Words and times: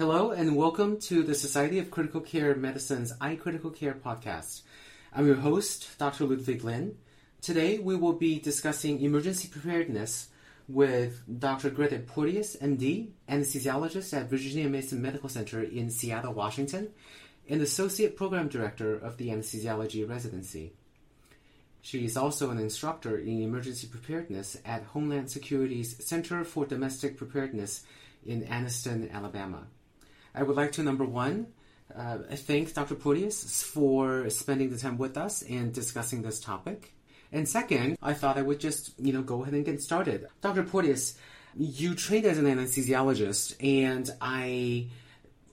Hello 0.00 0.30
and 0.30 0.56
welcome 0.56 0.98
to 0.98 1.22
the 1.22 1.34
Society 1.34 1.78
of 1.78 1.90
Critical 1.90 2.22
Care 2.22 2.54
Medicine's 2.54 3.12
iCritical 3.18 3.76
Care 3.76 3.92
podcast. 3.92 4.62
I'm 5.12 5.26
your 5.26 5.36
host, 5.36 5.98
Dr. 5.98 6.24
Ludwig 6.24 6.64
Lin. 6.64 6.96
Today 7.42 7.78
we 7.78 7.96
will 7.96 8.14
be 8.14 8.38
discussing 8.38 9.02
emergency 9.02 9.46
preparedness 9.48 10.28
with 10.66 11.20
Dr. 11.38 11.68
Grete 11.68 12.06
Porteous, 12.06 12.56
MD, 12.56 13.10
anesthesiologist 13.28 14.16
at 14.16 14.30
Virginia 14.30 14.70
Mason 14.70 15.02
Medical 15.02 15.28
Center 15.28 15.62
in 15.62 15.90
Seattle, 15.90 16.32
Washington, 16.32 16.88
and 17.46 17.60
Associate 17.60 18.16
Program 18.16 18.48
Director 18.48 18.94
of 18.94 19.18
the 19.18 19.28
Anesthesiology 19.28 20.08
Residency. 20.08 20.72
She 21.82 22.06
is 22.06 22.16
also 22.16 22.48
an 22.48 22.58
instructor 22.58 23.18
in 23.18 23.42
emergency 23.42 23.86
preparedness 23.86 24.56
at 24.64 24.82
Homeland 24.82 25.30
Security's 25.30 26.02
Center 26.02 26.42
for 26.42 26.64
Domestic 26.64 27.18
Preparedness 27.18 27.84
in 28.24 28.44
Anniston, 28.44 29.12
Alabama. 29.12 29.66
I 30.34 30.42
would 30.42 30.56
like 30.56 30.72
to, 30.72 30.82
number 30.82 31.04
one, 31.04 31.48
uh, 31.94 32.18
thank 32.34 32.72
Dr. 32.72 32.94
Porteous 32.94 33.62
for 33.62 34.30
spending 34.30 34.70
the 34.70 34.78
time 34.78 34.96
with 34.96 35.16
us 35.16 35.42
and 35.42 35.72
discussing 35.72 36.22
this 36.22 36.40
topic. 36.40 36.94
And 37.32 37.48
second, 37.48 37.96
I 38.02 38.12
thought 38.14 38.38
I 38.38 38.42
would 38.42 38.60
just, 38.60 38.98
you 38.98 39.12
know, 39.12 39.22
go 39.22 39.42
ahead 39.42 39.54
and 39.54 39.64
get 39.64 39.80
started. 39.82 40.26
Dr. 40.40 40.62
Porteous, 40.62 41.16
you 41.56 41.94
trained 41.94 42.26
as 42.26 42.38
an 42.38 42.46
anesthesiologist, 42.46 43.56
and 43.60 44.08
I 44.20 44.88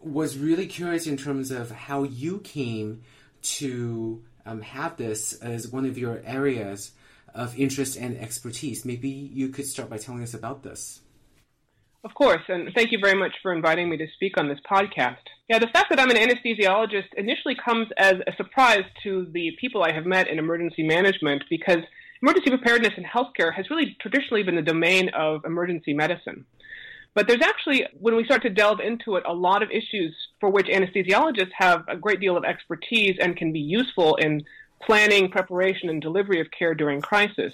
was 0.02 0.38
really 0.38 0.67
curious 0.67 1.07
in 1.07 1.17
terms 1.17 1.52
of 1.52 1.71
how 1.71 2.03
you 2.03 2.39
came 2.39 3.02
to 3.41 4.23
um, 4.45 4.61
have 4.61 4.97
this 4.97 5.33
as 5.33 5.67
one 5.67 5.85
of 5.85 5.97
your 5.97 6.21
areas 6.25 6.91
of 7.33 7.57
interest 7.59 7.97
and 7.97 8.17
expertise. 8.17 8.85
Maybe 8.85 9.09
you 9.09 9.49
could 9.49 9.66
start 9.66 9.89
by 9.89 9.97
telling 9.97 10.23
us 10.23 10.33
about 10.33 10.63
this. 10.63 11.02
Of 12.07 12.13
course, 12.13 12.43
and 12.47 12.73
thank 12.73 12.93
you 12.93 12.99
very 12.99 13.20
much 13.20 13.35
for 13.41 13.53
inviting 13.53 13.89
me 13.89 13.97
to 13.97 14.07
speak 14.13 14.39
on 14.39 14.47
this 14.47 14.59
podcast. 14.71 15.17
Yeah, 15.49 15.59
the 15.59 15.67
fact 15.67 15.89
that 15.89 15.99
I'm 15.99 16.09
an 16.09 16.16
anesthesiologist 16.16 17.13
initially 17.17 17.53
comes 17.53 17.89
as 17.97 18.13
a 18.25 18.33
surprise 18.38 18.86
to 19.03 19.27
the 19.33 19.52
people 19.59 19.83
I 19.83 19.91
have 19.91 20.05
met 20.05 20.30
in 20.30 20.39
emergency 20.39 20.83
management 20.83 21.44
because 21.50 21.80
emergency 22.22 22.50
preparedness 22.50 22.94
in 22.95 23.03
healthcare 23.03 23.53
has 23.53 23.69
really 23.69 23.97
traditionally 24.00 24.41
been 24.41 24.55
the 24.55 24.61
domain 24.61 25.09
of 25.09 25.44
emergency 25.44 25.94
medicine. 25.94 26.45
But 27.13 27.28
there's 27.28 27.41
actually, 27.44 27.85
when 28.00 28.16
we 28.16 28.23
start 28.23 28.41
to 28.44 28.50
delve 28.50 28.80
into 28.80 29.17
it, 29.17 29.23
a 29.28 29.33
lot 29.33 29.61
of 29.61 29.69
issues 29.69 30.16
for 30.39 30.50
which 30.50 30.67
anesthesiologists 30.67 31.52
have 31.58 31.83
a 31.89 31.97
great 31.97 32.22
deal 32.22 32.38
of 32.38 32.45
expertise 32.45 33.17
and 33.19 33.35
can 33.35 33.52
be 33.52 33.59
useful 33.59 34.16
in 34.16 34.44
planning, 34.81 35.30
preparation, 35.30 35.89
and 35.89 36.02
delivery 36.02 36.39
of 36.39 36.47
care 36.58 36.73
during 36.73 37.02
crisis. 37.02 37.52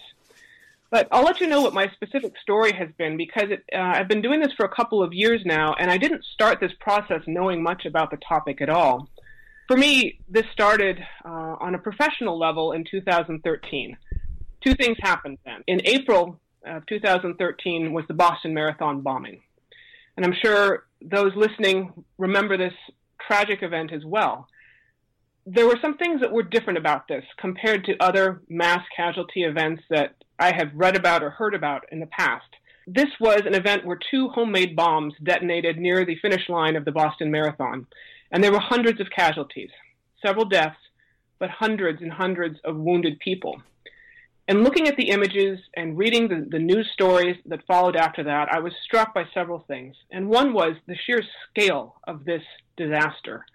But 0.94 1.08
I'll 1.12 1.24
let 1.24 1.42
you 1.42 1.48
know 1.48 1.60
what 1.60 1.74
my 1.74 1.90
specific 1.96 2.34
story 2.40 2.72
has 2.72 2.88
been 3.00 3.18
because 3.18 3.50
it, 3.50 3.64
uh, 3.76 3.80
I've 3.80 4.08
been 4.08 4.22
doing 4.22 4.40
this 4.40 4.54
for 4.56 4.64
a 4.64 4.70
couple 4.70 5.02
of 5.02 5.12
years 5.12 5.42
now, 5.44 5.74
and 5.74 5.90
I 5.90 5.98
didn't 5.98 6.24
start 6.24 6.60
this 6.60 6.72
process 6.80 7.22
knowing 7.26 7.64
much 7.64 7.88
about 7.88 8.12
the 8.12 8.18
topic 8.18 8.62
at 8.62 8.70
all. 8.70 9.10
For 9.68 9.76
me, 9.76 10.20
this 10.30 10.46
started 10.54 11.00
uh, 11.26 11.56
on 11.60 11.74
a 11.74 11.80
professional 11.80 12.38
level 12.38 12.74
in 12.74 12.84
2013. 12.84 13.98
Two 14.64 14.76
things 14.76 14.96
happened 15.02 15.40
then. 15.46 15.64
In 15.66 15.82
April 15.84 16.40
of 16.64 16.86
2013 16.86 17.92
was 17.92 18.06
the 18.08 18.14
Boston 18.14 18.54
Marathon 18.54 19.02
bombing. 19.02 19.42
And 20.16 20.24
I'm 20.24 20.36
sure 20.46 20.86
those 21.02 21.32
listening 21.36 21.92
remember 22.20 22.56
this 22.56 22.74
tragic 23.20 23.64
event 23.64 23.92
as 23.92 24.06
well. 24.06 24.48
There 25.48 25.66
were 25.66 25.80
some 25.82 25.98
things 25.98 26.22
that 26.22 26.32
were 26.32 26.44
different 26.44 26.78
about 26.78 27.08
this 27.08 27.26
compared 27.40 27.84
to 27.86 27.98
other 28.00 28.44
mass 28.48 28.86
casualty 28.96 29.42
events 29.42 29.82
that 29.90 30.18
I 30.44 30.52
have 30.58 30.72
read 30.76 30.98
about 30.98 31.24
or 31.24 31.30
heard 31.30 31.56
about 31.56 31.86
in 31.90 32.02
the 32.02 32.06
past. 32.08 32.50
This 32.86 33.08
was 33.22 33.44
an 33.46 33.56
event 33.56 33.86
where 33.86 33.98
two 34.12 34.28
homemade 34.28 34.76
bombs 34.76 35.14
detonated 35.24 35.78
near 35.78 36.04
the 36.04 36.18
finish 36.18 36.50
line 36.50 36.76
of 36.76 36.84
the 36.84 36.92
Boston 36.92 37.32
Marathon, 37.32 37.88
and 38.30 38.44
there 38.44 38.52
were 38.52 38.60
hundreds 38.60 39.00
of 39.00 39.08
casualties, 39.10 39.70
several 40.22 40.44
deaths, 40.44 40.76
but 41.40 41.50
hundreds 41.50 42.02
and 42.02 42.12
hundreds 42.12 42.60
of 42.66 42.76
wounded 42.76 43.20
people. 43.20 43.62
And 44.50 44.66
looking 44.66 44.90
at 44.90 44.98
the 44.98 45.12
images 45.12 45.60
and 45.78 45.98
reading 45.98 46.28
the, 46.28 46.46
the 46.50 46.60
news 46.60 46.90
stories 46.92 47.38
that 47.46 47.66
followed 47.66 47.96
after 47.96 48.22
that, 48.26 48.50
I 48.52 48.60
was 48.60 48.74
struck 48.84 49.14
by 49.14 49.24
several 49.34 49.60
things. 49.60 49.96
And 50.12 50.28
one 50.28 50.52
was 50.52 50.74
the 50.88 50.98
sheer 51.06 51.22
scale 51.50 51.96
of 52.06 52.26
this 52.26 52.44
disaster. 52.76 53.46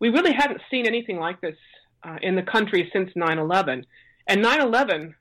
We 0.00 0.10
really 0.10 0.34
hadn't 0.34 0.60
seen 0.70 0.86
anything 0.86 1.18
like 1.18 1.40
this 1.40 1.56
uh, 2.02 2.18
in 2.20 2.34
the 2.34 2.42
country 2.42 2.90
since 2.92 3.10
9 3.16 3.38
11. 3.38 3.86
And 4.28 4.42
9 4.42 4.60
11 4.60 5.14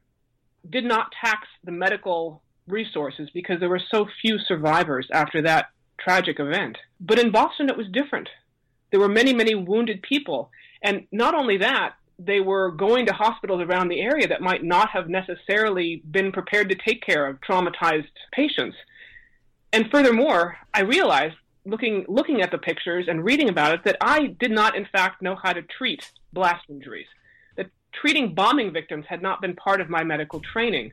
did 0.69 0.85
not 0.85 1.11
tax 1.23 1.47
the 1.63 1.71
medical 1.71 2.41
resources 2.67 3.29
because 3.33 3.59
there 3.59 3.69
were 3.69 3.81
so 3.91 4.07
few 4.21 4.37
survivors 4.39 5.07
after 5.11 5.41
that 5.41 5.67
tragic 5.99 6.39
event. 6.39 6.77
But 6.99 7.19
in 7.19 7.31
Boston, 7.31 7.69
it 7.69 7.77
was 7.77 7.87
different. 7.91 8.29
There 8.91 8.99
were 8.99 9.09
many, 9.09 9.33
many 9.33 9.55
wounded 9.55 10.01
people. 10.01 10.51
And 10.81 11.05
not 11.11 11.35
only 11.35 11.57
that, 11.57 11.95
they 12.17 12.41
were 12.41 12.71
going 12.71 13.05
to 13.05 13.13
hospitals 13.13 13.61
around 13.61 13.87
the 13.87 14.01
area 14.01 14.27
that 14.27 14.41
might 14.41 14.63
not 14.63 14.89
have 14.89 15.09
necessarily 15.09 16.01
been 16.09 16.31
prepared 16.31 16.69
to 16.69 16.75
take 16.75 17.01
care 17.01 17.27
of 17.27 17.39
traumatized 17.41 18.07
patients. 18.33 18.75
And 19.71 19.89
furthermore, 19.89 20.57
I 20.73 20.81
realized 20.81 21.35
looking 21.65 22.05
looking 22.07 22.41
at 22.41 22.51
the 22.51 22.57
pictures 22.57 23.05
and 23.07 23.23
reading 23.23 23.49
about 23.49 23.73
it 23.73 23.83
that 23.83 23.97
I 24.01 24.27
did 24.39 24.51
not 24.51 24.75
in 24.75 24.87
fact 24.91 25.21
know 25.21 25.35
how 25.35 25.53
to 25.53 25.61
treat 25.61 26.09
blast 26.33 26.65
injuries 26.69 27.05
treating 27.93 28.33
bombing 28.33 28.71
victims 28.71 29.05
had 29.07 29.21
not 29.21 29.41
been 29.41 29.55
part 29.55 29.81
of 29.81 29.89
my 29.89 30.03
medical 30.03 30.39
training. 30.39 30.91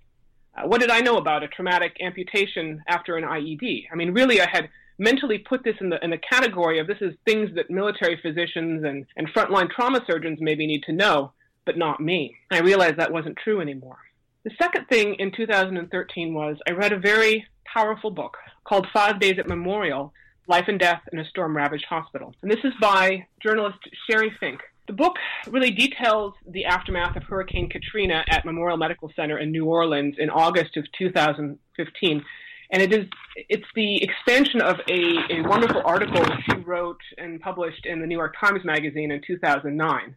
Uh, 0.56 0.66
what 0.66 0.80
did 0.80 0.90
I 0.90 1.00
know 1.00 1.16
about 1.18 1.42
a 1.42 1.48
traumatic 1.48 1.96
amputation 2.00 2.82
after 2.88 3.16
an 3.16 3.24
IED? 3.24 3.86
I 3.92 3.94
mean, 3.94 4.12
really, 4.12 4.40
I 4.40 4.48
had 4.50 4.68
mentally 4.98 5.38
put 5.38 5.62
this 5.62 5.76
in 5.80 5.90
the 5.90 6.02
in 6.02 6.10
the 6.10 6.18
category 6.18 6.78
of 6.78 6.86
this 6.86 6.96
is 7.00 7.14
things 7.26 7.50
that 7.54 7.70
military 7.70 8.18
physicians 8.22 8.84
and, 8.84 9.04
and 9.16 9.28
frontline 9.34 9.70
trauma 9.70 10.00
surgeons 10.06 10.38
maybe 10.40 10.66
need 10.66 10.82
to 10.84 10.92
know, 10.92 11.32
but 11.64 11.76
not 11.76 12.00
me. 12.00 12.34
I 12.50 12.60
realized 12.60 12.96
that 12.96 13.12
wasn't 13.12 13.36
true 13.42 13.60
anymore. 13.60 13.98
The 14.44 14.52
second 14.60 14.86
thing 14.86 15.14
in 15.14 15.32
2013 15.32 16.32
was 16.32 16.56
I 16.66 16.70
read 16.70 16.92
a 16.92 16.98
very 16.98 17.46
powerful 17.64 18.10
book 18.10 18.36
called 18.64 18.86
Five 18.92 19.20
Days 19.20 19.38
at 19.38 19.48
Memorial 19.48 20.12
Life 20.48 20.66
and 20.68 20.78
Death 20.78 21.02
in 21.12 21.18
a 21.18 21.28
Storm 21.28 21.56
Ravaged 21.56 21.86
Hospital. 21.88 22.34
And 22.42 22.50
this 22.50 22.64
is 22.64 22.72
by 22.80 23.26
journalist 23.42 23.78
Sheri 24.08 24.30
Fink. 24.38 24.60
The 24.86 24.92
book 24.92 25.16
really 25.48 25.72
details 25.72 26.34
the 26.48 26.66
aftermath 26.66 27.16
of 27.16 27.24
Hurricane 27.24 27.68
Katrina 27.68 28.24
at 28.28 28.44
Memorial 28.44 28.76
Medical 28.76 29.10
Center 29.16 29.38
in 29.38 29.50
New 29.50 29.64
Orleans 29.64 30.14
in 30.18 30.30
August 30.30 30.76
of 30.76 30.84
2015. 30.96 32.24
And 32.70 32.82
it 32.82 32.92
is 32.92 33.06
it's 33.48 33.66
the 33.74 34.02
expansion 34.02 34.60
of 34.60 34.76
a, 34.88 35.18
a 35.30 35.42
wonderful 35.42 35.82
article 35.84 36.24
she 36.48 36.56
wrote 36.58 37.00
and 37.18 37.40
published 37.40 37.84
in 37.84 38.00
the 38.00 38.06
New 38.06 38.16
York 38.16 38.34
Times 38.40 38.64
Magazine 38.64 39.10
in 39.10 39.20
2009. 39.26 40.16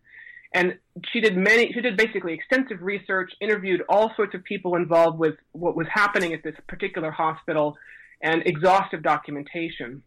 And 0.53 0.78
she 1.12 1.19
did 1.19 1.36
many, 1.36 1.72
she 1.74 1.81
did 1.81 1.97
basically 1.97 2.34
extensive 2.34 2.81
research, 2.81 3.31
interviewed 3.41 3.81
all 3.90 4.12
sorts 4.16 4.36
of 4.36 4.44
people 4.44 4.75
involved 4.75 5.18
with 5.18 5.36
what 5.51 5.75
was 5.75 5.88
happening 5.91 6.34
at 6.34 6.44
this 6.44 6.56
particular 6.68 7.12
hospital, 7.12 7.75
and 8.22 8.44
exhaustive 8.46 9.01
documentation. 9.01 10.03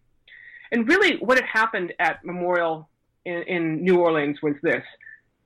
And 0.71 0.89
really, 0.89 1.17
what 1.19 1.39
had 1.39 1.47
happened 1.47 1.93
at 1.99 2.25
Memorial 2.25 2.89
in, 3.25 3.43
in 3.43 3.85
New 3.85 4.01
Orleans 4.01 4.39
was 4.43 4.55
this 4.63 4.83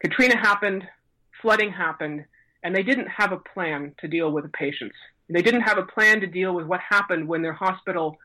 Katrina 0.00 0.36
happened, 0.36 0.84
flooding 1.40 1.72
happened, 1.72 2.24
and 2.62 2.74
they 2.74 2.82
didn't 2.82 3.08
have 3.08 3.32
a 3.32 3.38
plan 3.38 3.94
to 4.00 4.08
deal 4.08 4.30
with 4.30 4.44
the 4.44 4.50
patients. 4.50 4.96
They 5.28 5.42
didn't 5.42 5.62
have 5.62 5.78
a 5.78 5.82
plan 5.82 6.20
to 6.20 6.26
deal 6.26 6.54
with 6.54 6.66
what 6.66 6.80
happened 6.80 7.28
when 7.28 7.42
their 7.42 7.52
hospital 7.52 8.16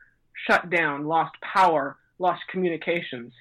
shut 0.46 0.70
down, 0.70 1.06
lost 1.06 1.34
power, 1.40 1.96
lost 2.18 2.42
communications. 2.50 3.32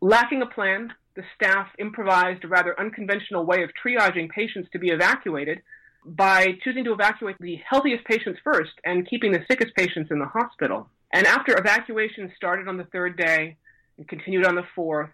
Lacking 0.00 0.42
a 0.42 0.46
plan, 0.46 0.92
the 1.14 1.22
staff 1.34 1.68
improvised 1.78 2.44
a 2.44 2.48
rather 2.48 2.78
unconventional 2.78 3.46
way 3.46 3.62
of 3.62 3.70
triaging 3.82 4.28
patients 4.28 4.68
to 4.72 4.78
be 4.78 4.88
evacuated 4.88 5.62
by 6.04 6.58
choosing 6.62 6.84
to 6.84 6.92
evacuate 6.92 7.36
the 7.40 7.58
healthiest 7.68 8.04
patients 8.04 8.38
first 8.44 8.72
and 8.84 9.08
keeping 9.08 9.32
the 9.32 9.44
sickest 9.50 9.74
patients 9.74 10.10
in 10.10 10.18
the 10.18 10.26
hospital. 10.26 10.88
And 11.12 11.26
after 11.26 11.58
evacuation 11.58 12.30
started 12.36 12.68
on 12.68 12.76
the 12.76 12.84
third 12.84 13.16
day, 13.16 13.56
and 13.98 14.08
continued 14.08 14.46
on 14.46 14.54
the 14.54 14.66
fourth. 14.74 15.10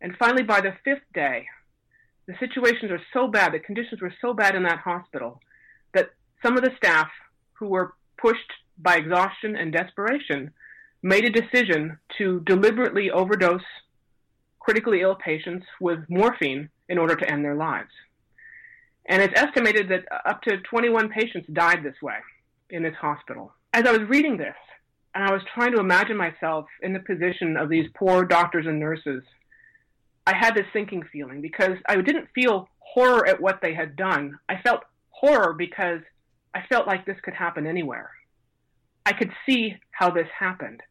And 0.00 0.16
finally, 0.18 0.42
by 0.42 0.60
the 0.60 0.74
fifth 0.84 1.04
day, 1.14 1.46
the 2.26 2.34
situations 2.40 2.90
were 2.90 3.00
so 3.12 3.28
bad, 3.28 3.52
the 3.52 3.58
conditions 3.58 4.00
were 4.00 4.14
so 4.20 4.34
bad 4.34 4.54
in 4.54 4.64
that 4.64 4.78
hospital 4.78 5.40
that 5.94 6.10
some 6.42 6.56
of 6.56 6.64
the 6.64 6.72
staff 6.76 7.08
who 7.54 7.68
were 7.68 7.94
pushed 8.18 8.52
by 8.78 8.96
exhaustion 8.96 9.56
and 9.56 9.72
desperation 9.72 10.50
made 11.02 11.24
a 11.24 11.30
decision 11.30 11.98
to 12.18 12.40
deliberately 12.40 13.10
overdose 13.10 13.62
critically 14.58 15.00
ill 15.00 15.14
patients 15.14 15.64
with 15.80 16.00
morphine 16.08 16.68
in 16.88 16.98
order 16.98 17.14
to 17.14 17.30
end 17.30 17.44
their 17.44 17.54
lives. 17.54 17.90
And 19.08 19.22
it's 19.22 19.38
estimated 19.40 19.88
that 19.90 20.04
up 20.28 20.42
to 20.42 20.58
21 20.58 21.08
patients 21.10 21.48
died 21.52 21.84
this 21.84 21.94
way 22.02 22.16
in 22.70 22.82
this 22.82 22.96
hospital. 23.00 23.52
As 23.72 23.84
I 23.86 23.92
was 23.92 24.08
reading 24.08 24.36
this, 24.36 24.56
and 25.16 25.24
I 25.24 25.32
was 25.32 25.40
trying 25.54 25.72
to 25.72 25.80
imagine 25.80 26.18
myself 26.18 26.66
in 26.82 26.92
the 26.92 27.00
position 27.00 27.56
of 27.56 27.70
these 27.70 27.86
poor 27.94 28.26
doctors 28.26 28.66
and 28.66 28.78
nurses. 28.78 29.22
I 30.26 30.36
had 30.36 30.54
this 30.54 30.66
sinking 30.74 31.04
feeling 31.10 31.40
because 31.40 31.78
I 31.88 31.96
didn't 31.96 32.28
feel 32.34 32.68
horror 32.80 33.26
at 33.26 33.40
what 33.40 33.60
they 33.62 33.72
had 33.72 33.96
done. 33.96 34.38
I 34.46 34.60
felt 34.62 34.82
horror 35.08 35.54
because 35.54 36.00
I 36.54 36.60
felt 36.68 36.86
like 36.86 37.06
this 37.06 37.16
could 37.22 37.32
happen 37.32 37.66
anywhere. 37.66 38.10
I 39.06 39.14
could 39.14 39.30
see 39.48 39.76
how 39.90 40.10
this 40.10 40.28
happened. 40.38 40.82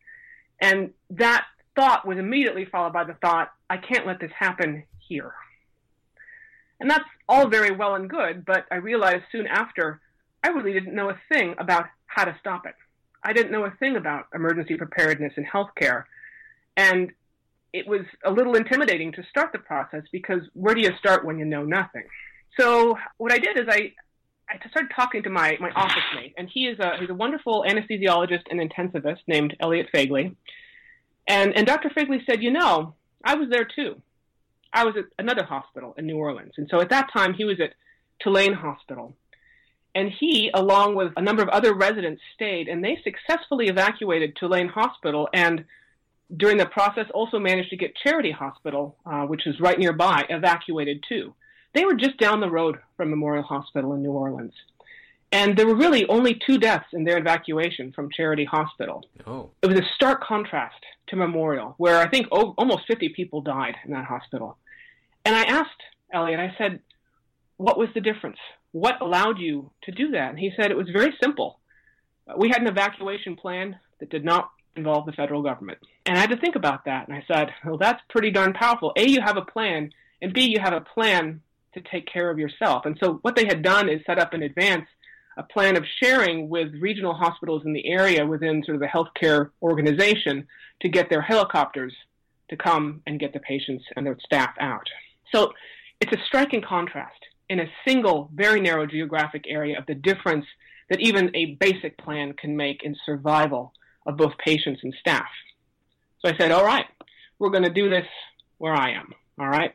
And 0.60 0.90
that 1.12 1.46
thought 1.76 2.08
was 2.08 2.18
immediately 2.18 2.66
followed 2.66 2.94
by 2.94 3.04
the 3.04 3.18
thought, 3.22 3.52
I 3.70 3.78
can't 3.78 4.08
let 4.08 4.20
this 4.20 4.32
happen 4.36 4.86
here. 5.08 5.34
And 6.80 6.90
that's 6.90 7.06
all 7.30 7.48
very 7.48 7.76
well 7.76 7.94
and 7.94 8.10
good, 8.10 8.44
but 8.44 8.66
I 8.72 8.78
realized 8.78 9.26
soon 9.32 9.46
after 9.46 10.02
I 10.44 10.48
really 10.48 10.74
didn't 10.74 10.96
know 10.96 11.12
a 11.12 11.22
thing 11.32 11.54
about 11.60 11.86
how 12.08 12.26
to 12.26 12.36
stop 12.40 12.66
it. 12.66 12.74
I 13.26 13.34
didn't 13.34 13.52
know 13.52 13.66
a 13.66 13.72
thing 13.72 13.96
about 13.96 14.28
emergency 14.34 14.78
preparedness 14.78 15.34
in 15.36 15.46
healthcare. 15.46 16.04
And 16.78 17.12
it 17.74 17.88
was 17.88 18.02
a 18.24 18.32
little 18.32 18.56
intimidating 18.56 19.12
to 19.14 19.24
start 19.30 19.52
the 19.52 19.60
process 19.60 20.04
because 20.12 20.42
where 20.54 20.76
do 20.76 20.82
you 20.82 20.92
start 21.00 21.26
when 21.26 21.40
you 21.40 21.46
know 21.46 21.64
nothing? 21.64 22.04
So 22.58 22.98
what 23.18 23.34
I 23.34 23.40
did 23.40 23.58
is 23.58 23.66
I, 23.68 23.94
I 24.50 24.70
started 24.70 24.92
talking 24.96 25.24
to 25.24 25.30
my, 25.30 25.58
my 25.60 25.72
office 25.72 26.04
mate, 26.16 26.36
and 26.38 26.48
he 26.48 26.68
is 26.68 26.80
a, 26.80 26.98
he's 27.00 27.10
a 27.10 27.16
wonderful 27.16 27.66
anesthesiologist 27.68 28.44
and 28.50 28.62
intensivist 28.62 29.20
named 29.28 29.58
Elliot 29.60 29.88
Fagley. 29.94 30.36
And, 31.28 31.58
and 31.58 31.66
Dr. 31.66 31.90
Fagley 31.90 32.26
said, 32.30 32.44
you 32.44 32.52
know, 32.52 32.94
I 33.24 33.36
was 33.36 33.50
there 33.50 33.66
too. 33.66 34.02
I 34.72 34.86
was 34.86 34.96
at 34.98 35.06
another 35.18 35.44
hospital 35.44 35.96
in 35.98 36.06
New 36.06 36.18
Orleans. 36.18 36.54
And 36.58 36.68
so 36.70 36.80
at 36.80 36.90
that 36.90 37.10
time, 37.12 37.34
he 37.34 37.44
was 37.44 37.60
at 37.60 37.74
Tulane 38.22 38.54
Hospital. 38.54 39.16
And 39.96 40.12
he, 40.12 40.52
along 40.54 40.96
with 40.96 41.14
a 41.16 41.22
number 41.22 41.42
of 41.42 41.50
other 41.50 41.74
residents, 41.74 42.22
stayed, 42.36 42.68
and 42.68 42.84
they 42.84 43.00
successfully 43.04 43.68
evacuated 43.68 44.36
Tulane 44.36 44.68
Hospital. 44.68 45.30
And 45.34 45.64
during 46.36 46.58
the 46.58 46.66
process, 46.66 47.06
also 47.14 47.40
managed 47.40 47.70
to 47.70 47.78
get 47.78 47.96
Charity 47.96 48.32
Hospital, 48.32 48.98
uh, 49.06 49.24
which 49.24 49.48
is 49.48 49.60
right 49.60 49.80
nearby, 49.80 50.26
evacuated 50.30 51.04
too. 51.08 51.34
They 51.74 51.86
were 51.86 51.96
just 51.96 52.18
down 52.18 52.42
the 52.42 52.50
road 52.50 52.78
from 52.98 53.10
Memorial 53.10 53.44
Hospital 53.44 53.94
in 53.94 54.04
New 54.04 54.12
Orleans. 54.12 54.54
And 55.32 55.58
there 55.58 55.68
were 55.68 55.76
really 55.76 56.08
only 56.08 56.40
two 56.46 56.58
deaths 56.58 56.88
in 56.94 57.04
their 57.04 57.18
evacuation 57.18 57.92
from 57.92 58.10
Charity 58.10 58.46
Hospital. 58.46 59.04
Oh. 59.26 59.50
It 59.62 59.68
was 59.68 59.80
a 59.80 59.86
stark 59.96 60.24
contrast 60.24 60.82
to 61.08 61.16
Memorial, 61.16 61.76
where 61.78 61.98
I 61.98 62.08
think 62.08 62.28
oh, 62.32 62.54
almost 62.58 62.88
50 62.88 63.10
people 63.10 63.42
died 63.42 63.76
in 63.86 63.92
that 63.92 64.06
hospital. 64.06 64.58
And 65.26 65.36
I 65.36 65.44
asked 65.44 65.82
Elliot, 66.14 66.40
I 66.40 66.54
said, 66.58 66.80
what 67.58 67.78
was 67.78 67.90
the 67.94 68.02
difference? 68.02 68.38
What 68.76 69.00
allowed 69.00 69.40
you 69.40 69.72
to 69.84 69.92
do 69.94 70.12
that? 70.12 70.32
And 70.32 70.38
he 70.38 70.52
said 70.54 70.70
it 70.70 70.76
was 70.76 70.90
very 70.92 71.14
simple. 71.24 71.62
Uh, 72.28 72.34
we 72.36 72.50
had 72.50 72.60
an 72.60 72.68
evacuation 72.68 73.38
plan 73.38 73.80
that 74.02 74.10
did 74.10 74.26
not 74.26 74.50
involve 74.76 75.06
the 75.06 75.14
federal 75.14 75.42
government. 75.42 75.78
And 76.06 76.18
I 76.18 76.20
had 76.20 76.32
to 76.32 76.36
think 76.36 76.58
about 76.58 76.84
that. 76.84 77.08
And 77.08 77.16
I 77.16 77.24
said, 77.26 77.52
well, 77.64 77.78
that's 77.78 78.02
pretty 78.10 78.32
darn 78.32 78.52
powerful. 78.52 78.92
A, 78.98 79.08
you 79.08 79.22
have 79.22 79.38
a 79.38 79.46
plan, 79.46 79.94
and 80.22 80.34
B, 80.34 80.42
you 80.42 80.60
have 80.60 80.74
a 80.74 80.82
plan 80.82 81.40
to 81.74 81.82
take 81.90 82.06
care 82.06 82.30
of 82.30 82.38
yourself. 82.38 82.86
And 82.86 82.98
so 83.02 83.20
what 83.22 83.38
they 83.38 83.46
had 83.46 83.62
done 83.64 83.88
is 83.88 84.02
set 84.06 84.20
up 84.20 84.34
in 84.34 84.44
advance 84.44 84.88
a 85.38 85.44
plan 85.44 85.78
of 85.78 85.86
sharing 86.04 86.50
with 86.50 86.74
regional 86.74 87.14
hospitals 87.14 87.64
in 87.66 87.72
the 87.72 87.88
area 87.88 88.26
within 88.26 88.62
sort 88.66 88.76
of 88.76 88.82
the 88.82 88.88
healthcare 88.88 89.52
organization 89.62 90.46
to 90.82 90.90
get 90.90 91.10
their 91.10 91.22
helicopters 91.22 91.94
to 92.50 92.58
come 92.58 93.02
and 93.08 93.22
get 93.22 93.32
the 93.32 93.40
patients 93.40 93.86
and 93.96 94.06
their 94.06 94.18
staff 94.26 94.54
out. 94.60 94.90
So 95.34 95.54
it's 96.02 96.12
a 96.12 96.26
striking 96.26 96.62
contrast 96.62 97.22
in 97.50 97.60
a 97.60 97.70
single, 97.88 98.30
very 98.34 98.62
narrow 98.62 98.86
geographic 98.86 99.46
area 99.48 99.78
of 99.78 99.86
the 99.86 99.96
difference 99.96 100.46
that 100.90 101.00
even 101.02 101.36
a 101.36 101.56
basic 101.60 101.98
plan 101.98 102.34
can 102.34 102.56
make 102.56 102.84
in 102.84 102.96
survival 103.06 103.74
of 104.06 104.18
both 104.18 104.38
patients 104.38 104.82
and 104.84 104.94
staff. 105.00 105.30
So 106.24 106.32
I 106.32 106.38
said, 106.38 106.52
all 106.52 106.66
right, 106.66 106.86
we're 107.40 107.50
going 107.50 107.64
to 107.64 107.70
do 107.70 107.90
this 107.90 108.06
where 108.58 108.74
I 108.74 108.92
am. 108.92 109.14
All 109.40 109.48
right. 109.48 109.74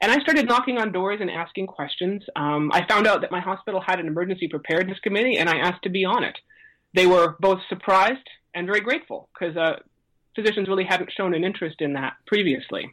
And 0.00 0.10
I 0.10 0.18
started 0.20 0.48
knocking 0.48 0.78
on 0.78 0.90
doors 0.90 1.18
and 1.20 1.30
asking 1.30 1.66
questions. 1.66 2.22
Um, 2.34 2.70
I 2.72 2.86
found 2.88 3.06
out 3.06 3.20
that 3.20 3.30
my 3.30 3.40
hospital 3.40 3.80
had 3.80 4.00
an 4.00 4.06
emergency 4.06 4.48
preparedness 4.48 4.98
committee, 5.00 5.36
and 5.36 5.48
I 5.48 5.58
asked 5.58 5.82
to 5.82 5.90
be 5.90 6.04
on 6.04 6.24
it. 6.24 6.36
They 6.94 7.06
were 7.06 7.36
both 7.40 7.60
surprised 7.68 8.26
and 8.54 8.66
very 8.66 8.80
grateful 8.80 9.28
because 9.32 9.56
uh, 9.56 9.76
physicians 10.34 10.68
really 10.68 10.84
hadn't 10.84 11.12
shown 11.12 11.34
an 11.34 11.44
interest 11.44 11.80
in 11.80 11.92
that 11.92 12.14
previously. 12.26 12.90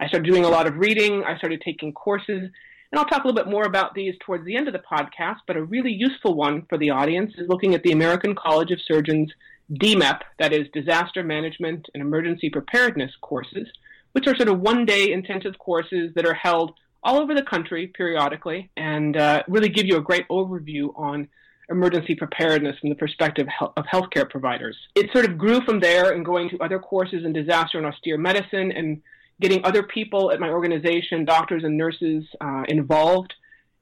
I 0.00 0.06
started 0.06 0.30
doing 0.30 0.44
a 0.44 0.48
lot 0.48 0.66
of 0.66 0.76
reading. 0.76 1.24
I 1.24 1.36
started 1.38 1.60
taking 1.64 1.92
courses. 1.92 2.50
And 2.90 2.98
I'll 2.98 3.06
talk 3.06 3.24
a 3.24 3.26
little 3.26 3.44
bit 3.44 3.50
more 3.50 3.64
about 3.64 3.94
these 3.94 4.14
towards 4.20 4.44
the 4.44 4.56
end 4.56 4.66
of 4.66 4.72
the 4.72 4.80
podcast, 4.80 5.38
but 5.46 5.56
a 5.56 5.62
really 5.62 5.92
useful 5.92 6.34
one 6.34 6.66
for 6.68 6.78
the 6.78 6.90
audience 6.90 7.32
is 7.36 7.48
looking 7.48 7.74
at 7.74 7.82
the 7.82 7.92
American 7.92 8.34
College 8.34 8.70
of 8.70 8.80
Surgeons 8.80 9.30
DMEP, 9.72 10.20
that 10.38 10.54
is 10.54 10.66
Disaster 10.72 11.22
Management 11.22 11.86
and 11.92 12.00
Emergency 12.00 12.48
Preparedness 12.48 13.12
courses 13.20 13.68
which 14.12 14.26
are 14.26 14.36
sort 14.36 14.48
of 14.48 14.60
one 14.60 14.84
day 14.84 15.12
intensive 15.12 15.58
courses 15.58 16.12
that 16.14 16.26
are 16.26 16.34
held 16.34 16.72
all 17.02 17.20
over 17.20 17.34
the 17.34 17.42
country 17.42 17.86
periodically 17.86 18.70
and 18.76 19.16
uh, 19.16 19.42
really 19.48 19.68
give 19.68 19.86
you 19.86 19.96
a 19.96 20.00
great 20.00 20.26
overview 20.28 20.88
on 20.96 21.28
emergency 21.70 22.14
preparedness 22.14 22.78
from 22.80 22.88
the 22.88 22.96
perspective 22.96 23.46
of 23.60 23.84
healthcare 23.84 24.28
providers. 24.28 24.76
It 24.94 25.12
sort 25.12 25.26
of 25.26 25.36
grew 25.36 25.60
from 25.60 25.80
there 25.80 26.12
and 26.12 26.24
going 26.24 26.48
to 26.50 26.58
other 26.58 26.78
courses 26.78 27.24
in 27.24 27.32
disaster 27.32 27.78
and 27.78 27.86
austere 27.86 28.16
medicine 28.16 28.72
and 28.72 29.02
getting 29.40 29.64
other 29.64 29.82
people 29.82 30.30
at 30.30 30.40
my 30.40 30.48
organization, 30.48 31.24
doctors 31.24 31.64
and 31.64 31.76
nurses, 31.76 32.24
uh, 32.40 32.64
involved. 32.68 33.34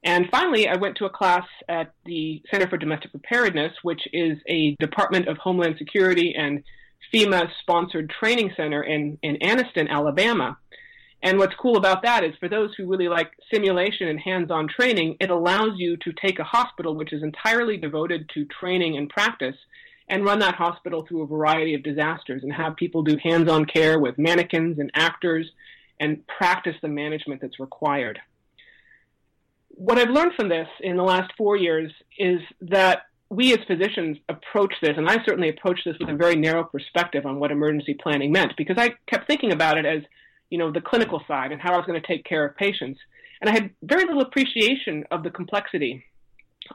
And 0.05 0.27
finally, 0.31 0.69
I 0.69 0.77
went 0.77 0.97
to 0.99 1.07
a 1.07 1.11
class 1.11 1.47
at 1.69 1.93
the 2.05 2.43
Center 2.51 2.69
for 2.69 2.77
Domestic 2.77 3.11
Preparedness, 3.11 3.73
which 3.83 4.03
is 4.13 4.39
a 4.49 4.77
Department 4.79 5.29
of 5.29 5.37
Homeland 5.39 5.77
Security 5.79 6.35
and 6.37 6.63
FEMA 7.13 7.49
sponsored 7.61 8.11
training 8.11 8.53
center 8.57 8.83
in, 8.83 9.19
in 9.23 9.37
Anniston, 9.37 9.89
Alabama. 9.89 10.59
And 11.23 11.39
what's 11.39 11.55
cool 11.57 11.77
about 11.77 12.03
that 12.03 12.23
is 12.25 12.35
for 12.39 12.49
those 12.49 12.75
who 12.77 12.87
really 12.87 13.09
like 13.09 13.33
simulation 13.53 14.09
and 14.09 14.21
hands 14.21 14.51
on 14.51 14.69
training, 14.69 15.17
it 15.19 15.31
allows 15.31 15.73
you 15.77 15.97
to 15.99 16.13
take 16.13 16.39
a 16.39 16.45
hospital 16.45 16.95
which 16.95 17.13
is 17.13 17.23
entirely 17.23 17.77
devoted 17.77 18.31
to 18.35 18.45
training 18.45 18.97
and 18.97 19.09
practice 19.09 19.57
and 20.09 20.25
run 20.25 20.39
that 20.39 20.55
hospital 20.55 21.05
through 21.07 21.23
a 21.23 21.27
variety 21.27 21.75
of 21.75 21.83
disasters 21.83 22.43
and 22.43 22.53
have 22.53 22.77
people 22.77 23.03
do 23.03 23.17
hands 23.23 23.51
on 23.51 23.65
care 23.65 23.99
with 23.99 24.19
mannequins 24.19 24.79
and 24.79 24.91
actors 24.95 25.51
and 25.99 26.25
practice 26.27 26.77
the 26.83 26.89
management 26.89 27.41
that's 27.41 27.59
required. 27.59 28.19
What 29.71 29.99
I've 29.99 30.11
learned 30.11 30.33
from 30.37 30.49
this 30.49 30.69
in 30.81 30.97
the 30.97 31.03
last 31.03 31.33
four 31.37 31.57
years 31.57 31.93
is 32.19 32.41
that 32.63 33.03
we 33.29 33.53
as 33.53 33.59
physicians 33.67 34.19
approach 34.29 34.75
this, 34.81 34.97
and 34.97 35.09
I 35.09 35.17
certainly 35.25 35.49
approached 35.49 35.83
this 35.85 35.97
with 35.99 36.09
a 36.09 36.15
very 36.15 36.37
narrow 36.37 36.65
perspective 36.65 37.27
on 37.27 37.41
what 37.41 37.51
emergency 37.51 37.95
planning 37.95 38.31
meant 38.31 38.53
because 38.57 38.77
I 38.79 38.95
kept 39.09 39.27
thinking 39.27 39.53
about 39.53 39.79
it 39.79 39.85
as, 39.85 40.03
you 40.49 40.59
know, 40.59 40.71
the 40.71 40.81
clinical 40.81 41.21
side 41.27 41.51
and 41.51 41.61
how 41.61 41.75
I 41.75 41.77
was 41.77 41.87
going 41.87 42.01
to 42.01 42.07
take 42.07 42.25
care 42.25 42.47
of 42.47 42.57
patients. 42.57 43.01
And 43.41 43.51
I 43.51 43.53
had 43.53 43.71
very 43.83 44.05
little 44.05 44.23
appreciation 44.23 45.05
of 45.11 45.25
the 45.25 45.31
complexity 45.31 46.05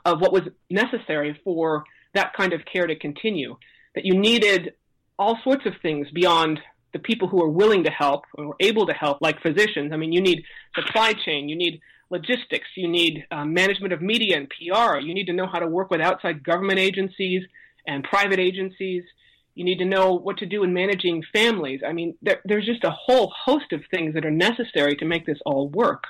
of 0.06 0.20
what 0.20 0.34
was 0.34 0.44
necessary 0.70 1.40
for 1.44 1.86
that 2.14 2.34
kind 2.34 2.54
of 2.54 2.62
care 2.66 2.88
to 2.88 2.96
continue. 2.96 3.58
That 3.96 4.06
you 4.06 4.18
needed 4.18 4.74
all 5.18 5.38
sorts 5.44 5.66
of 5.66 5.74
things 5.82 6.08
beyond 6.12 6.60
the 6.94 7.00
people 7.00 7.28
who 7.28 7.42
are 7.42 7.50
willing 7.50 7.84
to 7.84 7.92
help 7.92 8.26
or 8.34 8.56
able 8.60 8.86
to 8.86 8.94
help, 8.94 9.20
like 9.22 9.42
physicians. 9.42 9.94
I 9.94 9.98
mean, 9.98 10.12
you 10.12 10.22
need 10.22 10.44
supply 10.76 11.14
chain, 11.14 11.48
you 11.48 11.56
need 11.56 11.80
logistics, 12.10 12.68
you 12.76 12.88
need 12.88 13.26
uh, 13.32 13.46
management 13.46 13.94
of 13.94 14.02
media 14.02 14.38
and 14.38 14.50
PR, 14.50 14.98
you 14.98 15.14
need 15.14 15.28
to 15.28 15.34
know 15.34 15.48
how 15.48 15.60
to 15.60 15.68
work 15.68 15.90
with 15.90 16.02
outside 16.02 16.44
government 16.44 16.80
agencies 16.80 17.44
and 17.88 18.04
private 18.04 18.40
agencies. 18.40 19.04
You 19.56 19.66
need 19.66 19.80
to 19.80 19.86
know 19.86 20.14
what 20.14 20.38
to 20.38 20.46
do 20.46 20.64
in 20.64 20.74
managing 20.74 21.24
families. 21.34 21.82
I 21.86 21.94
mean, 21.94 22.16
there, 22.22 22.42
there's 22.46 22.66
just 22.66 22.84
a 22.84 22.92
whole 22.92 23.34
host 23.36 23.74
of 23.74 23.82
things 23.92 24.14
that 24.14 24.26
are 24.26 24.32
necessary 24.32 24.96
to 24.98 25.06
make 25.06 25.26
this 25.26 25.40
all 25.46 25.70
work. 25.70 26.06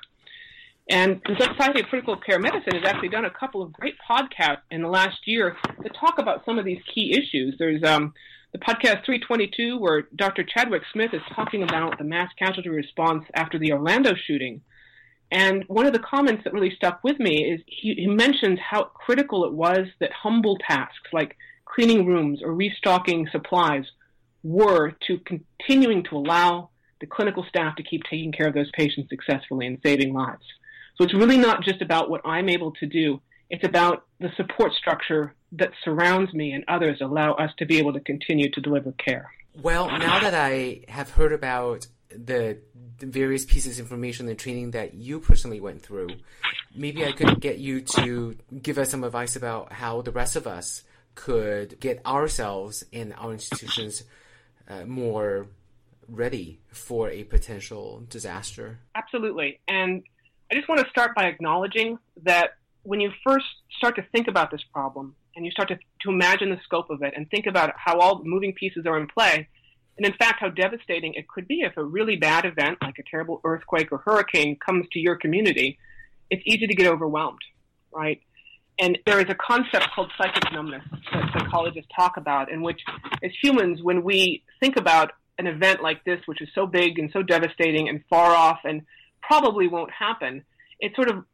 And 0.91 1.21
the 1.25 1.37
Society 1.39 1.79
of 1.79 1.85
Critical 1.85 2.17
Care 2.17 2.37
Medicine 2.37 2.75
has 2.75 2.83
actually 2.83 3.07
done 3.07 3.23
a 3.23 3.29
couple 3.29 3.61
of 3.61 3.71
great 3.71 3.95
podcasts 4.09 4.63
in 4.71 4.81
the 4.81 4.89
last 4.89 5.25
year 5.25 5.55
that 5.81 5.95
talk 5.97 6.19
about 6.19 6.43
some 6.43 6.59
of 6.59 6.65
these 6.65 6.81
key 6.93 7.13
issues. 7.13 7.55
There's 7.57 7.81
um, 7.81 8.13
the 8.51 8.59
podcast 8.59 9.05
322, 9.05 9.79
where 9.79 10.01
Dr. 10.13 10.43
Chadwick 10.43 10.81
Smith 10.91 11.13
is 11.13 11.21
talking 11.33 11.63
about 11.63 11.97
the 11.97 12.03
mass 12.03 12.29
casualty 12.37 12.67
response 12.67 13.23
after 13.33 13.57
the 13.57 13.71
Orlando 13.71 14.15
shooting. 14.15 14.63
And 15.31 15.63
one 15.67 15.85
of 15.85 15.93
the 15.93 15.99
comments 15.99 16.43
that 16.43 16.51
really 16.51 16.75
stuck 16.75 17.01
with 17.05 17.19
me 17.19 17.49
is 17.49 17.61
he, 17.67 17.93
he 17.93 18.07
mentions 18.07 18.59
how 18.59 18.83
critical 18.83 19.45
it 19.45 19.53
was 19.53 19.87
that 20.01 20.11
humble 20.11 20.57
tasks 20.57 21.07
like 21.13 21.37
cleaning 21.63 22.05
rooms 22.05 22.41
or 22.43 22.53
restocking 22.53 23.29
supplies 23.31 23.85
were 24.43 24.91
to 25.07 25.19
continuing 25.19 26.03
to 26.09 26.17
allow 26.17 26.69
the 26.99 27.07
clinical 27.07 27.45
staff 27.47 27.77
to 27.77 27.83
keep 27.83 28.03
taking 28.03 28.33
care 28.33 28.49
of 28.49 28.53
those 28.53 28.71
patients 28.73 29.07
successfully 29.09 29.65
and 29.67 29.79
saving 29.81 30.13
lives. 30.13 30.43
So 30.97 31.03
it's 31.03 31.13
really 31.13 31.37
not 31.37 31.63
just 31.63 31.81
about 31.81 32.09
what 32.09 32.21
I'm 32.25 32.49
able 32.49 32.71
to 32.73 32.85
do. 32.85 33.21
It's 33.49 33.63
about 33.63 34.05
the 34.19 34.29
support 34.37 34.73
structure 34.73 35.33
that 35.53 35.71
surrounds 35.83 36.33
me 36.33 36.51
and 36.53 36.63
others 36.67 36.99
allow 37.01 37.33
us 37.33 37.51
to 37.57 37.65
be 37.65 37.77
able 37.77 37.93
to 37.93 37.99
continue 37.99 38.49
to 38.51 38.61
deliver 38.61 38.91
care. 38.93 39.29
Well, 39.61 39.89
now 39.89 40.19
that 40.19 40.33
I 40.33 40.85
have 40.87 41.09
heard 41.09 41.33
about 41.33 41.87
the, 42.09 42.57
the, 42.99 43.05
various 43.05 43.45
pieces 43.45 43.79
of 43.79 43.85
information 43.85 44.29
and 44.29 44.39
training 44.39 44.71
that 44.71 44.93
you 44.93 45.19
personally 45.19 45.59
went 45.59 45.81
through, 45.81 46.09
maybe 46.73 47.05
I 47.05 47.11
could 47.11 47.41
get 47.41 47.57
you 47.57 47.81
to 47.81 48.37
give 48.61 48.77
us 48.77 48.89
some 48.91 49.03
advice 49.03 49.35
about 49.35 49.73
how 49.73 50.01
the 50.01 50.11
rest 50.11 50.35
of 50.35 50.47
us 50.47 50.83
could 51.15 51.79
get 51.79 52.05
ourselves 52.05 52.85
and 52.93 53.13
our 53.17 53.33
institutions 53.33 54.03
uh, 54.69 54.85
more 54.85 55.47
ready 56.07 56.59
for 56.69 57.09
a 57.09 57.23
potential 57.23 58.03
disaster. 58.09 58.79
Absolutely. 58.95 59.59
And 59.67 60.03
I 60.51 60.55
just 60.55 60.67
want 60.67 60.81
to 60.81 60.89
start 60.89 61.15
by 61.15 61.27
acknowledging 61.27 61.97
that 62.23 62.57
when 62.83 62.99
you 62.99 63.11
first 63.25 63.45
start 63.77 63.95
to 63.95 64.01
think 64.11 64.27
about 64.27 64.51
this 64.51 64.61
problem 64.73 65.15
and 65.33 65.45
you 65.45 65.51
start 65.51 65.69
to, 65.69 65.77
to 66.01 66.09
imagine 66.09 66.49
the 66.49 66.59
scope 66.65 66.89
of 66.89 67.01
it 67.03 67.13
and 67.15 67.29
think 67.29 67.45
about 67.45 67.71
how 67.77 67.99
all 67.99 68.17
the 68.17 68.27
moving 68.27 68.53
pieces 68.53 68.85
are 68.85 68.97
in 68.99 69.07
play, 69.07 69.47
and 69.97 70.05
in 70.05 70.13
fact, 70.13 70.41
how 70.41 70.49
devastating 70.49 71.13
it 71.13 71.27
could 71.29 71.47
be 71.47 71.61
if 71.61 71.77
a 71.77 71.83
really 71.83 72.17
bad 72.17 72.43
event, 72.43 72.79
like 72.81 72.97
a 72.99 73.03
terrible 73.09 73.39
earthquake 73.45 73.93
or 73.93 73.99
hurricane, 73.99 74.57
comes 74.57 74.85
to 74.91 74.99
your 74.99 75.15
community. 75.15 75.77
It's 76.29 76.43
easy 76.45 76.67
to 76.67 76.75
get 76.75 76.87
overwhelmed, 76.87 77.39
right? 77.93 78.19
And 78.77 78.97
there 79.05 79.19
is 79.19 79.27
a 79.29 79.35
concept 79.35 79.87
called 79.95 80.11
psychic 80.17 80.51
numbness 80.51 80.83
that 81.13 81.31
psychologists 81.33 81.89
talk 81.95 82.17
about, 82.17 82.51
in 82.51 82.61
which, 82.61 82.81
as 83.23 83.31
humans, 83.41 83.81
when 83.81 84.03
we 84.03 84.43
think 84.59 84.75
about 84.75 85.11
an 85.37 85.47
event 85.47 85.81
like 85.81 86.03
this, 86.03 86.19
which 86.25 86.41
is 86.41 86.49
so 86.53 86.65
big 86.65 86.99
and 86.99 87.09
so 87.13 87.21
devastating 87.21 87.87
and 87.87 88.03
far 88.09 88.33
off 88.33 88.59
and 88.65 88.81
probably 89.21 89.67
won't 89.67 89.91
happen, 89.91 90.43
it 90.79 90.95
sort 90.95 91.09
of 91.09 91.25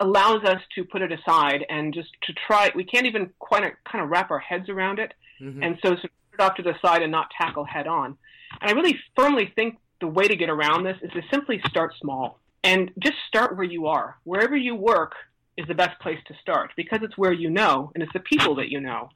allows 0.00 0.44
us 0.44 0.60
to 0.74 0.84
put 0.84 1.02
it 1.02 1.12
aside 1.12 1.64
and 1.68 1.94
just 1.94 2.08
to 2.22 2.32
try. 2.46 2.70
We 2.74 2.84
can't 2.84 3.06
even 3.06 3.30
quite 3.38 3.62
kind 3.90 4.04
of 4.04 4.10
wrap 4.10 4.30
our 4.30 4.38
heads 4.38 4.68
around 4.68 4.98
it, 4.98 5.14
mm-hmm. 5.40 5.62
and 5.62 5.78
so, 5.84 5.96
so 5.96 6.02
put 6.02 6.40
it 6.40 6.40
off 6.40 6.56
to 6.56 6.62
the 6.62 6.74
side 6.82 7.02
and 7.02 7.12
not 7.12 7.28
tackle 7.38 7.64
head 7.64 7.86
on. 7.86 8.16
And 8.60 8.70
I 8.70 8.74
really 8.74 8.98
firmly 9.16 9.52
think 9.54 9.78
the 10.00 10.06
way 10.06 10.28
to 10.28 10.36
get 10.36 10.50
around 10.50 10.84
this 10.84 10.96
is 11.02 11.10
to 11.12 11.22
simply 11.30 11.60
start 11.66 11.94
small 12.00 12.38
and 12.62 12.90
just 12.98 13.16
start 13.28 13.56
where 13.56 13.64
you 13.64 13.86
are. 13.86 14.18
Wherever 14.24 14.56
you 14.56 14.74
work 14.74 15.12
is 15.56 15.66
the 15.66 15.74
best 15.74 15.98
place 16.00 16.18
to 16.28 16.34
start 16.40 16.72
because 16.76 17.00
it's 17.02 17.16
where 17.16 17.32
you 17.32 17.48
know 17.48 17.90
and 17.94 18.02
it's 18.02 18.12
the 18.12 18.20
people 18.20 18.56
that 18.56 18.68
you 18.68 18.80
know. 18.80 19.08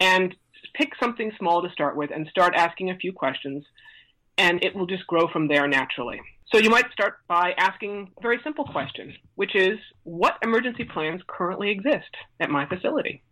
And 0.00 0.34
pick 0.74 0.92
something 0.98 1.32
small 1.38 1.62
to 1.62 1.70
start 1.70 1.96
with 1.96 2.10
and 2.10 2.26
start 2.28 2.54
asking 2.56 2.90
a 2.90 2.96
few 2.96 3.12
questions, 3.12 3.64
and 4.38 4.62
it 4.64 4.74
will 4.74 4.86
just 4.86 5.06
grow 5.06 5.28
from 5.28 5.48
there 5.48 5.66
naturally. 5.68 6.20
So 6.52 6.58
you 6.58 6.70
might 6.70 6.92
start 6.92 7.14
by 7.26 7.52
asking 7.56 8.12
a 8.18 8.22
very 8.22 8.38
simple 8.44 8.64
question, 8.64 9.14
which 9.34 9.56
is 9.56 9.78
what 10.04 10.38
emergency 10.42 10.84
plans 10.84 11.22
currently 11.26 11.70
exist 11.70 12.14
at 12.38 12.50
my 12.50 12.66
facility? 12.66 13.22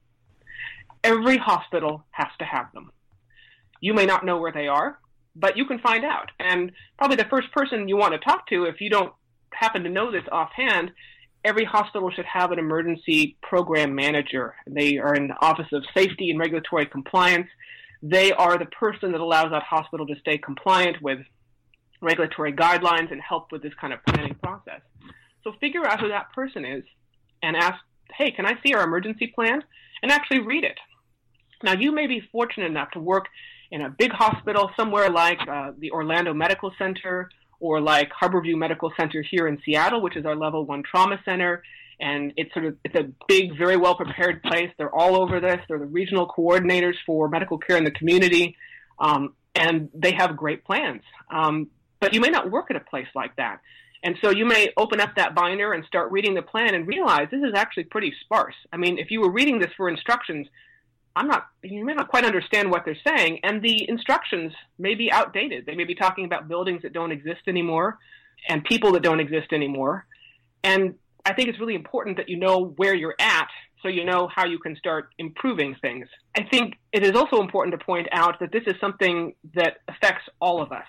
Every 1.05 1.37
hospital 1.37 2.05
has 2.11 2.29
to 2.39 2.45
have 2.45 2.73
them. 2.73 2.91
You 3.81 3.95
may 3.95 4.07
not 4.07 4.25
know 4.25 4.41
where 4.41 4.53
they 4.53 4.67
are, 4.67 4.99
but 5.37 5.57
you 5.57 5.67
can 5.67 5.79
find 5.79 6.05
out. 6.05 6.31
And 6.39 6.73
probably 6.99 7.17
the 7.17 7.29
first 7.29 7.53
person 7.53 7.89
you 7.89 7.97
want 7.97 8.13
to 8.13 8.19
talk 8.19 8.49
to, 8.49 8.65
if 8.65 8.81
you 8.81 8.91
don't 8.91 9.13
happen 9.53 9.83
to 9.85 9.91
know 9.91 10.11
this 10.11 10.25
offhand, 10.31 10.91
every 11.45 11.65
hospital 11.65 12.11
should 12.11 12.25
have 12.25 12.51
an 12.51 12.59
emergency 12.59 13.37
program 13.43 13.95
manager. 13.95 14.55
They 14.67 14.99
are 14.99 15.15
in 15.15 15.29
the 15.29 15.41
Office 15.41 15.69
of 15.73 15.85
Safety 15.97 16.31
and 16.31 16.39
Regulatory 16.39 16.87
Compliance. 16.87 17.49
They 18.03 18.33
are 18.33 18.59
the 18.59 18.67
person 18.67 19.13
that 19.13 19.21
allows 19.21 19.51
that 19.51 19.63
hospital 19.63 20.07
to 20.07 20.15
stay 20.21 20.39
compliant 20.39 21.03
with 21.03 21.19
regulatory 22.03 22.53
guidelines 22.53 23.11
and 23.11 23.21
help 23.21 23.53
with 23.53 23.63
this 23.63 23.73
kind 23.81 23.93
of 23.93 24.01
planning 24.05 24.35
process. 24.43 24.81
So 25.45 25.53
figure 25.61 25.87
out 25.87 26.01
who 26.01 26.09
that 26.09 26.33
person 26.35 26.65
is 26.65 26.85
and 27.43 27.57
ask, 27.57 27.77
hey, 28.17 28.31
can 28.33 28.45
I 28.45 28.55
see 28.65 28.75
our 28.75 28.85
emergency 28.85 29.29
plan? 29.35 29.63
And 30.03 30.11
actually 30.11 30.41
read 30.41 30.65
it. 30.65 30.79
Now, 31.63 31.73
you 31.73 31.93
may 31.93 32.07
be 32.07 32.21
fortunate 32.33 32.67
enough 32.67 32.91
to 32.93 33.01
work 33.01 33.27
in 33.71 33.81
a 33.81 33.89
big 33.89 34.11
hospital 34.13 34.71
somewhere 34.77 35.09
like 35.09 35.39
uh, 35.49 35.73
the 35.79 35.93
Orlando 35.93 36.35
Medical 36.35 36.73
Center 36.77 37.31
or 37.61 37.81
like 37.81 38.11
Harborview 38.21 38.57
Medical 38.57 38.93
Center 38.99 39.23
here 39.23 39.47
in 39.47 39.59
Seattle, 39.65 40.03
which 40.03 40.17
is 40.17 40.27
our 40.27 40.35
level 40.35 40.67
one 40.67 40.83
trauma 40.83 41.21
center. 41.25 41.63
And 42.01 42.33
it's 42.37 42.53
sort 42.53 42.67
of 42.67 42.77
it's 42.85 42.97
a 42.97 43.09
big, 43.29 43.57
very 43.57 43.77
well 43.77 43.95
prepared 43.95 44.43
place. 44.43 44.71
They're 44.77 44.95
all 44.95 45.23
over 45.23 45.39
this. 45.39 45.61
They're 45.69 45.79
the 45.79 45.87
regional 45.87 46.27
coordinators 46.27 46.95
for 47.07 47.29
medical 47.29 47.59
care 47.59 47.77
in 47.77 47.85
the 47.85 47.93
community, 47.93 48.57
um, 48.99 49.35
and 49.55 49.89
they 49.95 50.13
have 50.13 50.37
great 50.37 50.65
plans. 50.65 51.03
Um, 51.31 51.71
but 52.03 52.13
you 52.13 52.21
may 52.21 52.31
not 52.31 52.51
work 52.51 52.69
at 52.69 52.77
a 52.77 52.81
place 52.81 53.07
like 53.15 53.37
that. 53.37 53.61
And 54.03 54.17
so 54.21 54.31
you 54.31 54.45
may 54.45 54.71
open 54.77 55.01
up 55.01 55.15
that 55.15 55.37
binder 55.37 55.73
and 55.73 55.85
start 55.85 56.11
reading 56.11 56.35
the 56.35 56.43
plan 56.43 56.75
and 56.75 56.85
realize 56.85 57.29
this 57.31 57.45
is 57.45 57.55
actually 57.55 57.85
pretty 57.85 58.13
sparse. 58.25 58.57
I 58.73 58.77
mean, 58.77 58.99
if 58.99 59.13
you 59.13 59.21
were 59.21 59.31
reading 59.31 59.61
this 59.61 59.71
for 59.77 59.89
instructions, 59.89 60.49
I'm 61.15 61.29
not, 61.29 61.47
you 61.63 61.85
may 61.85 61.95
not 61.95 62.09
quite 62.09 62.25
understand 62.25 62.73
what 62.73 62.85
they're 62.85 62.97
saying, 63.07 63.39
and 63.45 63.63
the 63.63 63.89
instructions 63.89 64.53
may 64.81 64.97
be 64.97 65.13
outdated. 65.13 65.65
They 65.65 65.77
may 65.77 65.85
be 65.85 65.95
talking 65.95 66.25
about 66.25 66.49
buildings 66.49 66.83
that 66.83 66.93
don't 66.93 67.13
exist 67.13 67.43
anymore 67.47 67.99
and 68.49 68.65
people 68.65 68.91
that 68.95 69.05
don't 69.05 69.21
exist 69.21 69.53
anymore. 69.53 70.05
And 70.65 70.97
I 71.25 71.35
think 71.35 71.51
it's 71.51 71.61
really 71.61 71.77
important 71.77 72.17
that 72.17 72.29
you 72.29 72.37
know 72.37 72.75
where 72.77 72.97
you're 72.97 73.15
at 73.21 73.49
so 73.81 73.89
you 73.89 74.05
know 74.05 74.29
how 74.35 74.45
you 74.45 74.59
can 74.59 74.75
start 74.75 75.11
improving 75.19 75.77
things. 75.81 76.09
I 76.37 76.43
think 76.51 76.75
it 76.93 77.05
is 77.05 77.13
also 77.13 77.41
important 77.41 77.79
to 77.79 77.85
point 77.85 78.09
out 78.11 78.41
that 78.41 78.51
this 78.51 78.63
is 78.67 78.75
something 78.81 79.35
that 79.55 79.79
affects 79.87 80.25
all 80.41 80.61
of 80.61 80.73
us. 80.73 80.87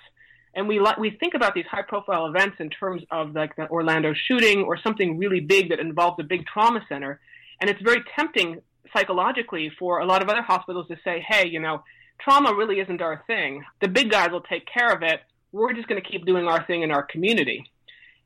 And 0.56 0.68
we, 0.68 0.80
we 1.00 1.12
think 1.12 1.34
about 1.34 1.56
these 1.56 1.66
high 1.66 1.82
profile 1.82 2.28
events 2.28 2.58
in 2.60 2.70
terms 2.70 3.02
of 3.10 3.34
like 3.34 3.56
the 3.56 3.68
Orlando 3.70 4.14
shooting 4.14 4.64
or 4.64 4.78
something 4.78 5.18
really 5.18 5.40
big 5.40 5.70
that 5.70 5.80
involves 5.80 6.20
a 6.20 6.24
big 6.24 6.46
trauma 6.46 6.82
center. 6.88 7.20
And 7.60 7.70
it's 7.70 7.82
very 7.82 8.04
tempting 8.16 8.62
psychologically 8.96 9.72
for 9.80 10.00
a 10.00 10.06
lot 10.06 10.22
of 10.22 10.30
other 10.30 10.44
hospitals 10.44 10.88
to 10.90 10.98
say, 11.04 11.26
hey, 11.28 11.48
you 11.48 11.60
know, 11.60 11.84
trauma 12.20 12.54
really 12.54 12.80
isn't 12.80 13.02
our 13.02 13.24
thing. 13.26 13.64
The 13.82 13.88
big 13.88 14.12
guys 14.12 14.30
will 14.32 14.42
take 14.42 14.68
care 14.68 14.92
of 14.92 15.02
it. 15.02 15.22
We're 15.52 15.74
just 15.74 15.88
going 15.88 16.02
to 16.02 16.08
keep 16.08 16.26
doing 16.26 16.48
our 16.48 16.66
thing 16.66 16.84
in 16.84 16.92
our 16.92 17.04
community. 17.04 17.66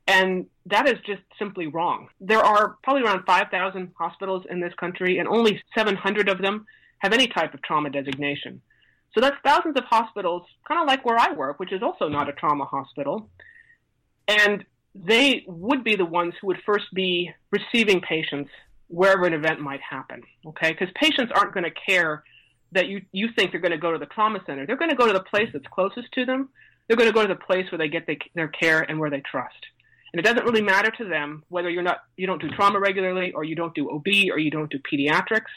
And 0.06 0.46
that 0.66 0.88
is 0.88 0.98
just 1.06 1.20
simply 1.38 1.66
wrong. 1.66 2.08
There 2.20 2.42
are 2.42 2.78
probably 2.82 3.02
around 3.02 3.24
5,000 3.26 3.92
hospitals 3.98 4.44
in 4.50 4.60
this 4.60 4.72
country, 4.74 5.18
and 5.18 5.28
only 5.28 5.62
700 5.76 6.28
of 6.28 6.40
them 6.40 6.66
have 6.98 7.12
any 7.12 7.26
type 7.26 7.52
of 7.52 7.62
trauma 7.62 7.90
designation. 7.90 8.62
So 9.14 9.20
that's 9.20 9.36
thousands 9.44 9.76
of 9.76 9.84
hospitals, 9.84 10.42
kind 10.66 10.80
of 10.80 10.86
like 10.86 11.04
where 11.04 11.18
I 11.18 11.32
work, 11.32 11.58
which 11.58 11.72
is 11.72 11.82
also 11.82 12.08
not 12.08 12.28
a 12.28 12.32
trauma 12.32 12.64
hospital. 12.64 13.30
And 14.26 14.64
they 14.94 15.44
would 15.46 15.84
be 15.84 15.96
the 15.96 16.04
ones 16.04 16.34
who 16.40 16.48
would 16.48 16.60
first 16.66 16.86
be 16.94 17.30
receiving 17.50 18.00
patients 18.00 18.50
wherever 18.88 19.26
an 19.26 19.32
event 19.32 19.60
might 19.60 19.80
happen. 19.80 20.22
Okay, 20.46 20.72
because 20.72 20.88
patients 20.94 21.32
aren't 21.34 21.54
going 21.54 21.64
to 21.64 21.70
care 21.70 22.24
that 22.72 22.88
you 22.88 23.02
you 23.12 23.28
think 23.34 23.50
they're 23.50 23.60
going 23.60 23.72
to 23.72 23.78
go 23.78 23.92
to 23.92 23.98
the 23.98 24.06
trauma 24.06 24.40
center. 24.46 24.66
They're 24.66 24.76
going 24.76 24.90
to 24.90 24.96
go 24.96 25.06
to 25.06 25.12
the 25.12 25.22
place 25.22 25.48
that's 25.52 25.66
closest 25.72 26.12
to 26.12 26.26
them. 26.26 26.50
They're 26.86 26.96
going 26.96 27.08
to 27.08 27.14
go 27.14 27.22
to 27.22 27.28
the 27.28 27.40
place 27.40 27.70
where 27.70 27.78
they 27.78 27.88
get 27.88 28.06
the, 28.06 28.18
their 28.34 28.48
care 28.48 28.80
and 28.80 28.98
where 28.98 29.10
they 29.10 29.20
trust. 29.20 29.66
And 30.12 30.20
it 30.20 30.22
doesn't 30.22 30.44
really 30.44 30.62
matter 30.62 30.90
to 30.90 31.04
them 31.04 31.44
whether 31.48 31.68
you're 31.68 31.82
not 31.82 31.98
you 32.16 32.26
don't 32.26 32.40
do 32.40 32.48
trauma 32.50 32.80
regularly 32.80 33.32
or 33.32 33.44
you 33.44 33.54
don't 33.54 33.74
do 33.74 33.90
OB 33.90 34.06
or 34.32 34.38
you 34.38 34.50
don't 34.50 34.70
do 34.70 34.78
pediatrics. 34.78 35.52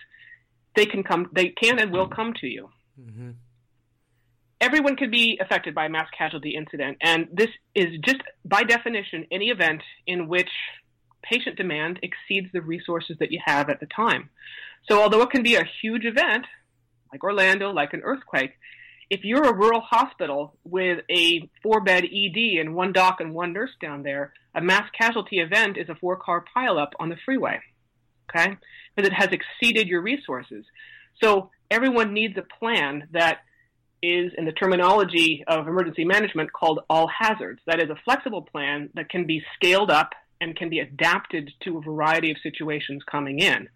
They 0.76 0.86
can 0.86 1.04
come. 1.04 1.30
They 1.34 1.50
can 1.50 1.80
and 1.80 1.92
will 1.92 2.08
come 2.08 2.34
to 2.42 2.48
you. 2.48 2.70
Mm-hmm. 3.02 3.32
Everyone 4.60 4.96
could 4.96 5.12
be 5.12 5.40
affected 5.42 5.74
by 5.74 5.86
a 5.86 5.90
mass 5.90 6.08
casualty 6.16 6.56
incident, 6.56 6.98
and 7.02 7.28
this 7.34 7.50
is 7.74 7.98
just 8.06 8.22
by 8.46 8.64
definition 8.64 9.26
any 9.32 9.50
event 9.50 9.82
in 10.06 10.28
which 10.28 10.52
patient 11.24 11.56
demand 11.56 12.00
exceeds 12.04 12.52
the 12.52 12.62
resources 12.62 13.18
that 13.20 13.32
you 13.32 13.40
have 13.44 13.70
at 13.70 13.80
the 13.80 13.88
time. 13.88 14.30
So 14.90 15.02
although 15.02 15.22
it 15.22 15.32
can 15.32 15.44
be 15.44 15.56
a 15.56 15.68
huge 15.82 16.06
event, 16.06 16.46
like 17.12 17.24
Orlando, 17.24 17.72
like 17.72 17.94
an 17.94 18.02
earthquake, 18.04 18.52
if 19.10 19.26
you're 19.26 19.44
a 19.44 19.54
rural 19.54 19.82
hospital 19.82 20.56
with 20.64 21.00
a 21.10 21.50
four 21.62 21.82
bed 21.82 22.06
ED 22.06 22.60
and 22.60 22.74
one 22.74 22.94
doc 22.94 23.20
and 23.20 23.34
one 23.34 23.52
nurse 23.54 23.72
down 23.82 24.04
there, 24.04 24.34
a 24.56 24.62
mass 24.62 24.90
casualty 24.98 25.40
event 25.40 25.78
is 25.78 25.90
a 25.90 25.96
four 25.96 26.16
car 26.16 26.46
pileup 26.56 26.92
on 27.00 27.10
the 27.10 27.18
freeway. 27.26 27.60
Okay? 28.30 28.58
Because 28.96 29.10
it 29.10 29.14
has 29.14 29.30
exceeded 29.32 29.88
your 29.88 30.02
resources. 30.02 30.66
So 31.22 31.50
everyone 31.70 32.14
needs 32.14 32.38
a 32.38 32.44
plan 32.60 33.08
that 33.12 33.40
is, 34.04 34.32
in 34.38 34.46
the 34.46 34.52
terminology 34.52 35.44
of 35.48 35.68
emergency 35.68 36.06
management, 36.06 36.52
called 36.52 36.82
all 36.90 37.08
hazards. 37.08 37.62
That 37.68 37.82
is 37.82 37.90
a 37.90 38.00
flexible 38.04 38.42
plan 38.42 38.90
that 38.96 39.10
can 39.10 39.26
be 39.26 39.44
scaled 39.56 39.92
up 39.92 40.12
and 40.40 40.56
can 40.56 40.70
be 40.70 40.80
adapted 40.80 41.52
to 41.64 41.78
a 41.78 41.82
variety 41.82 42.32
of 42.32 42.38
situations 42.42 43.04
coming 43.10 43.40
in. 43.40 43.70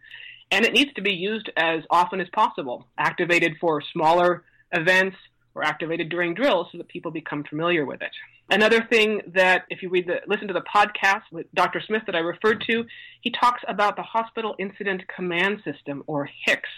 And 0.51 0.65
it 0.65 0.73
needs 0.73 0.93
to 0.93 1.01
be 1.01 1.13
used 1.13 1.49
as 1.55 1.81
often 1.89 2.21
as 2.21 2.27
possible, 2.29 2.87
activated 2.97 3.57
for 3.59 3.81
smaller 3.93 4.43
events 4.71 5.17
or 5.53 5.63
activated 5.63 6.09
during 6.09 6.33
drills 6.33 6.67
so 6.71 6.77
that 6.77 6.87
people 6.87 7.11
become 7.11 7.43
familiar 7.43 7.85
with 7.85 8.01
it. 8.01 8.11
Another 8.49 8.83
thing 8.83 9.21
that 9.33 9.63
if 9.69 9.81
you 9.81 9.89
read 9.89 10.07
the 10.07 10.21
listen 10.27 10.47
to 10.47 10.53
the 10.53 10.61
podcast 10.61 11.23
with 11.31 11.47
Dr. 11.55 11.81
Smith 11.81 12.03
that 12.05 12.15
I 12.15 12.19
referred 12.19 12.63
to, 12.69 12.85
he 13.21 13.31
talks 13.31 13.63
about 13.67 13.95
the 13.95 14.03
hospital 14.03 14.55
incident 14.59 15.03
command 15.07 15.61
system 15.63 16.03
or 16.05 16.29
HICS. 16.47 16.69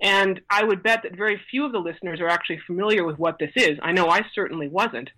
And 0.00 0.40
I 0.48 0.64
would 0.64 0.82
bet 0.82 1.00
that 1.02 1.16
very 1.16 1.40
few 1.50 1.66
of 1.66 1.72
the 1.72 1.78
listeners 1.78 2.20
are 2.20 2.28
actually 2.28 2.60
familiar 2.66 3.04
with 3.04 3.18
what 3.18 3.38
this 3.38 3.52
is. 3.54 3.78
I 3.82 3.92
know 3.92 4.08
I 4.08 4.22
certainly 4.34 4.68
wasn't. 4.68 5.10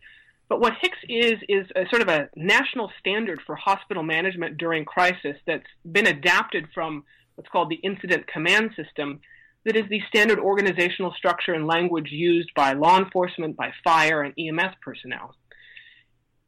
But 0.49 0.61
what 0.61 0.75
HICS 0.83 0.99
is, 1.09 1.39
is 1.49 1.67
a 1.77 1.89
sort 1.89 2.03
of 2.03 2.09
a 2.09 2.29
national 2.37 2.91
standard 2.99 3.41
for 3.47 3.55
hospital 3.55 4.03
management 4.03 4.59
during 4.59 4.85
crisis 4.85 5.37
that's 5.47 5.67
been 5.91 6.07
adapted 6.07 6.69
from 6.75 7.05
what's 7.37 7.49
called 7.49 7.71
the 7.71 7.77
incident 7.77 8.27
command 8.27 8.73
system, 8.77 9.21
that 9.65 9.77
is 9.77 9.89
the 9.89 10.03
standard 10.09 10.39
organizational 10.39 11.15
structure 11.17 11.55
and 11.55 11.67
language 11.67 12.09
used 12.11 12.51
by 12.55 12.73
law 12.73 12.99
enforcement, 12.99 13.57
by 13.57 13.73
fire, 13.85 14.23
and 14.23 14.35
EMS 14.39 14.75
personnel. 14.83 15.35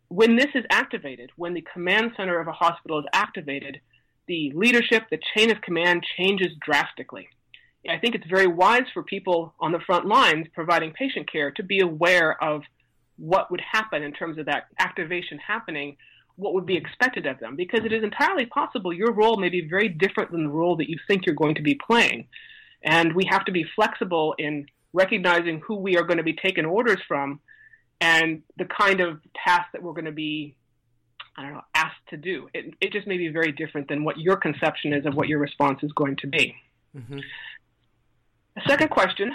When 0.09 0.37
this 0.37 0.51
is 0.55 0.65
activated, 0.71 1.31
when 1.37 1.55
the 1.55 1.67
command 1.73 2.13
center 2.17 2.41
of 2.41 2.49
a 2.49 2.53
hospital 2.53 2.99
is 2.99 3.07
activated, 3.13 3.81
the 4.27 4.53
leadership, 4.55 5.05
the 5.11 5.21
chain 5.37 5.51
of 5.51 5.61
command 5.61 6.05
changes 6.17 6.49
drastically. 6.61 7.29
I 7.89 7.99
think 7.99 8.15
it's 8.15 8.27
very 8.29 8.47
wise 8.47 8.85
for 8.93 9.03
people 9.03 9.55
on 9.61 9.73
the 9.73 9.81
front 9.81 10.07
lines 10.07 10.47
providing 10.55 10.93
patient 10.93 11.31
care 11.31 11.51
to 11.53 11.63
be 11.63 11.81
aware 11.81 12.43
of 12.43 12.63
what 13.17 13.51
would 13.51 13.61
happen 13.61 14.03
in 14.03 14.13
terms 14.13 14.39
of 14.39 14.47
that 14.47 14.67
activation 14.79 15.39
happening, 15.39 15.97
what 16.37 16.55
would 16.55 16.67
be 16.67 16.77
expected 16.77 17.27
of 17.27 17.39
them. 17.41 17.57
Because 17.57 17.85
it 17.85 17.93
is 17.93 18.03
entirely 18.03 18.47
possible 18.47 18.93
your 18.93 19.13
role 19.13 19.37
may 19.37 19.49
be 19.49 19.69
very 19.69 19.89
different 19.89 20.31
than 20.31 20.45
the 20.45 20.51
role 20.51 20.77
that 20.77 20.89
you 20.89 20.99
think 21.07 21.27
you're 21.27 21.35
going 21.35 21.55
to 21.57 21.63
be 21.63 21.75
playing. 21.75 22.27
And 22.83 23.15
we 23.15 23.25
have 23.31 23.45
to 23.47 23.53
be 23.53 23.65
flexible 23.77 24.35
in 24.39 24.67
recognizing 24.93 25.61
who 25.61 25.77
we 25.77 25.97
are 25.97 26.05
going 26.05 26.19
to 26.19 26.25
be 26.25 26.35
taking 26.35 26.65
orders 26.65 27.01
from 27.07 27.41
and 28.01 28.43
the 28.59 28.67
kind 28.67 29.01
of 29.01 29.21
task 29.45 29.69
that 29.73 29.83
we're 29.83 29.93
going 29.93 30.05
to 30.05 30.13
be 30.13 30.57
I 31.37 31.43
don't 31.43 31.55
know, 31.55 31.65
asked 31.75 32.07
to 32.11 32.17
do. 32.17 32.49
It, 32.55 32.75
it 32.81 32.93
just 32.93 33.07
may 33.07 33.19
be 33.19 33.29
very 33.29 33.51
different 33.51 33.89
than 33.89 34.05
what 34.05 34.19
your 34.19 34.37
conception 34.37 34.93
is 34.93 35.05
of 35.05 35.15
what 35.15 35.29
your 35.29 35.41
response 35.41 35.81
is 35.83 35.91
going 35.93 36.17
to 36.17 36.29
be. 36.29 36.55
Mm-hmm. 36.97 37.19
The 38.57 38.63
second 38.69 38.91
question 38.91 39.33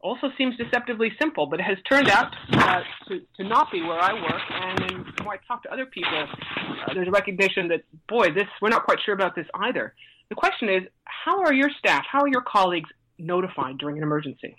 also 0.00 0.28
seems 0.38 0.56
deceptively 0.56 1.12
simple, 1.20 1.46
but 1.46 1.60
it 1.60 1.64
has 1.64 1.78
turned 1.90 2.08
out 2.08 2.34
uh, 2.52 2.80
to, 3.08 3.20
to 3.36 3.44
not 3.44 3.70
be 3.70 3.82
where 3.82 3.98
I 3.98 4.14
work. 4.14 4.42
And 4.50 4.90
in, 4.90 4.98
when 5.24 5.28
I 5.28 5.38
talk 5.46 5.62
to 5.64 5.72
other 5.72 5.86
people, 5.86 6.26
uh, 6.26 6.94
there's 6.94 7.08
a 7.08 7.10
recognition 7.10 7.68
that, 7.68 7.82
boy, 8.08 8.32
this 8.32 8.46
we're 8.62 8.68
not 8.68 8.84
quite 8.84 8.98
sure 9.04 9.14
about 9.14 9.34
this 9.34 9.46
either. 9.54 9.94
The 10.28 10.34
question 10.34 10.68
is, 10.68 10.82
how 11.04 11.42
are 11.42 11.52
your 11.52 11.70
staff, 11.78 12.04
how 12.10 12.20
are 12.20 12.28
your 12.28 12.42
colleagues 12.42 12.90
notified 13.18 13.78
during 13.78 13.98
an 13.98 14.02
emergency? 14.02 14.56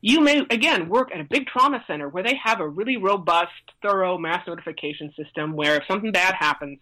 You 0.00 0.20
may, 0.20 0.40
again, 0.50 0.88
work 0.88 1.10
at 1.12 1.20
a 1.20 1.24
big 1.24 1.46
trauma 1.46 1.82
center 1.86 2.08
where 2.08 2.22
they 2.22 2.38
have 2.44 2.60
a 2.60 2.68
really 2.68 2.96
robust, 2.96 3.50
thorough 3.82 4.18
mass 4.18 4.46
notification 4.46 5.12
system 5.16 5.56
where 5.56 5.76
if 5.76 5.82
something 5.90 6.12
bad 6.12 6.34
happens, 6.38 6.78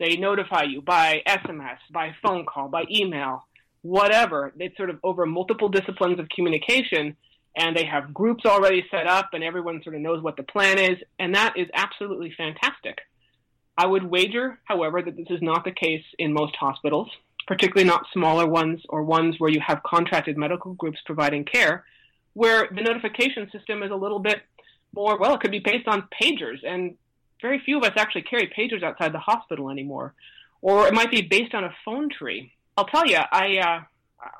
they 0.00 0.16
notify 0.16 0.62
you 0.62 0.80
by 0.80 1.22
SMS, 1.26 1.78
by 1.92 2.14
phone 2.22 2.46
call, 2.46 2.68
by 2.68 2.84
email, 2.90 3.44
whatever. 3.82 4.52
It's 4.58 4.76
sort 4.76 4.90
of 4.90 4.98
over 5.02 5.26
multiple 5.26 5.68
disciplines 5.68 6.18
of 6.18 6.28
communication, 6.28 7.16
and 7.56 7.76
they 7.76 7.84
have 7.84 8.14
groups 8.14 8.44
already 8.46 8.84
set 8.90 9.06
up, 9.06 9.30
and 9.32 9.42
everyone 9.42 9.82
sort 9.82 9.96
of 9.96 10.02
knows 10.02 10.22
what 10.22 10.36
the 10.36 10.42
plan 10.42 10.78
is, 10.78 10.98
and 11.18 11.34
that 11.34 11.56
is 11.56 11.68
absolutely 11.74 12.32
fantastic. 12.36 12.98
I 13.76 13.86
would 13.86 14.04
wager, 14.04 14.58
however, 14.64 15.02
that 15.02 15.16
this 15.16 15.28
is 15.30 15.40
not 15.40 15.64
the 15.64 15.72
case 15.72 16.04
in 16.18 16.32
most 16.32 16.56
hospitals, 16.56 17.08
particularly 17.46 17.88
not 17.88 18.06
smaller 18.12 18.46
ones 18.46 18.82
or 18.88 19.02
ones 19.02 19.36
where 19.38 19.50
you 19.50 19.60
have 19.66 19.82
contracted 19.84 20.36
medical 20.36 20.74
groups 20.74 20.98
providing 21.06 21.44
care, 21.44 21.84
where 22.34 22.68
the 22.74 22.82
notification 22.82 23.48
system 23.50 23.82
is 23.82 23.90
a 23.90 23.96
little 23.96 24.18
bit 24.18 24.42
more, 24.94 25.18
well, 25.18 25.34
it 25.34 25.40
could 25.40 25.50
be 25.50 25.58
based 25.60 25.86
on 25.86 26.08
pagers, 26.20 26.58
and 26.64 26.96
very 27.40 27.60
few 27.64 27.78
of 27.78 27.84
us 27.84 27.92
actually 27.96 28.22
carry 28.22 28.52
pagers 28.56 28.82
outside 28.82 29.12
the 29.12 29.18
hospital 29.18 29.70
anymore. 29.70 30.14
Or 30.60 30.88
it 30.88 30.94
might 30.94 31.10
be 31.10 31.22
based 31.22 31.54
on 31.54 31.64
a 31.64 31.74
phone 31.84 32.08
tree. 32.10 32.52
I'll 32.78 32.86
tell 32.86 33.06
you, 33.06 33.18
I 33.18 33.58
uh, 33.58 33.80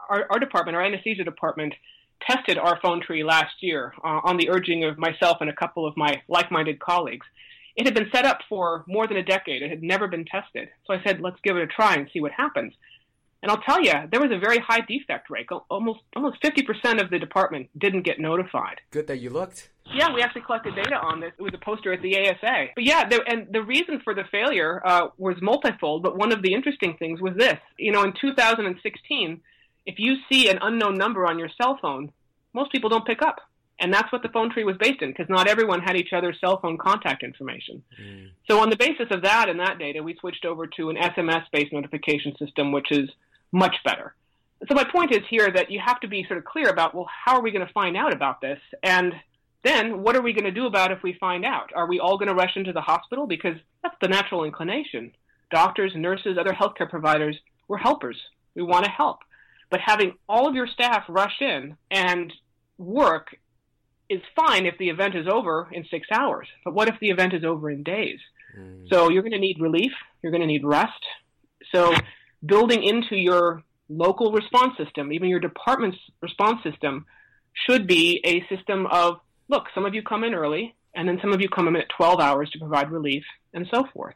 our, 0.08 0.26
our, 0.30 0.38
department, 0.38 0.76
our 0.76 0.84
anesthesia 0.84 1.24
department, 1.24 1.74
tested 2.22 2.56
our 2.56 2.78
phone 2.80 3.00
tree 3.00 3.24
last 3.24 3.54
year 3.62 3.92
uh, 4.04 4.20
on 4.22 4.36
the 4.36 4.48
urging 4.48 4.84
of 4.84 4.96
myself 4.96 5.38
and 5.40 5.50
a 5.50 5.52
couple 5.52 5.84
of 5.84 5.96
my 5.96 6.22
like-minded 6.28 6.78
colleagues. 6.78 7.26
It 7.74 7.84
had 7.84 7.94
been 7.94 8.08
set 8.14 8.24
up 8.24 8.38
for 8.48 8.84
more 8.86 9.08
than 9.08 9.16
a 9.16 9.24
decade. 9.24 9.62
It 9.62 9.70
had 9.70 9.82
never 9.82 10.06
been 10.06 10.24
tested. 10.24 10.68
So 10.86 10.94
I 10.94 11.02
said, 11.04 11.20
let's 11.20 11.38
give 11.42 11.56
it 11.56 11.62
a 11.62 11.66
try 11.66 11.94
and 11.94 12.08
see 12.12 12.20
what 12.20 12.30
happens. 12.30 12.74
And 13.42 13.50
I'll 13.50 13.62
tell 13.62 13.82
you, 13.82 13.92
there 14.10 14.20
was 14.20 14.30
a 14.32 14.38
very 14.38 14.58
high 14.58 14.82
defect 14.82 15.30
rate. 15.30 15.48
Almost 15.68 16.00
almost 16.14 16.40
50% 16.40 17.02
of 17.02 17.10
the 17.10 17.18
department 17.18 17.70
didn't 17.76 18.02
get 18.02 18.20
notified. 18.20 18.80
Good 18.92 19.08
that 19.08 19.18
you 19.18 19.30
looked. 19.30 19.70
Yeah, 19.94 20.12
we 20.12 20.22
actually 20.22 20.42
collected 20.42 20.74
data 20.74 20.96
on 20.96 21.20
this. 21.20 21.32
It 21.38 21.42
was 21.42 21.54
a 21.54 21.64
poster 21.64 21.92
at 21.92 22.02
the 22.02 22.18
ASA. 22.18 22.66
But 22.74 22.84
yeah, 22.84 23.08
there, 23.08 23.20
and 23.26 23.46
the 23.50 23.62
reason 23.62 24.00
for 24.04 24.14
the 24.14 24.24
failure 24.30 24.80
uh, 24.86 25.08
was 25.16 25.36
multifold. 25.40 26.02
But 26.02 26.16
one 26.16 26.32
of 26.32 26.42
the 26.42 26.52
interesting 26.52 26.96
things 26.98 27.20
was 27.20 27.34
this: 27.36 27.58
you 27.78 27.92
know, 27.92 28.02
in 28.02 28.12
2016, 28.20 29.40
if 29.86 29.98
you 29.98 30.16
see 30.30 30.48
an 30.48 30.58
unknown 30.60 30.98
number 30.98 31.26
on 31.26 31.38
your 31.38 31.48
cell 31.60 31.78
phone, 31.80 32.12
most 32.52 32.72
people 32.72 32.90
don't 32.90 33.06
pick 33.06 33.22
up. 33.22 33.40
And 33.80 33.94
that's 33.94 34.10
what 34.10 34.22
the 34.22 34.28
phone 34.28 34.50
tree 34.52 34.64
was 34.64 34.76
based 34.76 35.02
in, 35.02 35.10
because 35.10 35.28
not 35.28 35.46
everyone 35.46 35.80
had 35.80 35.96
each 35.96 36.12
other's 36.12 36.36
cell 36.40 36.60
phone 36.60 36.78
contact 36.78 37.22
information. 37.22 37.82
Mm. 38.02 38.30
So 38.50 38.58
on 38.58 38.70
the 38.70 38.76
basis 38.76 39.06
of 39.12 39.22
that 39.22 39.48
and 39.48 39.60
that 39.60 39.78
data, 39.78 40.02
we 40.02 40.16
switched 40.16 40.44
over 40.44 40.66
to 40.66 40.90
an 40.90 40.96
SMS-based 40.96 41.72
notification 41.72 42.34
system, 42.38 42.72
which 42.72 42.90
is 42.90 43.08
much 43.52 43.76
better. 43.84 44.16
So 44.68 44.74
my 44.74 44.82
point 44.82 45.12
is 45.12 45.22
here 45.30 45.48
that 45.52 45.70
you 45.70 45.80
have 45.84 46.00
to 46.00 46.08
be 46.08 46.24
sort 46.26 46.38
of 46.38 46.44
clear 46.44 46.68
about, 46.68 46.92
well, 46.92 47.06
how 47.24 47.36
are 47.36 47.42
we 47.42 47.52
going 47.52 47.64
to 47.64 47.72
find 47.72 47.96
out 47.96 48.12
about 48.12 48.40
this? 48.40 48.58
And 48.82 49.14
then 49.64 50.02
what 50.02 50.16
are 50.16 50.22
we 50.22 50.32
going 50.32 50.44
to 50.44 50.50
do 50.50 50.66
about 50.66 50.92
if 50.92 51.02
we 51.02 51.16
find 51.18 51.44
out? 51.44 51.70
Are 51.74 51.88
we 51.88 51.98
all 51.98 52.16
going 52.18 52.28
to 52.28 52.34
rush 52.34 52.56
into 52.56 52.72
the 52.72 52.80
hospital? 52.80 53.26
Because 53.26 53.56
that's 53.82 53.96
the 54.00 54.08
natural 54.08 54.44
inclination. 54.44 55.12
Doctors, 55.50 55.92
nurses, 55.96 56.38
other 56.38 56.52
healthcare 56.52 56.88
providers, 56.88 57.36
we're 57.66 57.78
helpers. 57.78 58.16
We 58.54 58.62
want 58.62 58.84
to 58.84 58.90
help. 58.90 59.18
But 59.70 59.80
having 59.84 60.14
all 60.28 60.48
of 60.48 60.54
your 60.54 60.66
staff 60.66 61.04
rush 61.08 61.40
in 61.40 61.76
and 61.90 62.32
work 62.78 63.36
is 64.08 64.22
fine 64.34 64.64
if 64.64 64.78
the 64.78 64.88
event 64.88 65.14
is 65.14 65.26
over 65.26 65.68
in 65.72 65.84
six 65.90 66.08
hours. 66.12 66.48
But 66.64 66.74
what 66.74 66.88
if 66.88 66.94
the 67.00 67.10
event 67.10 67.34
is 67.34 67.44
over 67.44 67.70
in 67.70 67.82
days? 67.82 68.18
Mm. 68.58 68.88
So 68.90 69.10
you're 69.10 69.22
going 69.22 69.32
to 69.32 69.38
need 69.38 69.60
relief. 69.60 69.92
You're 70.22 70.32
going 70.32 70.40
to 70.40 70.46
need 70.46 70.64
rest. 70.64 71.04
So 71.74 71.94
building 72.44 72.82
into 72.82 73.16
your 73.16 73.62
local 73.88 74.32
response 74.32 74.76
system, 74.78 75.12
even 75.12 75.28
your 75.28 75.40
department's 75.40 75.98
response 76.22 76.62
system, 76.62 77.04
should 77.66 77.86
be 77.86 78.20
a 78.24 78.46
system 78.54 78.86
of 78.86 79.20
look, 79.48 79.66
some 79.74 79.84
of 79.84 79.94
you 79.94 80.02
come 80.02 80.24
in 80.24 80.34
early, 80.34 80.74
and 80.94 81.08
then 81.08 81.18
some 81.20 81.32
of 81.32 81.40
you 81.40 81.48
come 81.48 81.68
in 81.68 81.76
at 81.76 81.88
12 81.96 82.20
hours 82.20 82.50
to 82.50 82.58
provide 82.58 82.90
relief, 82.90 83.24
and 83.54 83.66
so 83.72 83.84
forth. 83.92 84.14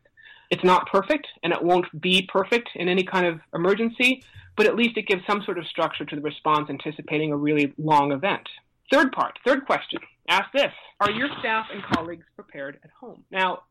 It's 0.50 0.64
not 0.64 0.90
perfect, 0.90 1.26
and 1.42 1.52
it 1.52 1.62
won't 1.62 1.86
be 2.00 2.28
perfect 2.30 2.70
in 2.74 2.88
any 2.88 3.04
kind 3.04 3.26
of 3.26 3.40
emergency, 3.54 4.22
but 4.56 4.66
at 4.66 4.76
least 4.76 4.98
it 4.98 5.06
gives 5.06 5.22
some 5.26 5.42
sort 5.44 5.58
of 5.58 5.66
structure 5.66 6.04
to 6.04 6.16
the 6.16 6.22
response 6.22 6.68
anticipating 6.68 7.32
a 7.32 7.36
really 7.36 7.72
long 7.78 8.12
event. 8.12 8.46
Third 8.92 9.12
part, 9.12 9.38
third 9.46 9.64
question. 9.64 10.00
Ask 10.28 10.52
this 10.52 10.72
Are 11.00 11.10
your 11.10 11.28
staff 11.40 11.66
and 11.72 11.82
colleagues 11.82 12.26
prepared 12.36 12.78
at 12.84 12.90
home? 12.90 13.24
Now, 13.30 13.62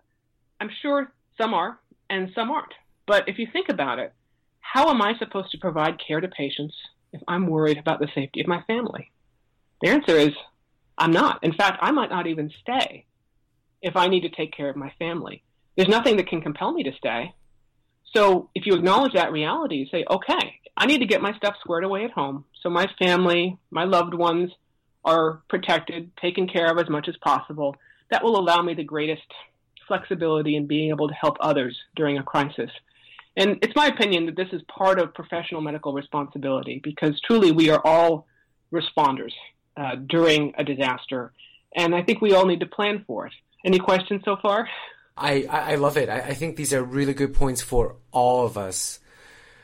I'm 0.60 0.72
sure 0.82 1.12
some 1.40 1.54
are 1.54 1.80
and 2.10 2.32
some 2.34 2.50
aren't. 2.52 2.74
But 3.06 3.28
if 3.28 3.38
you 3.38 3.48
think 3.52 3.70
about 3.70 4.00
it, 4.00 4.14
how 4.60 4.90
am 4.90 5.02
I 5.02 5.18
supposed 5.18 5.52
to 5.52 5.58
provide 5.58 6.00
care 6.06 6.22
to 6.22 6.28
patients 6.28 6.74
if 7.14 7.22
I'm 7.28 7.48
worried 7.48 7.78
about 7.78 8.00
the 8.00 8.08
safety 8.16 8.42
of 8.42 8.48
my 8.48 8.62
family? 8.64 9.12
The 9.82 9.90
answer 9.90 10.16
is 10.16 10.32
I'm 10.98 11.12
not. 11.12 11.44
In 11.44 11.54
fact, 11.54 11.80
I 11.82 11.92
might 11.92 12.10
not 12.10 12.28
even 12.28 12.52
stay 12.62 13.06
if 13.82 13.96
I 13.96 14.08
need 14.08 14.22
to 14.22 14.30
take 14.30 14.56
care 14.56 14.70
of 14.70 14.76
my 14.76 14.92
family. 15.00 15.44
There's 15.76 15.90
nothing 15.90 16.18
that 16.18 16.28
can 16.28 16.42
compel 16.42 16.72
me 16.72 16.84
to 16.84 16.92
stay. 16.98 17.34
So 18.16 18.50
if 18.54 18.66
you 18.66 18.76
acknowledge 18.76 19.14
that 19.14 19.32
reality, 19.32 19.76
you 19.76 19.86
say, 19.88 20.06
okay, 20.10 20.60
I 20.76 20.86
need 20.86 21.00
to 21.00 21.06
get 21.06 21.22
my 21.22 21.34
stuff 21.34 21.56
squared 21.62 21.84
away 21.84 22.04
at 22.04 22.12
home 22.12 22.46
so 22.62 22.70
my 22.70 22.88
family, 23.00 23.58
my 23.72 23.86
loved 23.86 24.14
ones 24.14 24.52
are 25.04 25.42
protected, 25.50 26.16
taken 26.18 26.48
care 26.48 26.72
of 26.72 26.78
as 26.78 26.90
much 26.90 27.08
as 27.08 27.16
possible. 27.18 27.76
That 28.12 28.24
will 28.24 28.40
allow 28.40 28.62
me 28.62 28.74
the 28.74 28.84
greatest 28.84 29.24
flexibility 29.88 30.56
in 30.56 30.68
being 30.68 30.90
able 30.90 31.08
to 31.08 31.14
help 31.14 31.38
others 31.40 31.78
during 31.96 32.18
a 32.18 32.24
crisis. 32.24 32.70
And 33.38 33.58
it's 33.62 33.76
my 33.76 33.88
opinion 33.88 34.26
that 34.26 34.36
this 34.36 34.50
is 34.52 34.62
part 34.64 35.00
of 35.00 35.14
professional 35.14 35.62
medical 35.62 35.94
responsibility 35.94 36.82
because 36.84 37.20
truly 37.22 37.52
we 37.52 37.70
are 37.70 37.82
all 37.86 38.28
responders 38.74 39.34
uh, 39.78 39.96
during 39.96 40.54
a 40.58 40.64
disaster. 40.64 41.32
And 41.76 41.96
I 41.96 42.04
think 42.04 42.22
we 42.22 42.34
all 42.34 42.46
need 42.46 42.60
to 42.60 42.66
plan 42.66 43.04
for 43.08 43.28
it. 43.28 43.34
Any 43.64 43.80
questions 43.80 44.22
so 44.26 44.38
far? 44.42 44.68
I, 45.18 45.46
I 45.50 45.76
love 45.76 45.98
it. 45.98 46.10
I, 46.10 46.20
I 46.20 46.34
think 46.34 46.56
these 46.56 46.74
are 46.74 46.84
really 46.84 47.14
good 47.14 47.34
points 47.34 47.62
for 47.62 47.96
all 48.12 48.46
of 48.46 48.58
us 48.58 49.00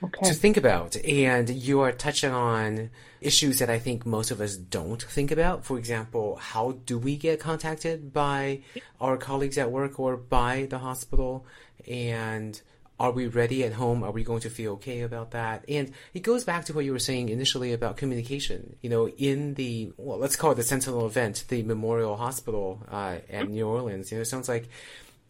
okay. 0.04 0.28
to 0.28 0.34
think 0.34 0.58
about. 0.58 0.96
And 1.06 1.50
you 1.50 1.82
are 1.82 1.92
touching 1.92 2.32
on 2.32 2.90
issues 3.22 3.60
that 3.60 3.70
I 3.70 3.80
think 3.80 4.06
most 4.06 4.32
of 4.32 4.40
us 4.40 4.56
don't 4.56 5.02
think 5.02 5.32
about. 5.32 5.66
For 5.66 5.78
example, 5.78 6.38
how 6.38 6.78
do 6.86 6.98
we 6.98 7.18
get 7.18 7.40
contacted 7.40 8.14
by 8.14 8.62
our 9.02 9.18
colleagues 9.18 9.58
at 9.58 9.72
work 9.72 10.00
or 10.00 10.16
by 10.16 10.68
the 10.70 10.80
hospital? 10.80 11.46
And 11.88 12.62
are 13.00 13.12
we 13.12 13.28
ready 13.28 13.64
at 13.64 13.74
home? 13.74 14.04
Are 14.04 14.12
we 14.12 14.24
going 14.24 14.42
to 14.42 14.50
feel 14.50 14.74
okay 14.74 15.02
about 15.02 15.32
that? 15.32 15.64
And 15.70 15.92
it 16.14 16.22
goes 16.22 16.44
back 16.44 16.66
to 16.66 16.74
what 16.74 16.86
you 16.86 16.92
were 16.92 17.00
saying 17.00 17.30
initially 17.30 17.74
about 17.74 17.98
communication. 17.98 18.76
You 18.82 18.90
know, 18.90 19.10
in 19.10 19.54
the, 19.54 19.94
well, 19.98 20.18
let's 20.18 20.36
call 20.36 20.52
it 20.52 20.56
the 20.56 20.64
Sentinel 20.64 21.06
event, 21.06 21.46
the 21.48 21.64
Memorial 21.64 22.16
Hospital 22.16 22.84
uh, 22.90 23.18
at 23.30 23.50
New 23.50 23.68
Orleans, 23.68 24.12
you 24.12 24.18
know, 24.18 24.22
it 24.22 24.26
sounds 24.26 24.50
like 24.50 24.70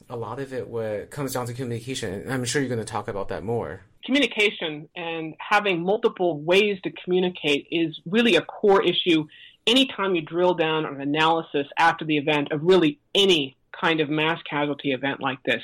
a 0.09 0.15
lot 0.15 0.39
of 0.39 0.53
it 0.53 0.67
what 0.67 1.09
comes 1.09 1.33
down 1.33 1.45
to 1.47 1.53
communication. 1.53 2.29
I'm 2.31 2.45
sure 2.45 2.61
you're 2.61 2.69
going 2.69 2.79
to 2.79 2.85
talk 2.85 3.09
about 3.09 3.29
that 3.29 3.43
more. 3.43 3.81
Communication 4.05 4.87
and 4.95 5.35
having 5.37 5.83
multiple 5.83 6.39
ways 6.39 6.79
to 6.83 6.91
communicate 7.03 7.67
is 7.71 7.99
really 8.05 8.37
a 8.37 8.41
core 8.41 8.81
issue 8.81 9.27
anytime 9.65 10.15
you 10.15 10.21
drill 10.21 10.53
down 10.53 10.85
on 10.85 11.01
analysis 11.01 11.67
after 11.77 12.05
the 12.05 12.17
event 12.17 12.53
of 12.53 12.63
really 12.63 12.99
any 13.13 13.56
kind 13.79 13.99
of 13.99 14.09
mass 14.09 14.39
casualty 14.49 14.91
event 14.91 15.19
like 15.21 15.41
this. 15.43 15.61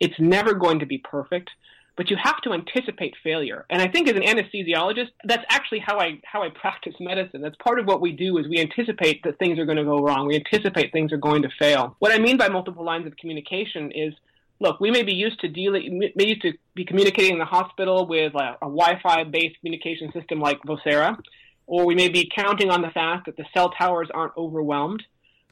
It's 0.00 0.18
never 0.18 0.54
going 0.54 0.80
to 0.80 0.86
be 0.86 0.98
perfect, 0.98 1.50
but 1.96 2.10
you 2.10 2.16
have 2.22 2.40
to 2.42 2.52
anticipate 2.52 3.14
failure. 3.24 3.64
And 3.70 3.80
I 3.80 3.88
think 3.88 4.08
as 4.08 4.16
an 4.16 4.22
anesthesiologist, 4.22 5.10
that's 5.24 5.44
actually 5.48 5.80
how 5.80 5.98
I 5.98 6.20
how 6.24 6.42
I 6.42 6.50
practice 6.50 6.94
medicine. 7.00 7.40
That's 7.40 7.56
part 7.56 7.80
of 7.80 7.86
what 7.86 8.00
we 8.00 8.12
do 8.12 8.38
is 8.38 8.46
we 8.48 8.58
anticipate 8.58 9.22
that 9.24 9.38
things 9.38 9.58
are 9.58 9.64
going 9.64 9.78
to 9.78 9.84
go 9.84 9.98
wrong. 9.98 10.26
We 10.26 10.36
anticipate 10.36 10.92
things 10.92 11.12
are 11.12 11.18
going 11.18 11.42
to 11.42 11.48
fail. 11.58 11.96
What 11.98 12.12
I 12.12 12.18
mean 12.18 12.36
by 12.36 12.48
multiple 12.48 12.84
lines 12.84 13.06
of 13.06 13.16
communication 13.16 13.90
is 13.92 14.12
look, 14.60 14.80
we 14.80 14.90
may 14.90 15.02
be 15.02 15.14
used 15.14 15.40
to 15.40 15.48
dealing, 15.48 15.98
may 16.14 16.26
used 16.26 16.42
to 16.42 16.52
be 16.74 16.84
communicating 16.84 17.34
in 17.34 17.38
the 17.38 17.44
hospital 17.44 18.06
with 18.06 18.34
a, 18.34 18.56
a 18.62 18.68
Wi-Fi 18.68 19.24
based 19.24 19.58
communication 19.60 20.12
system 20.12 20.40
like 20.40 20.60
Vocera, 20.62 21.18
or 21.66 21.86
we 21.86 21.94
may 21.94 22.08
be 22.08 22.30
counting 22.34 22.70
on 22.70 22.82
the 22.82 22.90
fact 22.90 23.26
that 23.26 23.36
the 23.36 23.44
cell 23.52 23.70
towers 23.70 24.08
aren't 24.12 24.36
overwhelmed. 24.36 25.02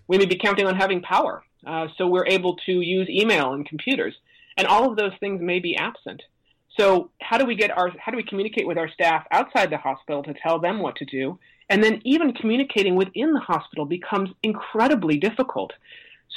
We 0.07 0.18
may 0.18 0.27
be 0.27 0.37
counting 0.37 0.66
on 0.66 0.77
having 0.77 1.00
power. 1.03 1.42
Uh, 1.66 1.88
so 1.96 2.07
we're 2.07 2.27
able 2.27 2.57
to 2.66 2.81
use 2.81 3.09
email 3.09 3.53
and 3.53 3.66
computers. 3.66 4.14
And 4.57 4.66
all 4.66 4.90
of 4.90 4.96
those 4.96 5.12
things 5.20 5.40
may 5.40 5.59
be 5.59 5.77
absent. 5.77 6.22
So 6.79 7.11
how 7.20 7.38
do 7.38 7.44
we 7.44 7.55
get 7.55 7.77
our 7.77 7.90
how 7.98 8.11
do 8.11 8.16
we 8.16 8.24
communicate 8.24 8.66
with 8.66 8.79
our 8.79 8.88
staff 8.88 9.24
outside 9.31 9.70
the 9.70 9.79
hospital 9.79 10.22
to 10.24 10.35
tell 10.35 10.59
them 10.59 10.81
what 10.81 10.96
to 10.96 11.05
do? 11.05 11.38
And 11.70 11.83
then 11.83 12.00
even 12.05 12.35
communicating 12.35 12.94
within 12.96 13.33
the 13.33 13.40
hospital 13.40 13.87
becomes 13.87 14.31
incredibly 14.42 15.16
difficult. 15.18 15.72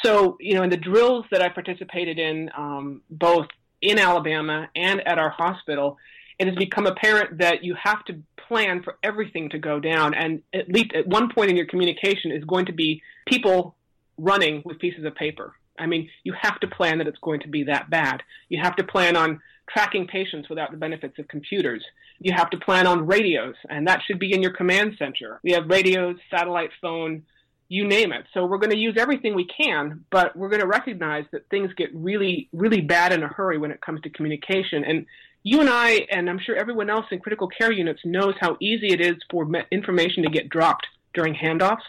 So, 0.04 0.38
you 0.40 0.54
know, 0.54 0.64
in 0.64 0.70
the 0.70 0.78
drills 0.78 1.26
that 1.32 1.42
I 1.42 1.50
participated 1.50 2.20
in, 2.20 2.52
um, 2.56 3.02
both 3.10 3.48
in 3.82 4.00
Alabama 4.00 4.70
and 4.76 5.06
at 5.08 5.18
our 5.18 5.30
hospital, 5.30 5.98
it 6.40 6.48
has 6.48 6.56
become 6.56 6.86
apparent 6.86 7.40
that 7.40 7.64
you 7.64 7.76
have 7.82 8.06
to 8.06 8.20
plan 8.48 8.84
for 8.84 8.98
everything 9.04 9.50
to 9.50 9.60
go 9.60 9.80
down. 9.80 10.14
And 10.14 10.44
at 10.54 10.70
least 10.70 10.94
at 10.94 11.08
one 11.08 11.30
point 11.34 11.50
in 11.50 11.58
your 11.58 11.66
communication 11.66 12.32
is 12.32 12.44
going 12.44 12.68
to 12.68 12.74
be 12.74 13.02
people 13.28 13.76
running 14.18 14.62
with 14.66 14.80
pieces 14.80 15.06
of 15.06 15.16
paper. 15.16 15.54
I 15.80 15.86
mean, 15.86 16.10
you 16.24 16.34
have 16.40 16.60
to 16.60 16.68
plan 16.68 16.98
that 16.98 17.08
it's 17.08 17.20
going 17.20 17.42
to 17.42 17.48
be 17.48 17.64
that 17.64 17.90
bad. 17.90 18.24
You 18.50 18.60
have 18.62 18.76
to 18.78 18.84
plan 18.84 19.16
on 19.16 19.42
tracking 19.70 20.08
patients 20.08 20.50
without 20.50 20.72
the 20.72 20.78
benefits 20.78 21.20
of 21.20 21.28
computers. 21.28 21.84
You 22.20 22.34
have 22.36 22.50
to 22.52 22.58
plan 22.58 22.88
on 22.88 23.06
radios, 23.06 23.56
and 23.70 23.88
that 23.88 24.02
should 24.06 24.20
be 24.20 24.34
in 24.34 24.42
your 24.42 24.54
command 24.54 24.96
center. 24.98 25.40
We 25.44 25.52
have 25.52 25.68
radios, 25.68 26.16
satellite 26.32 26.72
phone, 26.82 27.24
you 27.70 27.86
name 27.86 28.14
it. 28.14 28.26
So 28.34 28.46
we're 28.46 28.60
going 28.60 28.72
to 28.72 28.78
use 28.78 28.96
everything 28.98 29.36
we 29.36 29.46
can, 29.46 30.06
but 30.10 30.36
we're 30.36 30.50
going 30.50 30.62
to 30.62 30.68
recognize 30.68 31.26
that 31.32 31.50
things 31.50 31.72
get 31.74 31.94
really, 31.94 32.48
really 32.54 32.82
bad 32.82 33.12
in 33.12 33.24
a 33.24 33.28
hurry 33.28 33.58
when 33.58 33.72
it 33.72 33.82
comes 33.82 34.02
to 34.02 34.10
communication. 34.10 34.86
And 34.86 35.06
you 35.44 35.60
and 35.60 35.70
I, 35.70 36.08
and 36.10 36.30
I'm 36.30 36.40
sure 36.40 36.56
everyone 36.56 36.90
else 36.90 37.06
in 37.12 37.20
critical 37.20 37.50
care 37.50 37.72
units 37.72 38.02
knows 38.06 38.36
how 38.40 38.58
easy 38.62 38.88
it 38.88 39.02
is 39.02 39.16
for 39.30 39.48
information 39.70 40.24
to 40.24 40.30
get 40.30 40.50
dropped 40.50 40.88
during 41.14 41.36
handoffs. 41.36 41.80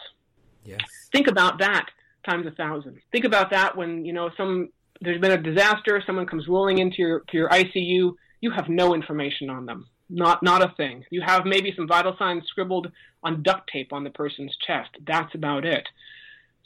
Yes. 0.64 0.80
Think 1.12 1.28
about 1.28 1.58
that 1.60 1.86
times 2.24 2.46
a 2.46 2.50
thousand. 2.50 2.98
Think 3.12 3.24
about 3.24 3.50
that 3.50 3.76
when, 3.76 4.04
you 4.04 4.12
know, 4.12 4.30
some 4.36 4.70
there's 5.00 5.20
been 5.20 5.32
a 5.32 5.42
disaster, 5.42 6.02
someone 6.04 6.26
comes 6.26 6.48
rolling 6.48 6.78
into 6.78 6.96
your 6.98 7.20
to 7.20 7.36
your 7.36 7.48
ICU, 7.48 8.12
you 8.40 8.50
have 8.50 8.68
no 8.68 8.94
information 8.94 9.50
on 9.50 9.66
them. 9.66 9.86
Not 10.10 10.42
not 10.42 10.62
a 10.62 10.72
thing. 10.76 11.04
You 11.10 11.22
have 11.22 11.44
maybe 11.44 11.72
some 11.76 11.86
vital 11.86 12.16
signs 12.18 12.44
scribbled 12.48 12.90
on 13.22 13.42
duct 13.42 13.70
tape 13.72 13.92
on 13.92 14.04
the 14.04 14.10
person's 14.10 14.56
chest. 14.66 14.90
That's 15.06 15.34
about 15.34 15.64
it. 15.64 15.86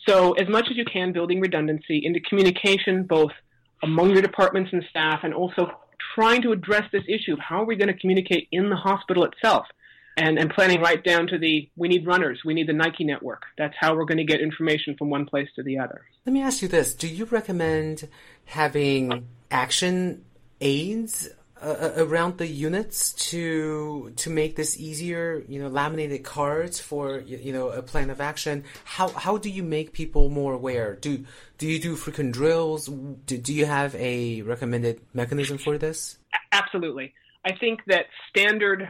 So 0.06 0.32
as 0.32 0.48
much 0.48 0.66
as 0.70 0.76
you 0.76 0.84
can 0.84 1.12
building 1.12 1.40
redundancy 1.40 2.02
into 2.04 2.20
communication 2.20 3.04
both 3.04 3.32
among 3.82 4.10
your 4.10 4.22
departments 4.22 4.70
and 4.72 4.84
staff 4.90 5.20
and 5.22 5.34
also 5.34 5.70
trying 6.14 6.42
to 6.42 6.52
address 6.52 6.84
this 6.92 7.04
issue 7.08 7.32
of 7.32 7.38
how 7.38 7.62
are 7.62 7.66
we 7.66 7.76
going 7.76 7.92
to 7.92 7.98
communicate 7.98 8.48
in 8.52 8.68
the 8.68 8.76
hospital 8.76 9.24
itself 9.24 9.66
and, 10.16 10.38
and 10.38 10.50
planning 10.50 10.80
right 10.80 11.02
down 11.02 11.26
to 11.28 11.38
the 11.38 11.70
we 11.76 11.88
need 11.88 12.06
runners, 12.06 12.40
we 12.44 12.54
need 12.54 12.68
the 12.68 12.72
Nike 12.72 13.04
network. 13.04 13.42
That's 13.58 13.74
how 13.78 13.94
we're 13.94 14.04
going 14.04 14.18
to 14.18 14.24
get 14.24 14.40
information 14.40 14.96
from 14.96 15.10
one 15.10 15.26
place 15.26 15.48
to 15.56 15.62
the 15.62 15.78
other. 15.78 16.02
Let 16.26 16.32
me 16.32 16.42
ask 16.42 16.62
you 16.62 16.68
this: 16.68 16.94
Do 16.94 17.08
you 17.08 17.24
recommend 17.26 18.08
having 18.44 19.26
action 19.50 20.24
aids 20.60 21.28
uh, 21.60 21.64
uh, 21.64 21.92
around 22.04 22.38
the 22.38 22.46
units 22.46 23.12
to 23.30 24.12
to 24.16 24.30
make 24.30 24.56
this 24.56 24.78
easier? 24.78 25.42
You 25.48 25.62
know, 25.62 25.68
laminated 25.68 26.24
cards 26.24 26.78
for 26.80 27.20
you 27.20 27.52
know 27.52 27.70
a 27.70 27.82
plan 27.82 28.10
of 28.10 28.20
action. 28.20 28.64
How 28.84 29.08
how 29.08 29.38
do 29.38 29.48
you 29.48 29.62
make 29.62 29.92
people 29.92 30.28
more 30.28 30.52
aware? 30.52 30.96
Do 30.96 31.24
do 31.58 31.66
you 31.66 31.78
do 31.78 31.96
frequent 31.96 32.32
drills? 32.32 32.86
Do, 32.86 33.38
do 33.38 33.52
you 33.54 33.66
have 33.66 33.94
a 33.94 34.42
recommended 34.42 35.00
mechanism 35.14 35.58
for 35.58 35.78
this? 35.78 36.18
Absolutely. 36.52 37.14
I 37.44 37.56
think 37.56 37.80
that 37.86 38.06
standard 38.28 38.88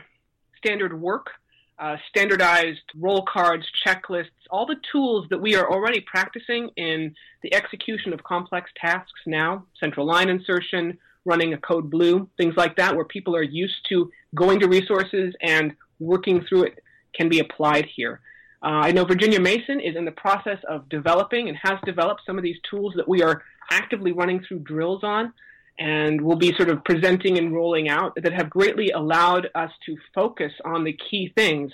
standard 0.63 0.99
work, 1.01 1.31
uh, 1.79 1.97
standardized 2.09 2.83
role 2.97 3.25
cards, 3.33 3.67
checklists, 3.85 4.31
all 4.51 4.67
the 4.67 4.77
tools 4.93 5.27
that 5.31 5.41
we 5.41 5.57
are 5.57 5.71
already 5.71 6.01
practicing 6.01 6.71
in 6.77 7.15
the 7.43 7.53
execution 7.53 8.13
of 8.13 8.23
complex 8.23 8.71
tasks 8.77 9.21
now, 9.27 9.65
central 9.81 10.07
line 10.07 10.29
insertion, 10.29 10.97
running 11.25 11.55
a 11.55 11.59
code 11.59 11.91
blue, 11.91 12.29
things 12.37 12.55
like 12.57 12.77
that, 12.77 12.95
where 12.95 13.05
people 13.05 13.35
are 13.35 13.43
used 13.43 13.87
to 13.89 14.11
going 14.35 14.61
to 14.61 14.69
resources 14.69 15.35
and 15.43 15.75
working 15.99 16.45
through 16.49 16.65
it 16.65 16.79
can 17.15 17.29
be 17.29 17.41
applied 17.41 17.87
here. 17.97 18.21
Uh, 18.63 18.87
I 18.87 18.93
know 18.93 19.05
Virginia 19.05 19.41
Mason 19.41 19.81
is 19.81 19.97
in 19.97 20.05
the 20.05 20.13
process 20.13 20.59
of 20.69 20.89
developing 20.89 21.49
and 21.49 21.59
has 21.61 21.79
developed 21.85 22.23
some 22.25 22.39
of 22.39 22.45
these 22.45 22.59
tools 22.69 22.95
that 22.97 23.09
we 23.09 23.23
are 23.23 23.43
actively 23.73 24.13
running 24.13 24.45
through 24.47 24.61
drills 24.61 25.03
on 25.03 25.33
and 25.79 26.21
we'll 26.21 26.37
be 26.37 26.55
sort 26.55 26.69
of 26.69 26.85
presenting 26.85 27.39
and 27.39 27.55
rolling 27.55 27.89
out 27.89 28.15
that 28.17 28.33
have 28.33 28.51
greatly 28.51 28.91
allowed 28.91 29.49
us 29.55 29.71
to 29.87 29.97
focus 30.15 30.53
on 30.65 30.85
the 30.85 30.93
key 30.93 31.33
things 31.35 31.73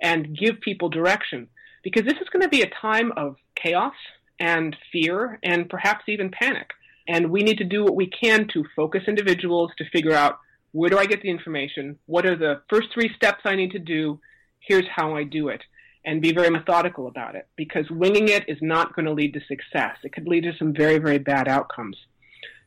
and 0.00 0.36
give 0.36 0.60
people 0.60 0.88
direction. 0.88 1.48
Because 1.82 2.04
this 2.04 2.20
is 2.20 2.28
going 2.28 2.42
to 2.42 2.48
be 2.48 2.62
a 2.62 2.70
time 2.70 3.12
of 3.16 3.36
chaos 3.54 3.94
and 4.38 4.76
fear 4.92 5.38
and 5.42 5.68
perhaps 5.68 6.04
even 6.08 6.30
panic. 6.30 6.70
And 7.08 7.30
we 7.30 7.42
need 7.42 7.58
to 7.58 7.64
do 7.64 7.84
what 7.84 7.96
we 7.96 8.06
can 8.08 8.46
to 8.48 8.64
focus 8.76 9.02
individuals 9.08 9.72
to 9.78 9.84
figure 9.90 10.14
out 10.14 10.38
where 10.72 10.90
do 10.90 10.98
I 10.98 11.06
get 11.06 11.22
the 11.22 11.30
information? 11.30 11.98
What 12.06 12.26
are 12.26 12.36
the 12.36 12.62
first 12.68 12.88
three 12.94 13.12
steps 13.14 13.40
I 13.44 13.56
need 13.56 13.72
to 13.72 13.78
do? 13.78 14.20
Here's 14.60 14.86
how 14.94 15.16
I 15.16 15.24
do 15.24 15.48
it. 15.48 15.62
And 16.04 16.22
be 16.22 16.32
very 16.32 16.48
methodical 16.48 17.08
about 17.08 17.34
it 17.34 17.48
because 17.56 17.90
winging 17.90 18.28
it 18.28 18.48
is 18.48 18.58
not 18.62 18.94
going 18.94 19.04
to 19.06 19.12
lead 19.12 19.34
to 19.34 19.40
success. 19.40 19.96
It 20.02 20.12
could 20.12 20.28
lead 20.28 20.44
to 20.44 20.52
some 20.58 20.72
very, 20.72 20.98
very 20.98 21.18
bad 21.18 21.48
outcomes. 21.48 21.96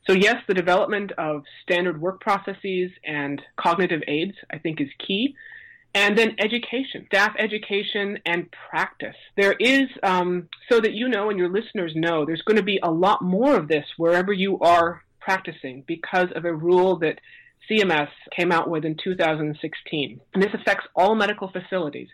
So 0.05 0.13
yes, 0.13 0.35
the 0.47 0.53
development 0.53 1.11
of 1.17 1.43
standard 1.63 2.01
work 2.01 2.19
processes 2.19 2.91
and 3.05 3.41
cognitive 3.57 4.01
aids, 4.07 4.33
I 4.51 4.57
think, 4.57 4.81
is 4.81 4.89
key. 5.05 5.35
And 5.95 6.17
then 6.17 6.35
education, 6.39 7.05
staff 7.05 7.35
education 7.37 8.17
and 8.25 8.47
practice. 8.69 9.15
There 9.37 9.53
is, 9.53 9.83
um, 10.01 10.49
so 10.69 10.79
that 10.79 10.93
you 10.93 11.07
know 11.07 11.29
and 11.29 11.37
your 11.37 11.49
listeners 11.49 11.93
know, 11.95 12.25
there's 12.25 12.41
going 12.41 12.57
to 12.57 12.63
be 12.63 12.79
a 12.81 12.89
lot 12.89 13.21
more 13.21 13.55
of 13.55 13.67
this 13.67 13.85
wherever 13.97 14.33
you 14.33 14.59
are 14.59 15.03
practicing 15.19 15.83
because 15.87 16.29
of 16.35 16.45
a 16.45 16.53
rule 16.53 16.97
that 16.99 17.19
CMS 17.69 18.09
came 18.35 18.51
out 18.51 18.69
with 18.69 18.85
in 18.85 18.97
2016. 19.01 20.19
And 20.33 20.43
this 20.43 20.53
affects 20.53 20.87
all 20.95 21.15
medical 21.15 21.49
facilities. 21.49 22.09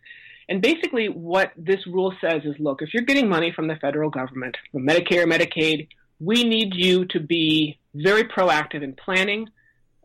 And 0.49 0.61
basically, 0.61 1.07
what 1.07 1.51
this 1.55 1.85
rule 1.87 2.13
says 2.19 2.41
is 2.43 2.55
look, 2.59 2.81
if 2.81 2.93
you're 2.93 3.03
getting 3.03 3.29
money 3.29 3.53
from 3.55 3.67
the 3.67 3.75
federal 3.75 4.09
government, 4.09 4.57
from 4.71 4.85
Medicare, 4.85 5.25
Medicaid, 5.25 5.87
we 6.19 6.43
need 6.43 6.75
you 6.75 7.05
to 7.05 7.19
be 7.19 7.79
very 7.93 8.23
proactive 8.23 8.83
in 8.83 8.93
planning 8.93 9.49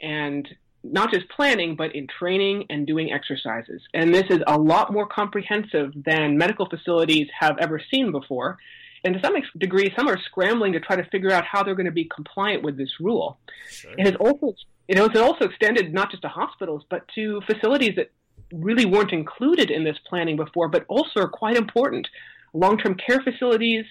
and 0.00 0.48
not 0.82 1.10
just 1.10 1.28
planning, 1.30 1.76
but 1.76 1.94
in 1.94 2.06
training 2.06 2.66
and 2.68 2.86
doing 2.86 3.12
exercises. 3.12 3.80
And 3.94 4.14
this 4.14 4.24
is 4.28 4.40
a 4.46 4.58
lot 4.58 4.92
more 4.92 5.06
comprehensive 5.06 5.92
than 5.94 6.36
medical 6.36 6.68
facilities 6.68 7.28
have 7.40 7.56
ever 7.58 7.80
seen 7.90 8.12
before. 8.12 8.58
And 9.02 9.14
to 9.14 9.20
some 9.22 9.34
degree, 9.58 9.92
some 9.96 10.08
are 10.08 10.18
scrambling 10.26 10.72
to 10.72 10.80
try 10.80 10.96
to 10.96 11.04
figure 11.10 11.32
out 11.32 11.44
how 11.44 11.62
they're 11.62 11.74
going 11.74 11.86
to 11.86 11.92
be 11.92 12.04
compliant 12.04 12.62
with 12.62 12.76
this 12.76 13.00
rule. 13.00 13.38
Sure. 13.68 13.92
It 13.98 14.06
has 14.06 14.16
also, 14.16 14.54
it 14.88 14.98
has 14.98 15.16
also 15.16 15.46
extended 15.46 15.92
not 15.92 16.10
just 16.10 16.22
to 16.22 16.28
hospitals, 16.28 16.84
but 16.88 17.06
to 17.14 17.40
facilities 17.46 17.96
that 17.96 18.10
really 18.52 18.84
weren't 18.84 19.12
included 19.12 19.70
in 19.70 19.84
this 19.84 19.96
planning 20.08 20.36
before, 20.36 20.68
but 20.68 20.84
also 20.88 21.20
are 21.20 21.28
quite 21.28 21.56
important. 21.56 22.06
Long-term 22.52 22.96
care 22.96 23.20
facilities, 23.20 23.84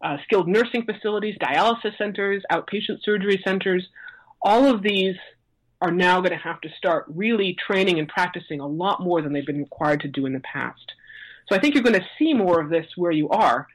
uh, 0.00 0.16
skilled 0.24 0.48
nursing 0.48 0.84
facilities, 0.84 1.36
dialysis 1.38 1.96
centers, 1.98 2.42
outpatient 2.52 3.02
surgery 3.02 3.40
centers. 3.44 3.86
All 4.42 4.66
of 4.66 4.82
these 4.82 5.16
are 5.80 5.90
now 5.90 6.20
going 6.20 6.32
to 6.32 6.36
have 6.36 6.60
to 6.60 6.68
start 6.76 7.04
really 7.08 7.56
training 7.66 7.98
and 7.98 8.08
practicing 8.08 8.60
a 8.60 8.66
lot 8.66 9.00
more 9.00 9.22
than 9.22 9.32
they've 9.32 9.46
been 9.46 9.58
required 9.58 10.00
to 10.00 10.08
do 10.08 10.26
in 10.26 10.32
the 10.32 10.40
past. 10.40 10.92
So 11.48 11.56
I 11.56 11.60
think 11.60 11.74
you're 11.74 11.84
going 11.84 12.00
to 12.00 12.06
see 12.18 12.34
more 12.34 12.60
of 12.60 12.68
this 12.68 12.86
where 12.96 13.12
you 13.12 13.28
are. 13.30 13.66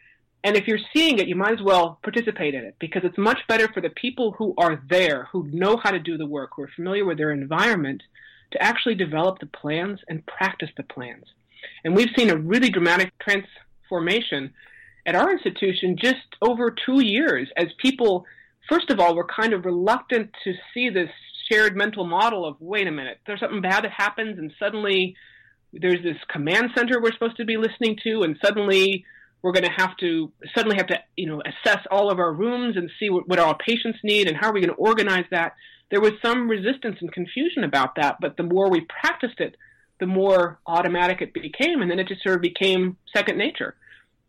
And 0.44 0.58
if 0.58 0.68
you're 0.68 0.80
seeing 0.94 1.20
it, 1.20 1.28
you 1.28 1.36
might 1.36 1.54
as 1.54 1.62
well 1.62 2.00
participate 2.04 2.54
in 2.54 2.66
it 2.66 2.76
because 2.80 3.04
it's 3.06 3.18
much 3.18 3.40
better 3.48 3.70
for 3.70 3.80
the 3.80 3.90
people 3.90 4.34
who 4.34 4.54
are 4.58 4.84
there, 4.90 5.30
who 5.32 5.48
know 5.52 5.78
how 5.82 5.92
to 5.92 6.00
do 6.00 6.18
the 6.18 6.26
work, 6.26 6.52
who 6.56 6.64
are 6.64 6.72
familiar 6.76 7.06
with 7.06 7.18
their 7.18 7.32
environment, 7.32 8.04
to 8.52 8.62
actually 8.62 8.96
develop 8.96 9.40
the 9.40 9.46
plans 9.48 10.02
and 10.10 10.26
practice 10.26 10.70
the 10.76 10.84
plans. 10.84 11.24
And 11.86 11.96
we've 11.96 12.12
seen 12.16 12.30
a 12.30 12.38
really 12.38 12.70
dramatic 12.70 13.14
transformation 13.20 14.54
at 15.06 15.16
our 15.16 15.32
institution 15.32 15.98
just 16.02 16.16
over 16.42 16.74
two 16.86 17.04
years 17.04 17.50
as 17.58 17.68
people, 17.82 18.26
first 18.70 18.90
of 18.90 19.00
all, 19.00 19.16
were 19.16 19.28
kind 19.28 19.54
of 19.54 19.66
reluctant 19.66 20.32
to 20.44 20.54
see 20.74 20.90
this 20.90 21.10
shared 21.52 21.76
mental 21.76 22.06
model 22.06 22.46
of, 22.46 22.56
wait 22.60 22.88
a 22.88 22.92
minute, 22.92 23.20
there's 23.28 23.40
something 23.40 23.62
bad 23.62 23.84
that 23.84 23.92
happens 23.92 24.40
and 24.40 24.54
suddenly 24.58 25.16
there's 25.74 26.04
this 26.04 26.18
command 26.32 26.70
center 26.76 27.02
we're 27.02 27.12
supposed 27.12 27.38
to 27.38 27.46
be 27.46 27.58
listening 27.58 27.98
to 28.04 28.22
and 28.22 28.38
suddenly 28.44 29.04
we're 29.42 29.52
going 29.52 29.66
to 29.66 29.72
have 29.76 29.98
to 29.98 30.32
suddenly 30.56 30.78
have 30.78 30.88
to, 30.88 30.98
you 31.18 31.28
know, 31.28 31.42
assess 31.42 31.80
all 31.92 32.10
of 32.10 32.18
our 32.18 32.34
rooms 32.34 32.78
and 32.78 32.90
see 32.98 33.10
what, 33.10 33.28
what 33.28 33.40
our 33.40 33.58
patients 33.58 34.00
need 34.04 34.28
and 34.28 34.38
how 34.40 34.50
are 34.50 34.54
we 34.54 34.62
going 34.62 34.74
to 34.74 34.76
organize 34.76 35.26
that. 35.32 35.54
There 35.92 36.00
was 36.00 36.14
some 36.24 36.50
resistance 36.50 36.98
and 37.02 37.12
confusion 37.12 37.64
about 37.66 37.96
that, 37.96 38.18
but 38.22 38.38
the 38.38 38.44
more 38.44 38.70
we 38.70 38.88
practiced 39.02 39.40
it, 39.40 39.58
the 40.00 40.08
more 40.08 40.60
automatic 40.66 41.22
it 41.22 41.34
became, 41.34 41.82
and 41.82 41.92
then 41.92 42.00
it 42.00 42.08
just 42.08 42.24
sort 42.24 42.36
of 42.36 42.42
became 42.42 42.98
second 43.16 43.38
nature. 43.38 43.76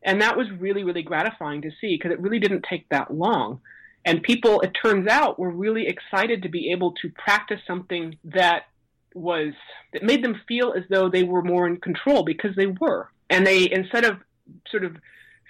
And 0.04 0.20
that 0.20 0.36
was 0.36 0.46
really, 0.58 0.84
really 0.84 1.02
gratifying 1.02 1.62
to 1.62 1.70
see 1.80 1.96
because 1.96 2.12
it 2.12 2.20
really 2.20 2.38
didn't 2.38 2.66
take 2.68 2.88
that 2.90 3.12
long. 3.12 3.60
And 4.04 4.22
people, 4.22 4.60
it 4.60 4.72
turns 4.80 5.08
out, 5.08 5.38
were 5.38 5.50
really 5.50 5.86
excited 5.86 6.42
to 6.42 6.50
be 6.50 6.72
able 6.72 6.92
to 7.02 7.08
practice 7.10 7.60
something 7.66 8.18
that 8.24 8.64
was, 9.14 9.54
that 9.94 10.02
made 10.02 10.22
them 10.22 10.40
feel 10.46 10.74
as 10.76 10.84
though 10.90 11.08
they 11.08 11.22
were 11.22 11.42
more 11.42 11.66
in 11.66 11.78
control 11.78 12.22
because 12.22 12.54
they 12.54 12.66
were. 12.66 13.08
And 13.30 13.46
they, 13.46 13.70
instead 13.70 14.04
of 14.04 14.18
sort 14.70 14.84
of 14.84 14.96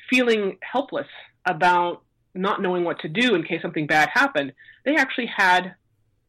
feeling 0.08 0.58
helpless 0.60 1.08
about 1.44 2.02
not 2.32 2.62
knowing 2.62 2.84
what 2.84 3.00
to 3.00 3.08
do 3.08 3.34
in 3.34 3.42
case 3.42 3.60
something 3.60 3.88
bad 3.88 4.08
happened, 4.12 4.52
they 4.84 4.94
actually 4.94 5.26
had 5.26 5.74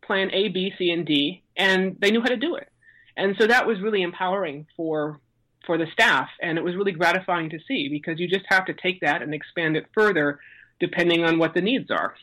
plan 0.03 0.29
A, 0.33 0.47
B, 0.49 0.71
C, 0.77 0.89
and 0.89 1.05
D, 1.05 1.43
and 1.55 1.97
they 1.99 2.09
knew 2.09 2.21
how 2.21 2.27
to 2.27 2.37
do 2.37 2.55
it. 2.55 2.69
And 3.17 3.35
so 3.39 3.47
that 3.47 3.67
was 3.67 3.81
really 3.81 4.01
empowering 4.01 4.67
for 4.75 5.19
for 5.65 5.77
the 5.77 5.87
staff, 5.93 6.29
and 6.41 6.57
it 6.57 6.63
was 6.63 6.75
really 6.75 6.91
gratifying 6.91 7.49
to 7.49 7.59
see 7.67 7.89
because 7.89 8.19
you 8.19 8.27
just 8.27 8.45
have 8.49 8.65
to 8.65 8.73
take 8.73 9.01
that 9.01 9.21
and 9.21 9.33
expand 9.33 9.75
it 9.77 9.85
further 9.93 10.39
depending 10.79 11.23
on 11.23 11.39
what 11.39 11.53
the 11.53 11.61
needs 11.61 11.89
are. 11.91 12.15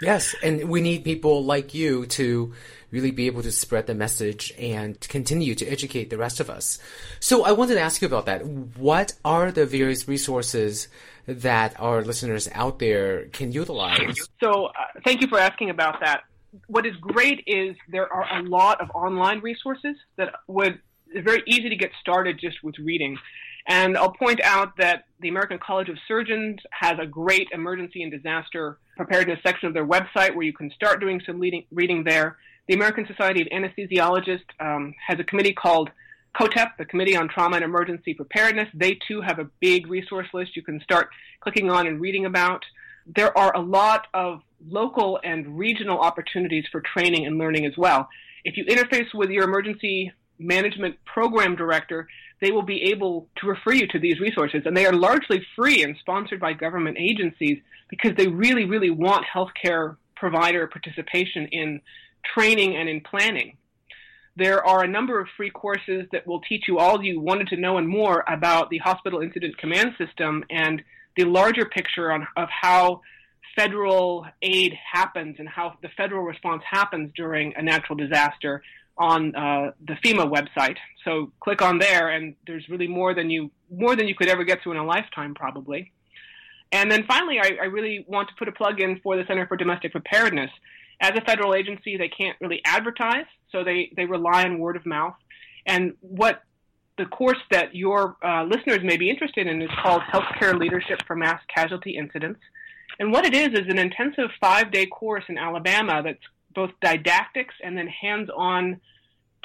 Yes, 0.00 0.34
and 0.42 0.68
we 0.68 0.80
need 0.80 1.04
people 1.04 1.44
like 1.44 1.74
you 1.74 2.06
to 2.06 2.52
really 2.90 3.12
be 3.12 3.26
able 3.26 3.42
to 3.42 3.52
spread 3.52 3.86
the 3.86 3.94
message 3.94 4.52
and 4.58 4.98
continue 5.00 5.54
to 5.54 5.66
educate 5.66 6.10
the 6.10 6.18
rest 6.18 6.40
of 6.40 6.50
us. 6.50 6.78
So 7.20 7.44
I 7.44 7.52
wanted 7.52 7.74
to 7.74 7.80
ask 7.80 8.02
you 8.02 8.06
about 8.06 8.26
that. 8.26 8.44
What 8.44 9.12
are 9.24 9.52
the 9.52 9.64
various 9.64 10.08
resources 10.08 10.88
that 11.26 11.80
our 11.80 12.02
listeners 12.02 12.48
out 12.52 12.80
there 12.80 13.26
can 13.26 13.52
utilize? 13.52 14.28
So 14.42 14.66
uh, 14.66 14.70
thank 15.04 15.20
you 15.22 15.28
for 15.28 15.38
asking 15.38 15.70
about 15.70 16.00
that. 16.00 16.22
What 16.66 16.84
is 16.84 16.96
great 16.96 17.44
is 17.46 17.76
there 17.88 18.12
are 18.12 18.40
a 18.40 18.42
lot 18.42 18.80
of 18.80 18.90
online 18.90 19.40
resources 19.40 19.96
that 20.16 20.34
would 20.48 20.80
it's 21.14 21.24
very 21.24 21.42
easy 21.46 21.68
to 21.68 21.76
get 21.76 21.90
started 22.00 22.38
just 22.40 22.62
with 22.62 22.78
reading. 22.78 23.18
And 23.66 23.96
I'll 23.96 24.12
point 24.12 24.40
out 24.42 24.76
that 24.78 25.04
the 25.20 25.28
American 25.28 25.58
College 25.58 25.88
of 25.88 25.96
Surgeons 26.08 26.58
has 26.72 26.98
a 27.00 27.06
great 27.06 27.48
emergency 27.52 28.02
and 28.02 28.10
disaster 28.10 28.78
preparedness 28.96 29.38
section 29.44 29.68
of 29.68 29.74
their 29.74 29.86
website 29.86 30.34
where 30.34 30.42
you 30.42 30.52
can 30.52 30.70
start 30.72 31.00
doing 31.00 31.20
some 31.24 31.38
leading, 31.38 31.64
reading 31.70 32.04
there. 32.04 32.38
The 32.68 32.74
American 32.74 33.06
Society 33.06 33.42
of 33.42 33.48
Anesthesiologists 33.48 34.40
um, 34.60 34.94
has 35.06 35.18
a 35.20 35.24
committee 35.24 35.52
called 35.52 35.90
COTEP, 36.34 36.76
the 36.78 36.84
Committee 36.84 37.16
on 37.16 37.28
Trauma 37.28 37.56
and 37.56 37.64
Emergency 37.64 38.14
Preparedness. 38.14 38.68
They 38.74 38.98
too 39.06 39.20
have 39.20 39.38
a 39.38 39.48
big 39.60 39.86
resource 39.88 40.28
list 40.32 40.56
you 40.56 40.62
can 40.62 40.80
start 40.80 41.08
clicking 41.40 41.70
on 41.70 41.86
and 41.86 42.00
reading 42.00 42.24
about. 42.24 42.64
There 43.06 43.36
are 43.36 43.54
a 43.54 43.60
lot 43.60 44.06
of 44.14 44.42
local 44.68 45.20
and 45.22 45.58
regional 45.58 45.98
opportunities 45.98 46.64
for 46.70 46.80
training 46.80 47.26
and 47.26 47.38
learning 47.38 47.66
as 47.66 47.76
well. 47.76 48.08
If 48.44 48.56
you 48.56 48.64
interface 48.64 49.12
with 49.14 49.30
your 49.30 49.44
emergency 49.44 50.12
management 50.42 50.96
program 51.04 51.56
director, 51.56 52.08
they 52.40 52.50
will 52.50 52.62
be 52.62 52.82
able 52.90 53.28
to 53.36 53.46
refer 53.46 53.72
you 53.72 53.86
to 53.88 53.98
these 53.98 54.20
resources. 54.20 54.62
And 54.64 54.76
they 54.76 54.86
are 54.86 54.92
largely 54.92 55.44
free 55.56 55.82
and 55.82 55.96
sponsored 56.00 56.40
by 56.40 56.52
government 56.52 56.96
agencies 56.98 57.58
because 57.88 58.12
they 58.16 58.26
really, 58.26 58.64
really 58.64 58.90
want 58.90 59.24
healthcare 59.32 59.96
provider 60.16 60.66
participation 60.66 61.46
in 61.52 61.80
training 62.34 62.76
and 62.76 62.88
in 62.88 63.00
planning. 63.00 63.56
There 64.36 64.64
are 64.66 64.82
a 64.82 64.88
number 64.88 65.20
of 65.20 65.28
free 65.36 65.50
courses 65.50 66.06
that 66.12 66.26
will 66.26 66.40
teach 66.40 66.64
you 66.66 66.78
all 66.78 67.02
you 67.02 67.20
wanted 67.20 67.48
to 67.48 67.56
know 67.56 67.76
and 67.76 67.86
more 67.86 68.24
about 68.26 68.70
the 68.70 68.78
hospital 68.78 69.20
incident 69.20 69.58
command 69.58 69.94
system 69.98 70.44
and 70.48 70.82
the 71.16 71.24
larger 71.24 71.66
picture 71.66 72.10
on, 72.10 72.26
of 72.36 72.48
how 72.48 73.02
federal 73.56 74.26
aid 74.40 74.72
happens 74.90 75.36
and 75.38 75.48
how 75.48 75.74
the 75.82 75.88
federal 75.96 76.22
response 76.22 76.62
happens 76.68 77.10
during 77.14 77.52
a 77.56 77.62
natural 77.62 77.96
disaster 77.96 78.62
on 78.98 79.34
uh, 79.34 79.72
the 79.86 79.94
FEMA 80.04 80.30
website. 80.30 80.76
So 81.04 81.32
click 81.40 81.62
on 81.62 81.78
there, 81.78 82.08
and 82.08 82.34
there's 82.46 82.68
really 82.68 82.88
more 82.88 83.14
than 83.14 83.30
you 83.30 83.50
more 83.70 83.96
than 83.96 84.06
you 84.06 84.14
could 84.14 84.28
ever 84.28 84.44
get 84.44 84.62
to 84.64 84.70
in 84.70 84.76
a 84.76 84.84
lifetime, 84.84 85.34
probably. 85.34 85.92
And 86.72 86.90
then 86.90 87.04
finally, 87.06 87.38
I, 87.38 87.50
I 87.60 87.64
really 87.66 88.04
want 88.08 88.28
to 88.28 88.34
put 88.38 88.48
a 88.48 88.52
plug 88.52 88.80
in 88.80 88.98
for 89.02 89.16
the 89.16 89.24
Center 89.26 89.46
for 89.46 89.56
Domestic 89.56 89.92
Preparedness. 89.92 90.50
As 91.00 91.12
a 91.16 91.20
federal 91.20 91.54
agency, 91.54 91.96
they 91.96 92.08
can't 92.08 92.36
really 92.40 92.62
advertise, 92.64 93.26
so 93.50 93.62
they, 93.62 93.92
they 93.96 94.06
rely 94.06 94.44
on 94.44 94.58
word 94.58 94.76
of 94.76 94.86
mouth. 94.86 95.14
And 95.66 95.94
what 96.00 96.42
the 96.96 97.06
course 97.06 97.38
that 97.50 97.74
your 97.74 98.16
uh, 98.24 98.44
listeners 98.44 98.80
may 98.82 98.96
be 98.96 99.10
interested 99.10 99.46
in 99.46 99.60
is 99.60 99.70
called 99.82 100.02
Healthcare 100.02 100.58
Leadership 100.58 101.02
for 101.06 101.16
Mass 101.16 101.40
Casualty 101.54 101.96
Incidents. 101.96 102.40
And 102.98 103.12
what 103.12 103.26
it 103.26 103.34
is 103.34 103.48
is 103.58 103.66
an 103.68 103.78
intensive 103.78 104.30
five 104.40 104.70
day 104.70 104.86
course 104.86 105.24
in 105.28 105.38
Alabama 105.38 106.02
that's 106.04 106.22
both 106.54 106.70
didactics 106.80 107.54
and 107.62 107.76
then 107.76 107.88
hands-on 107.88 108.80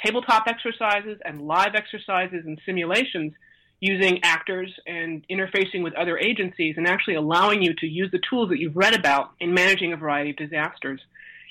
tabletop 0.04 0.48
exercises 0.48 1.20
and 1.26 1.41
live 1.41 1.76
exercises 1.76 2.43
and 2.46 2.60
simulations 2.65 3.34
using 3.80 4.20
actors 4.24 4.74
and 4.88 5.26
interfacing 5.30 5.84
with 5.84 5.93
other 5.96 6.17
agencies 6.17 6.76
and 6.78 6.88
actually 6.88 7.15
allowing 7.15 7.62
you 7.62 7.74
to 7.76 7.86
use 7.86 8.10
the 8.12 8.20
tools 8.30 8.50
that 8.50 8.60
you've 8.60 8.76
read 8.76 8.96
about 8.96 9.32
in 9.39 9.54
managing 9.54 9.93
a 9.93 9.98
variety 9.98 10.32
of 10.32 10.36
disasters. 10.36 11.00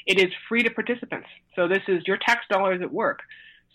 It 0.06 0.18
is 0.18 0.32
free 0.48 0.62
to 0.62 0.70
participants. 0.70 1.28
So 1.54 1.68
this 1.68 1.82
is 1.88 2.02
your 2.06 2.16
tax 2.16 2.44
dollars 2.50 2.80
at 2.82 2.92
work. 2.92 3.20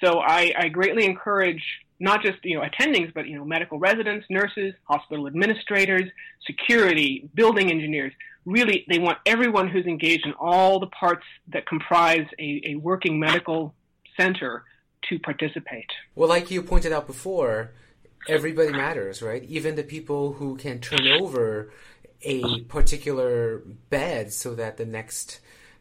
So 0.04 0.20
I, 0.20 0.54
I 0.58 0.68
greatly 0.70 1.06
encourage 1.06 1.64
not 2.00 2.24
just 2.24 2.40
you 2.44 2.58
know 2.58 2.66
attendings, 2.66 3.14
but 3.14 3.28
you 3.28 3.38
know 3.38 3.46
medical 3.46 3.80
residents, 3.80 4.26
nurses, 4.30 4.74
hospital 4.86 5.28
administrators, 5.28 6.10
security, 6.46 7.30
building 7.36 7.72
engineers, 7.72 8.12
really 8.46 8.86
they 8.90 9.00
want 9.00 9.20
everyone 9.26 9.68
who's 9.68 9.86
engaged 9.86 10.26
in 10.26 10.34
all 10.34 10.80
the 10.80 10.88
parts 10.88 11.26
that 11.50 11.66
comprise 11.68 12.26
a, 12.40 12.62
a 12.66 12.76
working 12.76 13.20
medical 13.20 13.74
center 14.18 14.64
to 15.10 15.20
participate. 15.20 15.90
Well, 16.16 16.30
like 16.30 16.52
you 16.52 16.62
pointed 16.62 16.92
out 16.92 17.08
before, 17.08 17.72
everybody 18.28 18.72
matters, 18.72 19.22
right? 19.22 19.44
Even 19.44 19.76
the 19.76 19.84
people 19.84 20.34
who 20.34 20.56
can 20.58 20.80
turn 20.80 21.08
over 21.08 21.72
a 22.24 22.62
particular 22.62 23.64
bed 23.90 24.32
so 24.32 24.54
that 24.56 24.78
the 24.78 24.86
next 24.86 25.40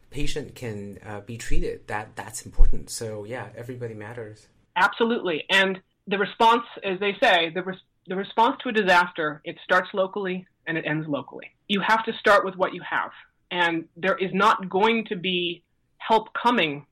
patient 0.09 0.55
can 0.55 0.99
uh, 1.05 1.21
be 1.21 1.37
treated. 1.37 1.87
That 1.87 2.15
that's 2.15 2.45
important. 2.45 2.89
So 2.89 3.25
yeah, 3.25 3.47
everybody 3.55 3.93
matters. 3.93 4.47
Absolutely, 4.75 5.43
and 5.49 5.79
the 6.07 6.17
response, 6.17 6.63
as 6.83 6.99
they 6.99 7.15
say, 7.21 7.51
the 7.53 7.63
res- 7.63 7.77
the 8.07 8.15
response 8.15 8.57
to 8.63 8.69
a 8.69 8.71
disaster 8.71 9.41
it 9.45 9.57
starts 9.63 9.89
locally 9.93 10.47
and 10.67 10.77
it 10.77 10.85
ends 10.85 11.07
locally 11.07 11.51
you 11.71 11.79
have 11.79 12.03
to 12.03 12.11
start 12.19 12.43
with 12.43 12.55
what 12.57 12.73
you 12.73 12.81
have. 12.81 13.11
And 13.49 13.85
there 13.95 14.17
is 14.17 14.31
not 14.33 14.69
going 14.69 15.05
to 15.05 15.15
be 15.15 15.63
help 15.99 16.33
coming, 16.33 16.85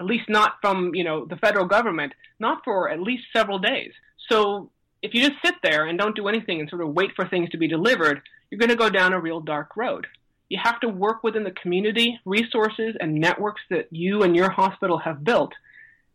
at 0.00 0.06
least 0.06 0.30
not 0.30 0.54
from, 0.62 0.94
you 0.94 1.04
know, 1.04 1.26
the 1.26 1.36
federal 1.36 1.66
government, 1.66 2.14
not 2.38 2.64
for 2.64 2.88
at 2.88 3.00
least 3.00 3.24
several 3.36 3.58
days. 3.58 3.92
So 4.30 4.70
if 5.02 5.12
you 5.12 5.28
just 5.28 5.42
sit 5.44 5.56
there 5.62 5.84
and 5.86 5.98
don't 5.98 6.16
do 6.16 6.26
anything 6.26 6.58
and 6.58 6.70
sort 6.70 6.80
of 6.80 6.94
wait 6.94 7.10
for 7.14 7.28
things 7.28 7.50
to 7.50 7.58
be 7.58 7.68
delivered, 7.68 8.22
you're 8.50 8.58
going 8.58 8.70
to 8.70 8.76
go 8.76 8.88
down 8.88 9.12
a 9.12 9.20
real 9.20 9.40
dark 9.40 9.76
road. 9.76 10.06
You 10.48 10.58
have 10.62 10.80
to 10.80 10.88
work 10.88 11.22
within 11.22 11.44
the 11.44 11.50
community 11.50 12.18
resources 12.24 12.96
and 12.98 13.16
networks 13.16 13.60
that 13.68 13.88
you 13.90 14.22
and 14.22 14.34
your 14.34 14.48
hospital 14.48 14.98
have 15.00 15.22
built 15.22 15.52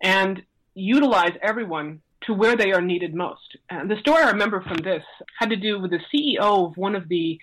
and 0.01 0.41
utilize 0.73 1.33
everyone 1.43 2.01
to 2.29 2.35
where 2.35 2.55
they 2.55 2.71
are 2.71 2.81
needed 2.81 3.15
most. 3.15 3.57
And 3.71 3.89
the 3.89 3.99
story 3.99 4.21
I 4.21 4.29
remember 4.29 4.61
from 4.61 4.77
this 4.77 5.03
had 5.39 5.49
to 5.49 5.55
do 5.55 5.79
with 5.79 5.89
the 5.89 5.99
CEO 6.13 6.67
of 6.67 6.77
one 6.77 6.95
of 6.95 7.09
the 7.09 7.39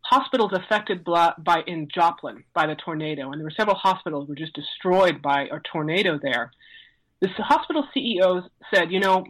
hospitals 0.00 0.52
affected 0.54 1.04
by 1.04 1.62
in 1.66 1.88
Joplin 1.94 2.44
by 2.54 2.66
the 2.66 2.74
tornado, 2.74 3.30
and 3.30 3.38
there 3.38 3.44
were 3.44 3.50
several 3.50 3.76
hospitals 3.76 4.28
were 4.30 4.34
just 4.34 4.54
destroyed 4.54 5.20
by 5.20 5.42
a 5.42 5.60
tornado 5.60 6.18
there. 6.18 6.52
This 7.20 7.32
hospital 7.36 7.86
CEO 7.94 8.48
said, 8.72 8.90
"You 8.90 9.00
know, 9.00 9.26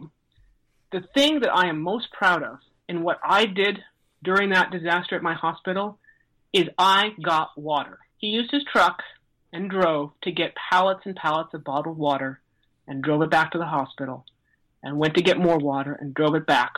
the 0.93 1.01
thing 1.13 1.41
that 1.41 1.53
I 1.53 1.67
am 1.67 1.81
most 1.81 2.09
proud 2.13 2.41
of 2.41 2.59
in 2.87 3.03
what 3.03 3.19
I 3.21 3.45
did 3.45 3.83
during 4.23 4.51
that 4.51 4.71
disaster 4.71 5.17
at 5.17 5.21
my 5.21 5.33
hospital 5.33 5.99
is 6.53 6.69
I 6.77 7.09
got 7.21 7.57
water. 7.57 7.99
He 8.17 8.27
used 8.27 8.51
his 8.51 8.63
truck 8.63 9.03
and 9.51 9.69
drove 9.69 10.13
to 10.21 10.31
get 10.31 10.55
pallets 10.55 11.05
and 11.05 11.17
pallets 11.17 11.53
of 11.53 11.65
bottled 11.65 11.97
water 11.97 12.39
and 12.87 13.03
drove 13.03 13.21
it 13.21 13.29
back 13.29 13.51
to 13.51 13.57
the 13.57 13.65
hospital 13.65 14.25
and 14.83 14.97
went 14.97 15.15
to 15.15 15.21
get 15.21 15.37
more 15.37 15.57
water 15.57 15.97
and 15.99 16.13
drove 16.13 16.35
it 16.35 16.45
back 16.45 16.73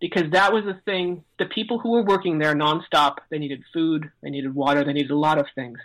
because 0.00 0.30
that 0.32 0.52
was 0.52 0.64
the 0.64 0.78
thing. 0.84 1.24
The 1.38 1.46
people 1.46 1.78
who 1.78 1.92
were 1.92 2.02
working 2.02 2.38
there 2.38 2.54
nonstop, 2.54 3.18
they 3.30 3.38
needed 3.38 3.62
food, 3.72 4.10
they 4.22 4.30
needed 4.30 4.54
water, 4.54 4.84
they 4.84 4.92
needed 4.92 5.10
a 5.10 5.18
lot 5.18 5.38
of 5.38 5.46
things. 5.54 5.78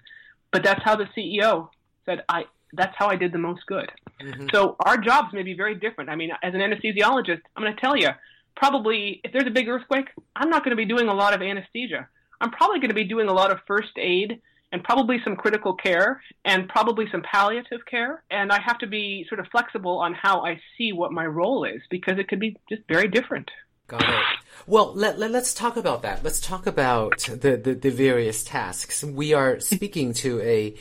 But 0.52 0.64
that's 0.64 0.84
how 0.84 0.96
the 0.96 1.08
CEO 1.16 1.70
said, 2.06 2.24
"I." 2.28 2.46
That's 2.74 2.94
how 2.98 3.08
I 3.08 3.16
did 3.16 3.32
the 3.32 3.38
most 3.38 3.66
good. 3.66 3.90
Mm-hmm. 4.22 4.48
So 4.54 4.76
our 4.82 4.98
jobs 4.98 5.32
may 5.32 5.42
be 5.42 5.54
very 5.54 5.74
different. 5.74 6.10
I 6.10 6.18
mean, 6.18 6.32
as 6.44 6.54
an 6.54 6.60
anesthesiologist, 6.60 7.40
I'm 7.56 7.64
going 7.64 7.74
to 7.74 7.80
tell 7.80 7.96
you, 7.96 8.10
probably 8.58 9.22
if 9.24 9.32
there's 9.32 9.48
a 9.48 9.52
big 9.52 9.70
earthquake, 9.70 10.10
I'm 10.36 10.50
not 10.50 10.66
going 10.66 10.76
to 10.76 10.76
be 10.76 10.86
doing 10.86 11.08
a 11.08 11.14
lot 11.14 11.34
of 11.34 11.42
anesthesia. 11.42 12.10
I'm 12.42 12.52
probably 12.52 12.80
going 12.80 12.90
to 12.90 12.96
be 12.96 13.06
doing 13.06 13.30
a 13.30 13.34
lot 13.34 13.52
of 13.52 13.60
first 13.66 13.98
aid 13.98 14.42
and 14.72 14.84
probably 14.84 15.18
some 15.24 15.36
critical 15.36 15.74
care 15.74 16.22
and 16.46 16.68
probably 16.68 17.06
some 17.12 17.22
palliative 17.22 17.86
care. 17.90 18.24
And 18.30 18.52
I 18.52 18.60
have 18.62 18.78
to 18.80 18.88
be 18.88 19.26
sort 19.30 19.40
of 19.40 19.48
flexible 19.52 20.00
on 20.00 20.14
how 20.14 20.46
I 20.46 20.60
see 20.78 20.92
what 20.92 21.12
my 21.12 21.26
role 21.26 21.64
is 21.64 21.82
because 21.90 22.20
it 22.20 22.28
could 22.28 22.40
be 22.40 22.58
just 22.70 22.82
very 22.88 23.08
different. 23.08 23.50
Got 23.88 24.02
it. 24.02 24.24
Well, 24.66 24.94
let, 24.94 25.18
let, 25.18 25.34
us 25.34 25.54
talk 25.54 25.78
about 25.78 26.02
that. 26.02 26.24
Let's 26.24 26.42
talk 26.42 26.68
about 26.68 27.20
the, 27.20 27.56
the, 27.56 27.74
the 27.74 27.90
various 27.90 28.44
tasks. 28.44 29.04
We 29.04 29.34
are 29.34 29.60
speaking 29.62 30.14
to 30.16 30.42
a 30.42 30.76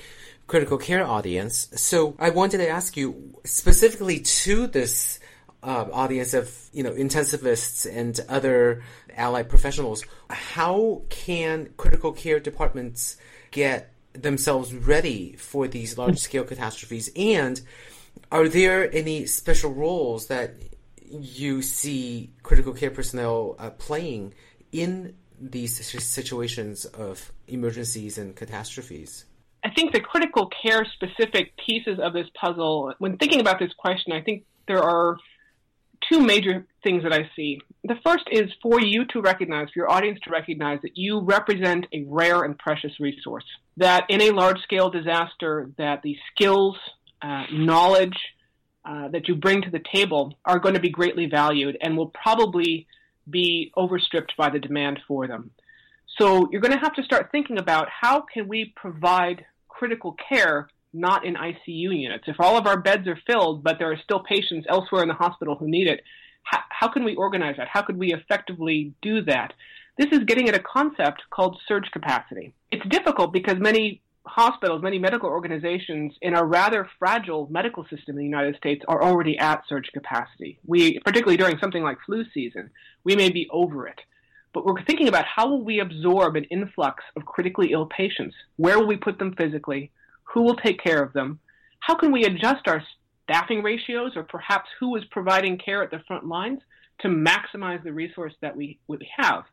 critical 0.48 0.78
care 0.78 1.06
audience. 1.06 1.68
So 1.76 2.16
I 2.18 2.30
wanted 2.30 2.58
to 2.58 2.68
ask 2.68 2.96
you 2.96 3.34
specifically 3.44 4.20
to 4.20 4.66
this 4.66 5.20
uh, 5.62 5.86
audience 5.92 6.34
of, 6.34 6.52
you 6.72 6.82
know, 6.82 6.92
intensivists 6.92 7.86
and 7.90 8.18
other 8.28 8.82
allied 9.16 9.48
professionals, 9.48 10.04
how 10.28 11.02
can 11.08 11.70
critical 11.76 12.12
care 12.12 12.38
departments 12.38 13.16
get 13.56 13.90
themselves 14.12 14.74
ready 14.74 15.34
for 15.36 15.66
these 15.66 15.96
large 15.96 16.18
scale 16.18 16.44
catastrophes? 16.44 17.10
And 17.16 17.60
are 18.30 18.48
there 18.48 18.94
any 18.94 19.26
special 19.26 19.72
roles 19.72 20.26
that 20.28 20.54
you 21.08 21.62
see 21.62 22.30
critical 22.42 22.74
care 22.74 22.90
personnel 22.90 23.56
uh, 23.58 23.70
playing 23.70 24.34
in 24.72 25.14
these 25.40 25.74
situations 26.04 26.84
of 26.84 27.32
emergencies 27.48 28.18
and 28.18 28.36
catastrophes? 28.36 29.24
I 29.64 29.70
think 29.70 29.92
the 29.92 30.00
critical 30.00 30.50
care 30.62 30.84
specific 30.84 31.54
pieces 31.56 31.98
of 31.98 32.12
this 32.12 32.28
puzzle, 32.38 32.94
when 32.98 33.16
thinking 33.16 33.40
about 33.40 33.58
this 33.58 33.72
question, 33.72 34.12
I 34.12 34.20
think 34.20 34.44
there 34.68 34.82
are 34.82 35.16
two 36.10 36.20
major 36.20 36.66
things 36.82 37.02
that 37.02 37.12
I 37.12 37.30
see. 37.34 37.60
The 37.84 37.96
first 38.04 38.24
is 38.30 38.50
for 38.62 38.80
you 38.80 39.04
to 39.06 39.20
recognize, 39.20 39.68
for 39.68 39.80
your 39.80 39.90
audience 39.90 40.18
to 40.24 40.30
recognize 40.30 40.80
that 40.82 40.96
you 40.96 41.20
represent 41.20 41.86
a 41.92 42.04
rare 42.06 42.42
and 42.42 42.58
precious 42.58 42.92
resource. 43.00 43.44
That 43.76 44.04
in 44.08 44.20
a 44.22 44.30
large 44.30 44.60
scale 44.62 44.90
disaster, 44.90 45.70
that 45.78 46.02
the 46.02 46.16
skills, 46.32 46.76
uh, 47.22 47.44
knowledge 47.52 48.16
uh, 48.84 49.08
that 49.08 49.26
you 49.28 49.34
bring 49.34 49.62
to 49.62 49.70
the 49.70 49.82
table 49.92 50.38
are 50.44 50.58
going 50.58 50.74
to 50.74 50.80
be 50.80 50.90
greatly 50.90 51.26
valued 51.26 51.76
and 51.80 51.96
will 51.96 52.10
probably 52.10 52.86
be 53.28 53.72
overstripped 53.76 54.36
by 54.36 54.50
the 54.50 54.58
demand 54.58 55.00
for 55.08 55.26
them. 55.26 55.50
So 56.18 56.48
you're 56.50 56.60
going 56.60 56.74
to 56.74 56.80
have 56.80 56.94
to 56.94 57.02
start 57.02 57.30
thinking 57.32 57.58
about 57.58 57.88
how 57.90 58.20
can 58.20 58.48
we 58.48 58.72
provide 58.76 59.44
critical 59.68 60.16
care 60.28 60.68
not 60.96 61.24
in 61.24 61.34
ICU 61.34 61.56
units. 61.66 62.24
If 62.26 62.36
all 62.38 62.56
of 62.56 62.66
our 62.66 62.80
beds 62.80 63.06
are 63.06 63.18
filled, 63.26 63.62
but 63.62 63.76
there 63.78 63.92
are 63.92 64.00
still 64.02 64.20
patients 64.20 64.66
elsewhere 64.68 65.02
in 65.02 65.08
the 65.08 65.14
hospital 65.14 65.56
who 65.56 65.68
need 65.68 65.88
it, 65.88 66.02
how, 66.42 66.60
how 66.70 66.88
can 66.88 67.04
we 67.04 67.14
organize 67.14 67.56
that? 67.58 67.68
How 67.68 67.82
could 67.82 67.98
we 67.98 68.12
effectively 68.12 68.94
do 69.02 69.22
that? 69.22 69.52
This 69.98 70.08
is 70.12 70.24
getting 70.24 70.48
at 70.48 70.54
a 70.54 70.60
concept 70.60 71.22
called 71.30 71.58
surge 71.66 71.90
capacity. 71.92 72.52
It's 72.70 72.86
difficult 72.88 73.32
because 73.32 73.56
many 73.58 74.02
hospitals, 74.26 74.82
many 74.82 74.98
medical 74.98 75.28
organizations 75.28 76.12
in 76.20 76.34
a 76.34 76.44
rather 76.44 76.88
fragile 76.98 77.48
medical 77.50 77.84
system 77.84 78.10
in 78.10 78.16
the 78.16 78.24
United 78.24 78.56
States 78.56 78.84
are 78.88 79.02
already 79.02 79.38
at 79.38 79.62
surge 79.68 79.88
capacity. 79.92 80.58
We, 80.66 80.98
particularly 81.00 81.36
during 81.36 81.58
something 81.58 81.82
like 81.82 81.98
flu 82.04 82.24
season, 82.34 82.70
we 83.04 83.16
may 83.16 83.30
be 83.30 83.48
over 83.50 83.86
it. 83.86 84.00
But 84.52 84.64
we're 84.64 84.82
thinking 84.84 85.08
about 85.08 85.26
how 85.26 85.48
will 85.48 85.64
we 85.64 85.80
absorb 85.80 86.36
an 86.36 86.44
influx 86.44 87.04
of 87.14 87.24
critically 87.24 87.72
ill 87.72 87.86
patients? 87.86 88.34
Where 88.56 88.78
will 88.78 88.86
we 88.86 88.96
put 88.96 89.18
them 89.18 89.34
physically? 89.36 89.90
Who 90.36 90.42
will 90.42 90.56
take 90.56 90.82
care 90.84 91.02
of 91.02 91.14
them? 91.14 91.38
How 91.80 91.94
can 91.94 92.12
we 92.12 92.24
adjust 92.24 92.68
our 92.68 92.82
staffing 93.24 93.62
ratios 93.62 94.12
or 94.16 94.22
perhaps 94.22 94.68
who 94.78 94.94
is 94.96 95.04
providing 95.10 95.56
care 95.56 95.82
at 95.82 95.90
the 95.90 96.02
front 96.06 96.26
lines 96.26 96.60
to 97.00 97.08
maximize 97.08 97.82
the 97.82 97.94
resource 97.94 98.34
that 98.42 98.54
we, 98.54 98.78
we 98.86 98.98
have? 99.16 99.44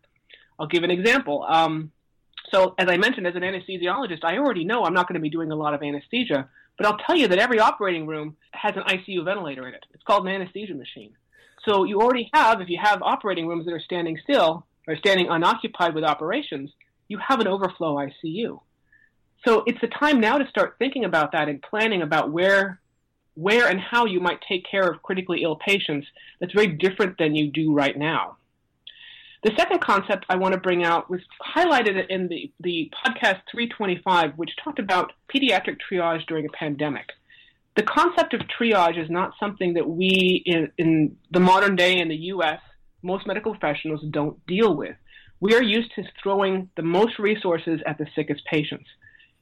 I'll 0.59 0.67
give 0.67 0.83
an 0.83 0.91
example. 0.91 1.45
Um, 1.47 1.93
so, 2.51 2.75
as 2.77 2.89
I 2.89 2.97
mentioned, 2.97 3.25
as 3.25 3.35
an 3.35 3.43
anesthesiologist, 3.43 4.25
I 4.25 4.39
already 4.39 4.65
know 4.65 4.83
I'm 4.83 4.93
not 4.93 5.07
going 5.07 5.13
to 5.13 5.21
be 5.21 5.29
doing 5.29 5.53
a 5.53 5.55
lot 5.55 5.73
of 5.73 5.81
anesthesia, 5.81 6.49
but 6.77 6.85
I'll 6.85 6.97
tell 6.97 7.15
you 7.15 7.29
that 7.29 7.39
every 7.39 7.61
operating 7.61 8.05
room 8.05 8.35
has 8.51 8.73
an 8.75 8.83
ICU 8.83 9.23
ventilator 9.23 9.65
in 9.65 9.75
it. 9.75 9.85
It's 9.93 10.03
called 10.03 10.27
an 10.27 10.33
anesthesia 10.33 10.73
machine. 10.73 11.13
So, 11.65 11.85
you 11.85 12.01
already 12.01 12.29
have, 12.33 12.59
if 12.59 12.67
you 12.67 12.79
have 12.83 13.01
operating 13.01 13.47
rooms 13.47 13.67
that 13.67 13.73
are 13.73 13.79
standing 13.79 14.19
still 14.21 14.67
or 14.85 14.97
standing 14.97 15.29
unoccupied 15.29 15.95
with 15.95 16.03
operations, 16.03 16.71
you 17.07 17.19
have 17.19 17.39
an 17.39 17.47
overflow 17.47 17.95
ICU. 17.95 18.59
So 19.45 19.63
it's 19.65 19.81
the 19.81 19.87
time 19.87 20.19
now 20.19 20.37
to 20.37 20.47
start 20.47 20.75
thinking 20.79 21.05
about 21.05 21.31
that 21.33 21.49
and 21.49 21.61
planning 21.61 22.01
about 22.01 22.31
where 22.31 22.79
where 23.35 23.67
and 23.67 23.79
how 23.79 24.05
you 24.05 24.19
might 24.19 24.39
take 24.47 24.63
care 24.69 24.87
of 24.87 25.01
critically 25.01 25.41
ill 25.41 25.55
patients 25.55 26.05
that's 26.39 26.53
very 26.53 26.67
different 26.67 27.17
than 27.17 27.33
you 27.35 27.51
do 27.51 27.73
right 27.73 27.97
now. 27.97 28.37
The 29.43 29.51
second 29.57 29.81
concept 29.81 30.25
I 30.29 30.35
want 30.35 30.53
to 30.53 30.59
bring 30.59 30.83
out 30.83 31.09
was 31.09 31.19
highlighted 31.55 32.07
in 32.09 32.27
the, 32.27 32.51
the 32.59 32.91
podcast 33.05 33.41
325, 33.51 34.33
which 34.37 34.51
talked 34.63 34.77
about 34.77 35.13
pediatric 35.33 35.77
triage 35.91 36.25
during 36.27 36.45
a 36.45 36.49
pandemic. 36.49 37.09
The 37.75 37.81
concept 37.81 38.35
of 38.35 38.41
triage 38.41 39.03
is 39.03 39.09
not 39.09 39.33
something 39.39 39.73
that 39.73 39.89
we 39.89 40.43
in, 40.45 40.71
in 40.77 41.17
the 41.31 41.39
modern 41.39 41.75
day 41.75 41.97
in 41.97 42.07
the 42.07 42.15
U.S., 42.15 42.59
most 43.01 43.25
medical 43.25 43.51
professionals 43.55 44.01
don't 44.11 44.45
deal 44.45 44.75
with. 44.75 44.95
We 45.39 45.55
are 45.55 45.63
used 45.63 45.91
to 45.95 46.03
throwing 46.21 46.69
the 46.77 46.83
most 46.83 47.17
resources 47.17 47.81
at 47.85 47.97
the 47.97 48.07
sickest 48.15 48.45
patients 48.45 48.87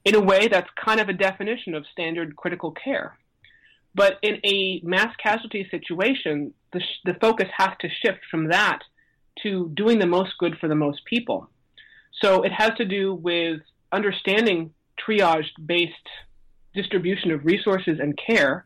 in 0.04 0.16
a 0.16 0.20
way 0.20 0.48
that's 0.48 0.70
kind 0.84 1.00
of 1.00 1.10
a 1.10 1.14
definition 1.14 1.76
of 1.76 1.86
standard 1.92 2.36
critical 2.36 2.72
care. 2.72 3.18
But 3.94 4.18
in 4.22 4.40
a 4.46 4.82
mass 4.84 5.14
casualty 5.22 5.68
situation, 5.70 6.54
the, 6.74 6.80
sh- 6.80 7.02
the 7.06 7.14
focus 7.16 7.50
has 7.58 7.72
to 7.82 7.90
shift 7.90 8.20
from 8.30 8.50
that 8.50 8.80
to 9.44 9.70
doing 9.74 10.00
the 10.00 10.08
most 10.08 10.38
good 10.40 10.58
for 10.60 10.68
the 10.68 10.76
most 10.76 11.04
people. 11.06 11.50
So 12.22 12.44
it 12.44 12.52
has 12.52 12.72
to 12.78 12.86
do 12.86 13.14
with 13.14 13.62
understanding 13.92 14.74
triage 15.06 15.50
based 15.66 15.94
distribution 16.74 17.32
of 17.32 17.46
resources 17.46 18.00
and 18.00 18.18
care, 18.18 18.66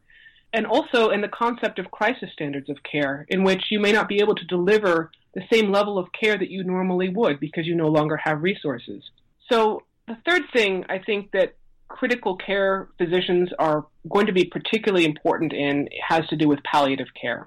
and 0.54 0.66
also 0.66 1.10
in 1.10 1.22
the 1.22 1.28
concept 1.28 1.80
of 1.80 1.92
crisis 1.92 2.30
standards 2.34 2.70
of 2.70 2.78
care, 2.84 3.26
in 3.30 3.44
which 3.44 3.64
you 3.72 3.80
may 3.80 3.92
not 3.92 4.08
be 4.08 4.20
able 4.20 4.36
to 4.36 4.46
deliver 4.46 5.12
the 5.34 5.44
same 5.52 5.72
level 5.72 5.98
of 5.98 6.08
care 6.12 6.38
that 6.38 6.50
you 6.50 6.64
normally 6.64 7.10
would 7.10 7.40
because 7.40 7.66
you 7.66 7.76
no 7.76 7.88
longer 7.88 8.18
have 8.18 8.44
resources. 8.44 9.04
So 9.52 9.84
the 10.08 10.18
third 10.28 10.44
thing 10.54 10.86
I 10.90 11.00
think 11.00 11.32
that 11.32 11.56
critical 11.88 12.36
care 12.36 12.90
physicians 12.98 13.50
are 13.60 13.86
going 14.10 14.28
to 14.28 14.34
be 14.34 14.46
particularly 14.46 15.06
important 15.06 15.54
in 15.54 15.88
has 16.08 16.28
to 16.28 16.36
do 16.36 16.48
with 16.48 16.60
palliative 16.64 17.08
care. 17.20 17.46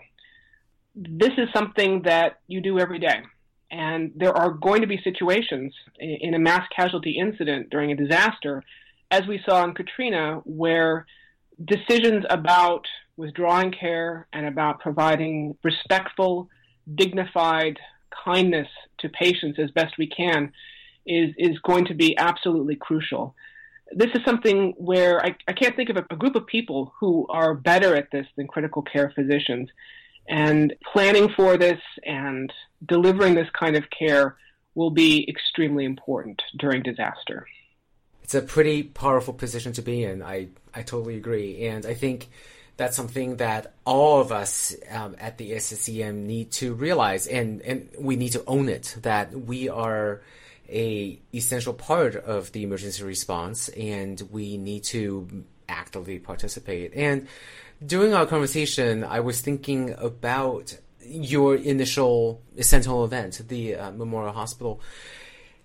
This 0.95 1.33
is 1.37 1.49
something 1.55 2.03
that 2.03 2.41
you 2.47 2.61
do 2.61 2.79
every 2.79 2.99
day. 2.99 3.23
And 3.71 4.13
there 4.17 4.35
are 4.37 4.51
going 4.51 4.81
to 4.81 4.87
be 4.87 4.99
situations 5.05 5.75
in 5.99 6.35
a 6.35 6.39
mass 6.39 6.67
casualty 6.75 7.19
incident 7.19 7.69
during 7.71 7.93
a 7.93 7.97
disaster, 7.97 8.65
as 9.11 9.27
we 9.27 9.41
saw 9.45 9.63
in 9.65 9.75
Katrina, 9.75 10.41
where 10.45 11.07
decisions 11.63 12.25
about 12.31 12.87
withdrawing 13.17 13.73
care 13.73 14.27
and 14.33 14.47
about 14.47 14.81
providing 14.81 15.57
respectful, 15.63 16.49
dignified 16.95 17.79
kindness 18.25 18.69
to 19.01 19.09
patients 19.11 19.59
as 19.59 19.71
best 19.73 19.99
we 19.99 20.07
can 20.07 20.53
is 21.09 21.35
is 21.39 21.59
going 21.61 21.87
to 21.87 21.95
be 21.95 22.17
absolutely 22.19 22.77
crucial. 22.77 23.35
This 23.91 24.11
is 24.15 24.21
something 24.25 24.75
where 24.77 25.25
I, 25.25 25.35
I 25.49 25.55
can't 25.55 25.75
think 25.75 25.89
of 25.89 25.97
a, 25.97 26.05
a 26.11 26.17
group 26.17 26.37
of 26.37 26.47
people 26.47 26.93
who 27.01 27.27
are 27.31 27.55
better 27.55 27.97
at 27.97 28.11
this 28.11 28.27
than 28.37 28.47
critical 28.47 28.83
care 28.83 29.11
physicians. 29.15 29.71
And 30.29 30.75
planning 30.93 31.31
for 31.35 31.57
this 31.57 31.81
and 32.05 32.53
delivering 32.87 33.35
this 33.35 33.49
kind 33.59 33.77
of 33.77 33.85
care 33.89 34.37
will 34.75 34.91
be 34.91 35.27
extremely 35.27 35.87
important 35.87 36.43
during 36.59 36.83
disaster. 36.83 37.47
It's 38.23 38.35
a 38.35 38.43
pretty 38.43 38.83
powerful 38.83 39.33
position 39.33 39.73
to 39.73 39.83
be 39.83 40.05
in. 40.05 40.23
I, 40.23 40.49
I 40.75 40.83
totally 40.83 41.17
agree. 41.17 41.67
And 41.67 41.87
I 41.87 41.95
think 41.95 42.29
that's 42.77 42.95
something 42.95 43.39
that 43.39 43.75
all 43.87 44.21
of 44.21 44.33
us 44.33 44.77
um, 44.91 45.17
at 45.19 45.39
the 45.39 45.53
SCCM 45.53 46.15
need 46.15 46.53
to 46.53 46.75
realize 46.75 47.27
and, 47.27 47.63
and 47.63 47.89
we 47.99 48.17
need 48.17 48.33
to 48.33 48.45
own 48.47 48.69
it 48.69 48.97
that 49.03 49.33
we 49.33 49.69
are 49.69 50.21
a 50.69 51.21
essential 51.35 51.73
part 51.73 52.15
of 52.15 52.53
the 52.53 52.63
emergency 52.63 53.03
response 53.03 53.69
and 53.71 54.23
we 54.31 54.57
need 54.59 54.85
to 54.85 55.45
actively 55.69 56.19
participate. 56.19 56.93
And 56.95 57.29
during 57.85 58.15
our 58.15 58.27
conversation, 58.27 59.05
I 59.05 59.21
was 59.21 59.41
thinking 59.41 59.95
about 59.99 60.77
your 61.01 61.55
initial 61.57 62.43
Sentinel 62.61 63.05
event, 63.05 63.41
the 63.49 63.77
uh, 63.77 63.91
Memorial 63.93 64.33
Hospital. 64.33 64.81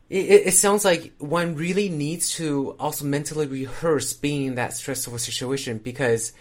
It, 0.10 0.48
it, 0.48 0.54
sounds 0.54 0.86
like 0.86 1.13
one 1.18 1.56
really 1.56 1.89
needs 1.89 2.36
to 2.36 2.76
also 2.80 3.06
mentally 3.06 3.48
rehearse 3.48 4.13
being 4.13 4.46
in 4.46 4.56
that 4.56 4.74
stressful 4.74 5.18
situation 5.18 5.80
because, 5.80 6.34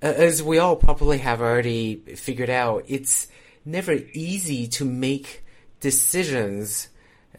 as 0.00 0.42
we 0.42 0.58
all 0.58 0.76
probably 0.76 1.18
have 1.18 1.40
already 1.40 1.96
figured 2.16 2.50
out, 2.50 2.84
it's 2.88 3.28
never 3.64 3.92
easy 4.12 4.66
to 4.66 4.84
make 4.84 5.44
decisions 5.80 6.88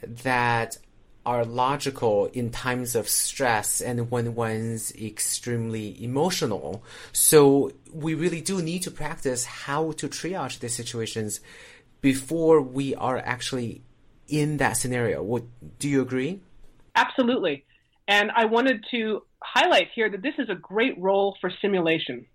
that 0.08 0.78
are 1.26 1.46
logical 1.46 2.26
in 2.28 2.50
times 2.50 2.96
of 2.96 3.08
stress 3.08 3.80
and 3.80 4.12
when 4.12 4.36
one's 4.36 4.94
extremely 4.96 6.04
emotional. 6.04 6.84
So 7.13 7.72
we 7.94 8.13
really 8.13 8.42
do 8.42 8.62
need 8.62 8.82
to 8.84 8.92
practice 8.92 9.46
how 9.46 9.94
to 9.94 10.10
triage 10.10 10.60
these 10.60 10.76
situations 10.76 11.39
before 12.02 12.62
we 12.62 12.94
are 12.96 13.18
actually 13.18 13.82
in 14.28 14.58
that 14.58 14.74
scenario. 14.74 15.24
What, 15.24 15.44
do 15.80 15.88
you 15.88 16.02
agree? 16.02 16.42
Absolutely. 16.96 17.63
And 18.08 18.32
I 18.36 18.46
wanted 18.46 18.84
to 18.92 19.24
highlight 19.42 19.88
here 19.96 20.10
that 20.10 20.22
this 20.22 20.36
is 20.38 20.50
a 20.50 20.56
great 20.56 21.00
role 21.00 21.38
for 21.39 21.50
simulation. 21.62 22.26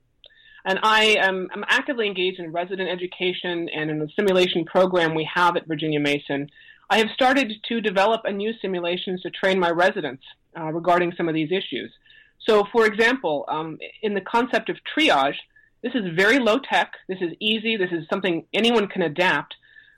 And 0.64 0.81
I 0.83 1.16
am 1.20 1.48
I'm 1.52 1.64
actively 1.68 2.07
engaged 2.07 2.40
in 2.40 2.53
resident 2.53 2.90
education 2.90 3.68
and 3.74 3.90
in 3.90 3.99
the 3.99 4.09
simulation 4.16 4.64
program 4.64 5.14
we 5.14 5.28
have 5.32 5.57
at 5.57 5.66
Virginia 5.66 6.01
Mason 6.01 6.49
I 6.91 6.99
have 6.99 7.09
started 7.14 7.53
to 7.68 7.80
develop 7.80 8.22
a 8.24 8.32
new 8.32 8.53
simulations 8.61 9.22
to 9.22 9.30
train 9.30 9.59
my 9.59 9.70
residents 9.70 10.22
uh, 10.59 10.72
regarding 10.72 11.12
some 11.16 11.28
of 11.28 11.34
these 11.34 11.53
issues. 11.53 11.93
So, 12.41 12.64
for 12.72 12.86
example, 12.86 13.45
um, 13.49 13.78
in 14.03 14.14
the 14.14 14.20
concept 14.20 14.70
of 14.70 14.76
triage, 14.97 15.36
this 15.82 15.95
is 15.95 16.16
very 16.16 16.39
low 16.39 16.59
tech. 16.59 16.93
This 17.09 17.20
is 17.20 17.32
easy. 17.41 17.76
This 17.76 17.93
is 17.93 18.07
something 18.09 18.47
anyone 18.55 18.89
can 18.89 19.03
adapt. 19.03 19.55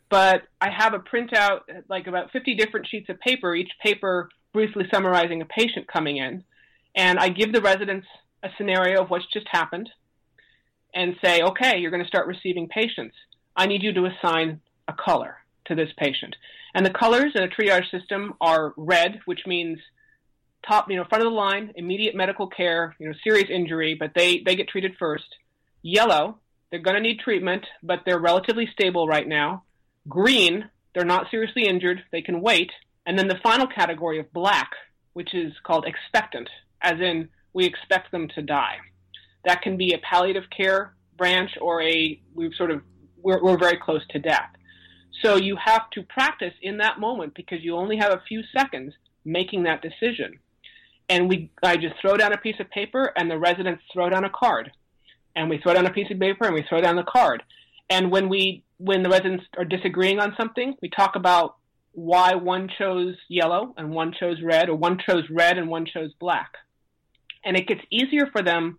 But 0.08 0.42
I 0.60 0.70
have 0.70 0.92
a 0.92 0.98
printout, 0.98 1.60
like 1.88 2.06
about 2.08 2.32
50 2.32 2.56
different 2.56 2.88
sheets 2.88 3.08
of 3.08 3.20
paper, 3.20 3.54
each 3.54 3.70
paper 3.80 4.28
briefly 4.52 4.84
summarizing 4.92 5.40
a 5.40 5.46
patient 5.46 5.86
coming 5.86 6.16
in. 6.16 6.42
And 6.96 7.18
I 7.18 7.28
give 7.28 7.52
the 7.52 7.60
residents 7.60 8.08
a 8.42 8.48
scenario 8.58 9.02
of 9.02 9.10
what's 9.10 9.26
just 9.32 9.46
happened 9.48 9.88
and 10.92 11.14
say, 11.22 11.42
okay, 11.42 11.78
you're 11.78 11.92
going 11.92 12.02
to 12.02 12.08
start 12.08 12.26
receiving 12.26 12.66
patients. 12.68 13.14
I 13.54 13.66
need 13.66 13.84
you 13.84 13.92
to 13.92 14.06
assign 14.06 14.60
a 14.88 14.92
color 14.92 15.36
to 15.66 15.76
this 15.76 15.90
patient. 15.96 16.34
And 16.74 16.86
the 16.86 16.90
colors 16.90 17.32
in 17.34 17.42
a 17.42 17.48
triage 17.48 17.90
system 17.90 18.34
are 18.40 18.72
red, 18.76 19.20
which 19.24 19.40
means 19.46 19.78
top, 20.66 20.90
you 20.90 20.96
know, 20.96 21.04
front 21.08 21.24
of 21.24 21.30
the 21.30 21.36
line, 21.36 21.72
immediate 21.74 22.14
medical 22.14 22.46
care, 22.46 22.94
you 22.98 23.08
know, 23.08 23.14
serious 23.24 23.48
injury, 23.50 23.96
but 23.98 24.12
they, 24.14 24.42
they 24.44 24.56
get 24.56 24.68
treated 24.68 24.92
first. 24.98 25.24
Yellow, 25.82 26.38
they're 26.70 26.80
going 26.80 26.96
to 26.96 27.02
need 27.02 27.18
treatment, 27.20 27.64
but 27.82 28.00
they're 28.04 28.18
relatively 28.18 28.68
stable 28.72 29.06
right 29.06 29.26
now. 29.26 29.64
Green, 30.08 30.68
they're 30.94 31.04
not 31.04 31.30
seriously 31.30 31.66
injured, 31.66 32.02
they 32.12 32.22
can 32.22 32.40
wait. 32.40 32.70
And 33.06 33.18
then 33.18 33.28
the 33.28 33.40
final 33.42 33.66
category 33.66 34.20
of 34.20 34.32
black, 34.32 34.70
which 35.14 35.34
is 35.34 35.52
called 35.64 35.86
expectant, 35.86 36.48
as 36.82 37.00
in 37.00 37.28
we 37.52 37.64
expect 37.64 38.12
them 38.12 38.28
to 38.34 38.42
die. 38.42 38.76
That 39.44 39.62
can 39.62 39.76
be 39.76 39.94
a 39.94 39.98
palliative 39.98 40.44
care 40.54 40.94
branch 41.16 41.50
or 41.60 41.82
a, 41.82 42.20
we've 42.34 42.54
sort 42.54 42.70
of, 42.70 42.82
we're, 43.16 43.42
we're 43.42 43.58
very 43.58 43.78
close 43.78 44.02
to 44.10 44.18
death. 44.18 44.50
So 45.22 45.36
you 45.36 45.56
have 45.56 45.90
to 45.90 46.02
practice 46.02 46.54
in 46.62 46.78
that 46.78 46.98
moment 46.98 47.34
because 47.34 47.62
you 47.62 47.76
only 47.76 47.98
have 47.98 48.12
a 48.12 48.22
few 48.26 48.42
seconds 48.56 48.94
making 49.24 49.64
that 49.64 49.82
decision. 49.82 50.38
And 51.08 51.28
we, 51.28 51.50
I 51.62 51.76
just 51.76 51.94
throw 52.00 52.16
down 52.16 52.32
a 52.32 52.38
piece 52.38 52.60
of 52.60 52.70
paper 52.70 53.12
and 53.16 53.30
the 53.30 53.38
residents 53.38 53.82
throw 53.92 54.08
down 54.08 54.24
a 54.24 54.30
card. 54.30 54.70
And 55.36 55.50
we 55.50 55.58
throw 55.58 55.74
down 55.74 55.86
a 55.86 55.92
piece 55.92 56.10
of 56.10 56.18
paper 56.18 56.46
and 56.46 56.54
we 56.54 56.64
throw 56.68 56.80
down 56.80 56.96
the 56.96 57.02
card. 57.02 57.42
And 57.90 58.10
when 58.10 58.28
we, 58.28 58.64
when 58.78 59.02
the 59.02 59.10
residents 59.10 59.44
are 59.58 59.64
disagreeing 59.64 60.20
on 60.20 60.34
something, 60.38 60.74
we 60.80 60.88
talk 60.88 61.16
about 61.16 61.56
why 61.92 62.34
one 62.34 62.68
chose 62.78 63.16
yellow 63.28 63.74
and 63.76 63.90
one 63.90 64.14
chose 64.18 64.40
red, 64.42 64.68
or 64.68 64.76
one 64.76 64.98
chose 65.04 65.24
red 65.28 65.58
and 65.58 65.68
one 65.68 65.86
chose 65.86 66.12
black. 66.20 66.52
And 67.44 67.56
it 67.56 67.66
gets 67.66 67.80
easier 67.90 68.26
for 68.30 68.42
them 68.42 68.78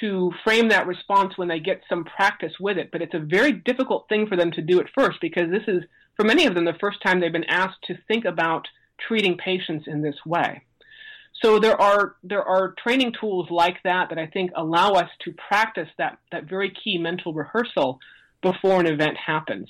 to 0.00 0.30
frame 0.44 0.68
that 0.68 0.86
response 0.86 1.36
when 1.36 1.48
they 1.48 1.60
get 1.60 1.82
some 1.88 2.04
practice 2.04 2.52
with 2.60 2.78
it. 2.78 2.90
But 2.92 3.02
it's 3.02 3.14
a 3.14 3.18
very 3.18 3.52
difficult 3.52 4.08
thing 4.08 4.26
for 4.26 4.36
them 4.36 4.50
to 4.52 4.62
do 4.62 4.80
at 4.80 4.90
first 4.94 5.18
because 5.20 5.50
this 5.50 5.66
is, 5.66 5.84
for 6.16 6.24
many 6.24 6.46
of 6.46 6.54
them, 6.54 6.64
the 6.64 6.74
first 6.80 6.98
time 7.02 7.20
they've 7.20 7.32
been 7.32 7.44
asked 7.44 7.82
to 7.84 7.98
think 8.08 8.24
about 8.24 8.68
treating 8.98 9.36
patients 9.36 9.86
in 9.86 10.02
this 10.02 10.16
way. 10.24 10.62
So 11.42 11.58
there 11.58 11.78
are 11.80 12.16
there 12.22 12.42
are 12.42 12.74
training 12.82 13.12
tools 13.20 13.48
like 13.50 13.82
that 13.84 14.08
that 14.08 14.18
I 14.18 14.26
think 14.26 14.52
allow 14.56 14.92
us 14.92 15.10
to 15.24 15.34
practice 15.48 15.88
that 15.98 16.18
that 16.32 16.48
very 16.48 16.70
key 16.70 16.96
mental 16.98 17.34
rehearsal 17.34 17.98
before 18.42 18.80
an 18.80 18.86
event 18.86 19.16
happens. 19.18 19.68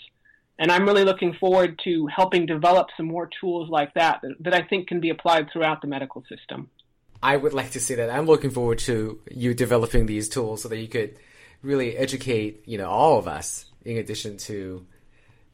And 0.59 0.71
I'm 0.71 0.87
really 0.87 1.05
looking 1.05 1.35
forward 1.35 1.81
to 1.85 2.07
helping 2.07 2.47
develop 2.47 2.89
some 2.97 3.07
more 3.07 3.29
tools 3.41 3.69
like 3.69 3.95
that, 3.95 4.21
that 4.23 4.37
that 4.41 4.55
I 4.55 4.63
think 4.63 4.87
can 4.87 5.01
be 5.01 5.11
applied 5.11 5.49
throughout 5.53 5.81
the 5.83 5.89
medical 5.89 6.23
system. 6.29 6.71
I 7.23 7.37
would 7.37 7.53
like 7.53 7.71
to 7.73 7.81
see 7.81 7.95
that. 7.95 8.11
I'm 8.11 8.27
looking 8.27 8.51
forward 8.51 8.79
to 8.81 9.21
you 9.31 9.55
developing 9.55 10.07
these 10.07 10.29
tools 10.29 10.63
so 10.63 10.69
that 10.69 10.79
you 10.79 10.89
could 10.89 11.17
really 11.63 11.97
educate, 11.97 12.63
you 12.67 12.79
know, 12.79 12.89
all 12.89 13.19
of 13.19 13.27
us 13.27 13.67
in 13.85 13.97
addition 13.97 14.37
to 14.37 14.87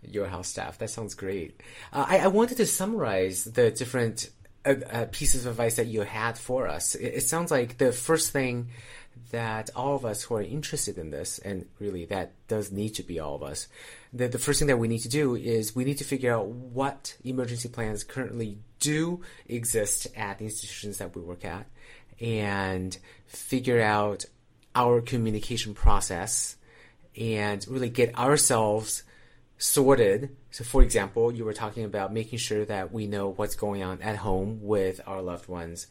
your 0.02 0.26
house 0.26 0.48
staff. 0.48 0.78
That 0.78 0.90
sounds 0.90 1.14
great. 1.14 1.60
Uh, 1.92 2.04
I, 2.08 2.18
I, 2.20 2.26
wanted 2.26 2.56
to 2.56 2.66
summarize 2.66 3.44
the 3.44 3.70
different 3.70 4.30
uh, 4.64 4.74
uh, 4.90 5.06
pieces 5.12 5.46
of 5.46 5.52
advice 5.52 5.76
that 5.76 5.86
you 5.86 6.00
had 6.00 6.36
for 6.36 6.66
us. 6.66 6.94
It, 6.94 7.14
it, 7.14 7.22
sounds 7.22 7.50
like 7.50 7.78
the 7.78 7.92
first 7.92 8.32
thing 8.32 8.68
that 9.30 9.70
all 9.74 9.96
of 9.96 10.04
us 10.04 10.22
who 10.22 10.34
are 10.34 10.42
interested 10.42 10.98
in 10.98 11.10
this, 11.10 11.38
and 11.38 11.66
really 11.78 12.04
that 12.06 12.32
does 12.48 12.70
need 12.70 12.90
to 12.90 13.02
be 13.02 13.18
all 13.18 13.34
of 13.34 13.42
us, 13.42 13.68
the, 14.12 14.28
the 14.28 14.38
first 14.38 14.58
thing 14.58 14.68
that 14.68 14.76
we 14.76 14.88
need 14.88 15.00
to 15.00 15.08
do 15.08 15.34
is 15.34 15.74
we 15.74 15.84
need 15.84 15.98
to 15.98 16.04
figure 16.04 16.34
out 16.34 16.46
what 16.46 17.16
emergency 17.24 17.68
plans 17.68 18.04
currently 18.04 18.58
do 18.78 19.22
exist 19.46 20.06
at 20.16 20.38
the 20.38 20.44
institutions 20.44 20.98
that 20.98 21.14
we 21.14 21.22
work 21.22 21.44
at 21.44 21.66
and 22.20 22.98
figure 23.26 23.80
out 23.80 24.24
our 24.74 25.00
communication 25.00 25.74
process 25.74 26.56
and 27.16 27.66
really 27.68 27.90
get 27.90 28.18
ourselves 28.18 29.02
sorted. 29.58 30.36
So, 30.50 30.64
for 30.64 30.82
example, 30.82 31.32
you 31.32 31.44
were 31.44 31.52
talking 31.52 31.84
about 31.84 32.12
making 32.12 32.38
sure 32.38 32.64
that 32.64 32.92
we 32.92 33.06
know 33.06 33.28
what's 33.28 33.54
going 33.54 33.82
on 33.82 34.02
at 34.02 34.16
home 34.16 34.58
with 34.62 35.00
our 35.06 35.22
loved 35.22 35.48
ones 35.48 35.86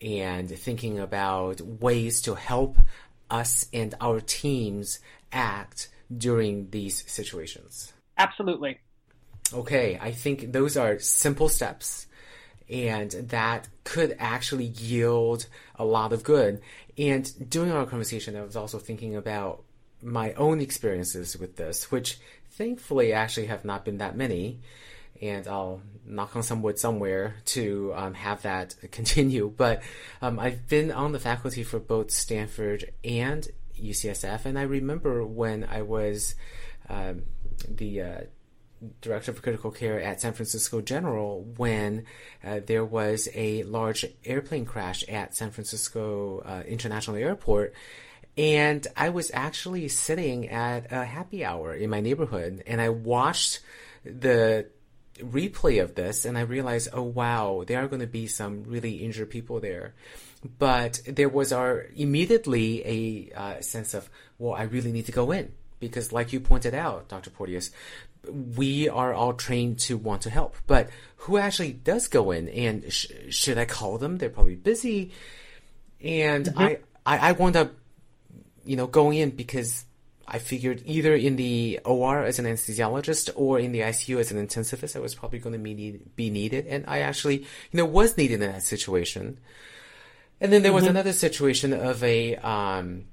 and 0.00 0.48
thinking 0.50 0.98
about 0.98 1.60
ways 1.60 2.20
to 2.22 2.34
help 2.34 2.78
us 3.30 3.66
and 3.72 3.94
our 4.00 4.20
teams 4.20 5.00
act 5.32 5.88
during 6.16 6.70
these 6.70 7.04
situations. 7.10 7.92
Absolutely. 8.18 8.78
Okay, 9.52 9.98
I 10.00 10.12
think 10.12 10.52
those 10.52 10.76
are 10.76 10.98
simple 10.98 11.48
steps 11.48 12.06
and 12.68 13.10
that 13.10 13.68
could 13.84 14.16
actually 14.18 14.64
yield 14.64 15.46
a 15.76 15.84
lot 15.84 16.12
of 16.12 16.24
good. 16.24 16.60
And 16.98 17.50
during 17.50 17.70
our 17.70 17.86
conversation, 17.86 18.36
I 18.36 18.42
was 18.42 18.56
also 18.56 18.78
thinking 18.78 19.14
about 19.14 19.62
my 20.02 20.32
own 20.34 20.60
experiences 20.60 21.38
with 21.38 21.56
this, 21.56 21.90
which 21.90 22.18
thankfully 22.50 23.12
actually 23.12 23.46
have 23.46 23.64
not 23.64 23.84
been 23.84 23.98
that 23.98 24.16
many. 24.16 24.60
And 25.22 25.46
I'll 25.46 25.80
knock 26.04 26.36
on 26.36 26.42
some 26.42 26.62
wood 26.62 26.78
somewhere 26.78 27.36
to 27.46 27.92
um, 27.94 28.14
have 28.14 28.42
that 28.42 28.74
continue. 28.90 29.52
But 29.54 29.82
um, 30.22 30.38
I've 30.38 30.68
been 30.68 30.92
on 30.92 31.12
the 31.12 31.18
faculty 31.18 31.62
for 31.62 31.78
both 31.78 32.10
Stanford 32.10 32.92
and 33.04 33.46
UCSF, 33.80 34.46
and 34.46 34.58
I 34.58 34.62
remember 34.62 35.24
when 35.24 35.64
I 35.64 35.82
was 35.82 36.34
um, 36.88 37.24
the 37.68 38.00
uh, 38.02 38.20
director 39.00 39.30
of 39.30 39.42
critical 39.42 39.70
care 39.70 40.00
at 40.00 40.20
San 40.20 40.32
Francisco 40.32 40.80
General 40.80 41.42
when 41.56 42.04
uh, 42.44 42.60
there 42.64 42.84
was 42.84 43.28
a 43.34 43.62
large 43.64 44.04
airplane 44.24 44.66
crash 44.66 45.04
at 45.08 45.34
San 45.34 45.50
Francisco 45.50 46.42
uh, 46.44 46.62
International 46.66 47.16
Airport. 47.16 47.74
And 48.36 48.86
I 48.96 49.08
was 49.08 49.30
actually 49.32 49.88
sitting 49.88 50.48
at 50.50 50.92
a 50.92 51.04
happy 51.04 51.44
hour 51.44 51.74
in 51.74 51.88
my 51.88 52.00
neighborhood 52.00 52.62
and 52.66 52.80
I 52.80 52.90
watched 52.90 53.60
the 54.04 54.66
replay 55.18 55.82
of 55.82 55.94
this 55.94 56.24
and 56.24 56.36
I 56.36 56.42
realized, 56.42 56.88
oh 56.92 57.02
wow, 57.02 57.64
there 57.66 57.82
are 57.82 57.88
going 57.88 58.00
to 58.00 58.06
be 58.06 58.26
some 58.26 58.64
really 58.64 58.96
injured 58.96 59.30
people 59.30 59.60
there. 59.60 59.94
But 60.58 61.00
there 61.06 61.28
was 61.28 61.52
our 61.52 61.86
immediately 61.96 62.82
a 63.34 63.38
uh, 63.38 63.60
sense 63.60 63.94
of, 63.94 64.08
well, 64.38 64.54
I 64.54 64.62
really 64.62 64.92
need 64.92 65.06
to 65.06 65.12
go 65.12 65.32
in 65.32 65.52
because 65.80 66.12
like 66.12 66.32
you 66.32 66.40
pointed 66.40 66.74
out, 66.74 67.08
Dr. 67.08 67.30
Porteous, 67.30 67.70
we 68.56 68.88
are 68.88 69.14
all 69.14 69.34
trained 69.34 69.78
to 69.78 69.96
want 69.96 70.22
to 70.22 70.30
help, 70.30 70.56
but 70.66 70.90
who 71.16 71.38
actually 71.38 71.72
does 71.72 72.08
go 72.08 72.30
in? 72.30 72.48
And 72.48 72.92
sh- 72.92 73.06
should 73.30 73.58
I 73.58 73.64
call 73.64 73.98
them? 73.98 74.18
They're 74.18 74.30
probably 74.30 74.56
busy. 74.56 75.12
And 76.00 76.46
mm-hmm. 76.46 76.58
I, 76.58 76.78
I, 77.04 77.30
I 77.30 77.32
wound 77.32 77.56
up, 77.56 77.72
you 78.64 78.76
know, 78.76 78.86
going 78.86 79.18
in 79.18 79.30
because 79.30 79.84
I 80.28 80.38
figured 80.38 80.82
either 80.84 81.14
in 81.14 81.36
the 81.36 81.80
OR 81.84 82.24
as 82.24 82.38
an 82.38 82.46
anesthesiologist 82.46 83.30
or 83.36 83.60
in 83.60 83.72
the 83.72 83.80
ICU 83.80 84.18
as 84.18 84.32
an 84.32 84.44
intensivist, 84.44 84.96
I 84.96 84.98
was 84.98 85.14
probably 85.14 85.38
going 85.38 85.52
to 85.52 85.58
be, 85.58 85.74
need, 85.74 86.16
be 86.16 86.30
needed. 86.30 86.66
And 86.66 86.84
I 86.88 87.00
actually, 87.00 87.38
you 87.38 87.76
know, 87.78 87.84
was 87.84 88.16
needed 88.16 88.42
in 88.42 88.52
that 88.52 88.62
situation. 88.62 89.38
And 90.40 90.52
then 90.52 90.62
there 90.62 90.72
was 90.72 90.84
mm-hmm. 90.84 90.90
another 90.90 91.12
situation 91.12 91.72
of 91.72 92.02
a, 92.02 92.36
um, 92.36 93.04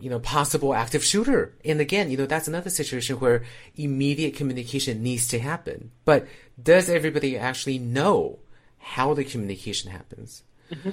you 0.00 0.10
know, 0.10 0.18
possible 0.18 0.74
active 0.74 1.04
shooter. 1.04 1.54
And 1.64 1.80
again, 1.80 2.10
you 2.10 2.16
know, 2.16 2.26
that's 2.26 2.48
another 2.48 2.70
situation 2.70 3.20
where 3.20 3.44
immediate 3.76 4.34
communication 4.34 5.02
needs 5.02 5.28
to 5.28 5.38
happen. 5.38 5.90
But 6.04 6.26
does 6.60 6.88
everybody 6.88 7.38
actually 7.38 7.78
know 7.78 8.38
how 8.78 9.14
the 9.14 9.24
communication 9.24 9.90
happens? 9.90 10.42
Mm-hmm. 10.72 10.90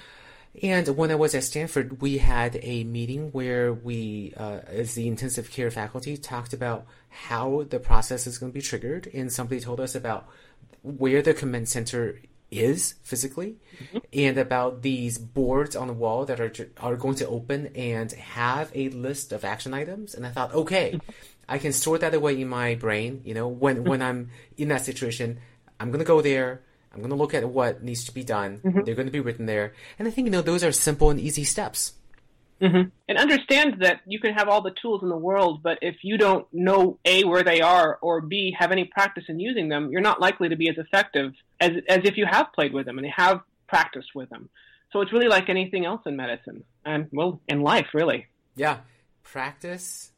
And 0.61 0.87
when 0.97 1.11
I 1.11 1.15
was 1.15 1.33
at 1.33 1.45
Stanford, 1.45 2.01
we 2.01 2.17
had 2.17 2.59
a 2.61 2.83
meeting 2.83 3.31
where 3.31 3.73
we, 3.73 4.33
uh, 4.35 4.59
as 4.67 4.95
the 4.95 5.07
intensive 5.07 5.49
care 5.49 5.71
faculty, 5.71 6.17
talked 6.17 6.53
about 6.53 6.85
how 7.09 7.65
the 7.69 7.79
process 7.79 8.27
is 8.27 8.37
going 8.37 8.51
to 8.51 8.53
be 8.53 8.61
triggered. 8.61 9.09
And 9.13 9.31
somebody 9.31 9.61
told 9.61 9.79
us 9.79 9.95
about 9.95 10.27
where 10.83 11.21
the 11.21 11.33
command 11.33 11.69
center 11.69 12.19
is 12.49 12.95
physically 13.01 13.55
mm-hmm. 13.81 13.99
and 14.11 14.37
about 14.37 14.81
these 14.81 15.17
boards 15.17 15.75
on 15.75 15.87
the 15.87 15.93
wall 15.93 16.25
that 16.25 16.41
are 16.41 16.51
are 16.81 16.97
going 16.97 17.15
to 17.15 17.27
open 17.27 17.67
and 17.75 18.11
have 18.11 18.69
a 18.75 18.89
list 18.89 19.31
of 19.31 19.45
action 19.45 19.73
items 19.73 20.13
and 20.13 20.27
I 20.27 20.31
thought 20.31 20.53
okay 20.53 20.99
I 21.47 21.59
can 21.59 21.71
store 21.71 21.97
that 21.99 22.13
away 22.13 22.41
in 22.41 22.49
my 22.49 22.75
brain 22.75 23.21
you 23.23 23.33
know 23.33 23.47
when 23.47 23.85
when 23.85 24.01
I'm 24.01 24.31
in 24.57 24.67
that 24.67 24.83
situation 24.83 25.39
I'm 25.79 25.91
going 25.91 25.99
to 25.99 26.05
go 26.05 26.21
there 26.21 26.61
I'm 26.93 26.99
going 26.99 27.09
to 27.09 27.15
look 27.15 27.33
at 27.33 27.47
what 27.47 27.83
needs 27.83 28.03
to 28.05 28.13
be 28.13 28.23
done 28.23 28.59
mm-hmm. 28.63 28.81
they're 28.83 28.95
going 28.95 29.07
to 29.07 29.11
be 29.11 29.19
written 29.19 29.45
there 29.45 29.73
and 29.97 30.07
I 30.07 30.11
think 30.11 30.25
you 30.25 30.31
know 30.31 30.41
those 30.41 30.63
are 30.63 30.71
simple 30.71 31.09
and 31.09 31.19
easy 31.19 31.43
steps 31.43 31.93
Mm-hmm. 32.61 32.89
And 33.09 33.17
understand 33.17 33.77
that 33.79 34.01
you 34.05 34.19
can 34.19 34.33
have 34.33 34.47
all 34.47 34.61
the 34.61 34.73
tools 34.81 35.01
in 35.01 35.09
the 35.09 35.17
world, 35.17 35.63
but 35.63 35.79
if 35.81 35.95
you 36.03 36.17
don't 36.17 36.45
know 36.53 36.99
A, 37.05 37.23
where 37.23 37.43
they 37.43 37.59
are, 37.61 37.97
or 38.01 38.21
B, 38.21 38.55
have 38.57 38.71
any 38.71 38.85
practice 38.85 39.23
in 39.27 39.39
using 39.39 39.67
them, 39.67 39.89
you're 39.91 40.01
not 40.01 40.21
likely 40.21 40.49
to 40.49 40.55
be 40.55 40.69
as 40.69 40.77
effective 40.77 41.33
as, 41.59 41.71
as 41.89 42.01
if 42.03 42.17
you 42.17 42.27
have 42.29 42.53
played 42.53 42.71
with 42.71 42.85
them 42.85 42.99
and 42.99 43.07
have 43.15 43.41
practiced 43.67 44.09
with 44.13 44.29
them. 44.29 44.47
So 44.93 45.01
it's 45.01 45.11
really 45.11 45.27
like 45.27 45.49
anything 45.49 45.85
else 45.85 46.01
in 46.05 46.15
medicine 46.15 46.63
and, 46.85 47.07
well, 47.11 47.41
in 47.47 47.61
life, 47.61 47.87
really. 47.95 48.27
Yeah. 48.55 48.77
Practice 49.23 50.11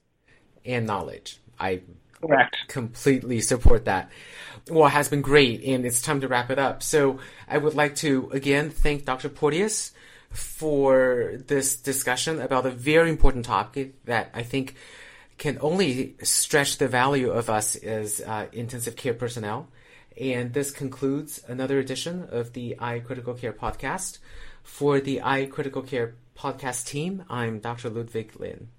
and 0.66 0.86
knowledge. 0.86 1.40
I 1.58 1.82
Correct. 2.28 2.56
completely 2.68 3.42
support 3.42 3.86
that. 3.86 4.10
Well, 4.70 4.88
it 4.88 4.92
has 4.92 5.10
been 5.10 5.22
great, 5.22 5.64
and 5.64 5.86
it's 5.86 6.02
time 6.02 6.22
to 6.22 6.28
wrap 6.28 6.50
it 6.50 6.58
up. 6.60 6.82
So 6.82 7.20
I 7.48 7.58
would 7.58 7.76
like 7.76 7.96
to 7.98 8.30
again 8.32 8.70
thank 8.70 9.06
Dr. 9.06 9.30
Porteous 9.30 9.92
for 10.32 11.34
this 11.48 11.76
discussion 11.76 12.42
about 12.42 12.66
a 12.66 12.72
very 12.72 13.10
important 13.10 13.46
topic 13.46 14.04
that 14.06 14.32
I 14.34 14.44
think 14.44 14.76
can 15.38 15.58
only 15.62 16.16
stretch 16.24 16.78
the 16.78 16.88
value 16.88 17.30
of 17.32 17.50
us 17.50 17.76
as 17.76 18.22
uh, 18.22 18.48
intensive 18.54 18.96
care 18.96 19.14
personnel 19.14 19.68
And 20.18 20.54
this 20.54 20.72
concludes 20.72 21.42
another 21.48 21.80
edition 21.80 22.28
of 22.30 22.54
the 22.54 22.76
iCritical 22.80 23.40
Care 23.40 23.54
podcast. 23.54 24.20
For 24.64 25.00
the 25.02 25.20
iCritical 25.24 25.88
Care 25.88 26.16
podcast 26.38 26.86
team, 26.86 27.24
I'm 27.30 27.60
Dr. 27.60 27.90
Ludwig 27.90 28.40
Lin. 28.40 28.70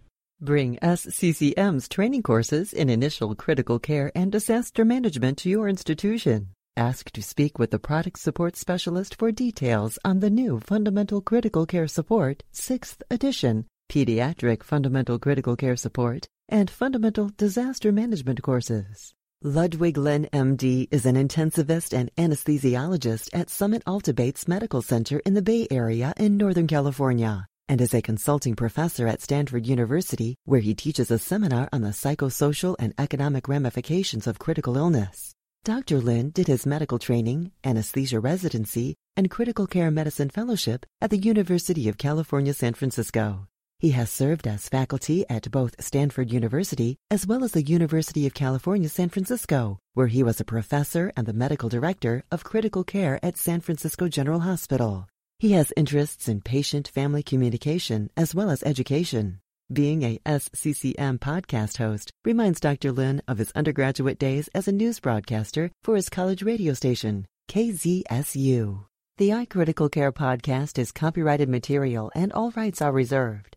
Bring 0.41 0.77
SCCM's 0.79 1.89
training 1.89 2.23
courses 2.23 2.73
in 2.73 2.91
initial 2.91 3.35
critical 3.37 3.79
care 3.79 4.11
and 4.17 4.33
disaster 4.33 4.85
management 4.85 5.39
to 5.39 5.49
your 5.49 5.69
institution. 5.69 6.49
Ask 6.77 7.13
to 7.13 7.23
speak 7.23 7.59
with 7.59 7.71
the 7.71 7.79
product 7.79 8.19
support 8.19 8.57
specialist 8.57 9.15
for 9.17 9.31
details 9.31 9.97
on 10.05 10.19
the 10.19 10.31
new 10.31 10.59
Fundamental 10.59 11.21
Critical 11.21 11.67
Care 11.67 11.87
Support 11.87 12.43
6th 12.53 13.03
edition, 13.11 13.67
Pediatric 13.89 14.65
Fundamental 14.65 15.21
Critical 15.21 15.55
Care 15.55 15.77
Support, 15.77 16.27
and 16.49 16.69
Fundamental 16.69 17.31
Disaster 17.37 17.93
Management 17.93 18.43
courses. 18.43 19.15
Ludwig 19.41 19.97
Lin 19.97 20.29
MD, 20.33 20.89
is 20.91 21.07
an 21.07 21.15
intensivist 21.15 21.97
and 21.97 22.11
anesthesiologist 22.17 23.29
at 23.33 23.51
Summit 23.51 23.83
Alta 23.87 24.13
Bates 24.13 24.49
Medical 24.49 24.83
Center 24.83 25.21
in 25.21 25.35
the 25.35 25.43
Bay 25.43 25.69
Area 25.71 26.13
in 26.17 26.37
Northern 26.37 26.67
California 26.67 27.47
and 27.69 27.81
is 27.81 27.95
a 27.95 28.03
consulting 28.03 28.55
professor 28.55 29.07
at 29.07 29.23
Stanford 29.23 29.67
University, 29.67 30.37
where 30.45 30.61
he 30.61 30.75
teaches 30.75 31.11
a 31.11 31.19
seminar 31.19 31.69
on 31.73 31.81
the 31.81 31.89
psychosocial 31.91 32.77
and 32.79 32.95
economic 32.99 33.49
ramifications 33.49 34.27
of 34.27 34.39
critical 34.39 34.77
illness. 34.77 35.33
Dr. 35.65 35.99
Lin 35.99 36.31
did 36.31 36.47
his 36.47 36.67
medical 36.67 36.99
training, 36.99 37.53
anesthesia 37.65 38.21
residency, 38.21 38.97
and 39.17 39.31
critical 39.31 39.67
care 39.67 39.91
medicine 39.91 40.29
fellowship 40.29 40.85
at 41.01 41.11
the 41.11 41.17
University 41.17 41.89
of 41.89 41.97
California, 41.97 42.53
San 42.53 42.75
Francisco. 42.75 43.47
He 43.79 43.91
has 43.91 44.11
served 44.11 44.47
as 44.47 44.69
faculty 44.69 45.25
at 45.29 45.51
both 45.51 45.83
Stanford 45.83 46.33
University 46.33 46.97
as 47.11 47.27
well 47.27 47.45
as 47.45 47.53
the 47.53 47.63
University 47.63 48.27
of 48.27 48.35
California, 48.35 48.89
San 48.89 49.09
Francisco, 49.09 49.79
where 49.95 50.07
he 50.07 50.23
was 50.23 50.41
a 50.41 50.45
professor 50.45 51.13
and 51.17 51.27
the 51.27 51.33
medical 51.33 51.69
director 51.69 52.25
of 52.31 52.45
critical 52.45 52.85
care 52.85 53.19
at 53.23 53.37
San 53.37 53.61
Francisco 53.61 54.09
General 54.09 54.41
Hospital. 54.41 55.07
He 55.39 55.53
has 55.53 55.73
interests 55.77 56.29
in 56.29 56.41
patient 56.41 56.89
family 56.89 57.23
communication 57.23 58.11
as 58.17 58.35
well 58.35 58.51
as 58.51 58.63
education. 58.63 59.41
Being 59.73 60.03
a 60.03 60.19
SCCM 60.27 61.19
podcast 61.19 61.79
host 61.79 62.11
reminds 62.25 62.61
Dr. 62.61 62.93
Lin 62.93 63.23
of 63.27 63.39
his 63.39 63.51
undergraduate 63.53 64.19
days 64.19 64.49
as 64.55 64.69
a 64.69 64.73
news 64.73 65.01
broadcaster 65.01 65.71
for 65.83 65.97
his 65.97 66.09
college 66.09 66.43
radio 66.43 66.75
station, 66.75 67.27
KZSU. 67.51 68.85
The 69.17 69.31
iCritical 69.31 69.91
Care 69.91 70.13
podcast 70.13 70.79
is 70.79 70.93
copyrighted 70.93 71.49
material 71.49 72.11
and 72.15 72.33
all 72.33 72.51
rights 72.53 72.83
are 72.83 72.93
reserved. 72.93 73.57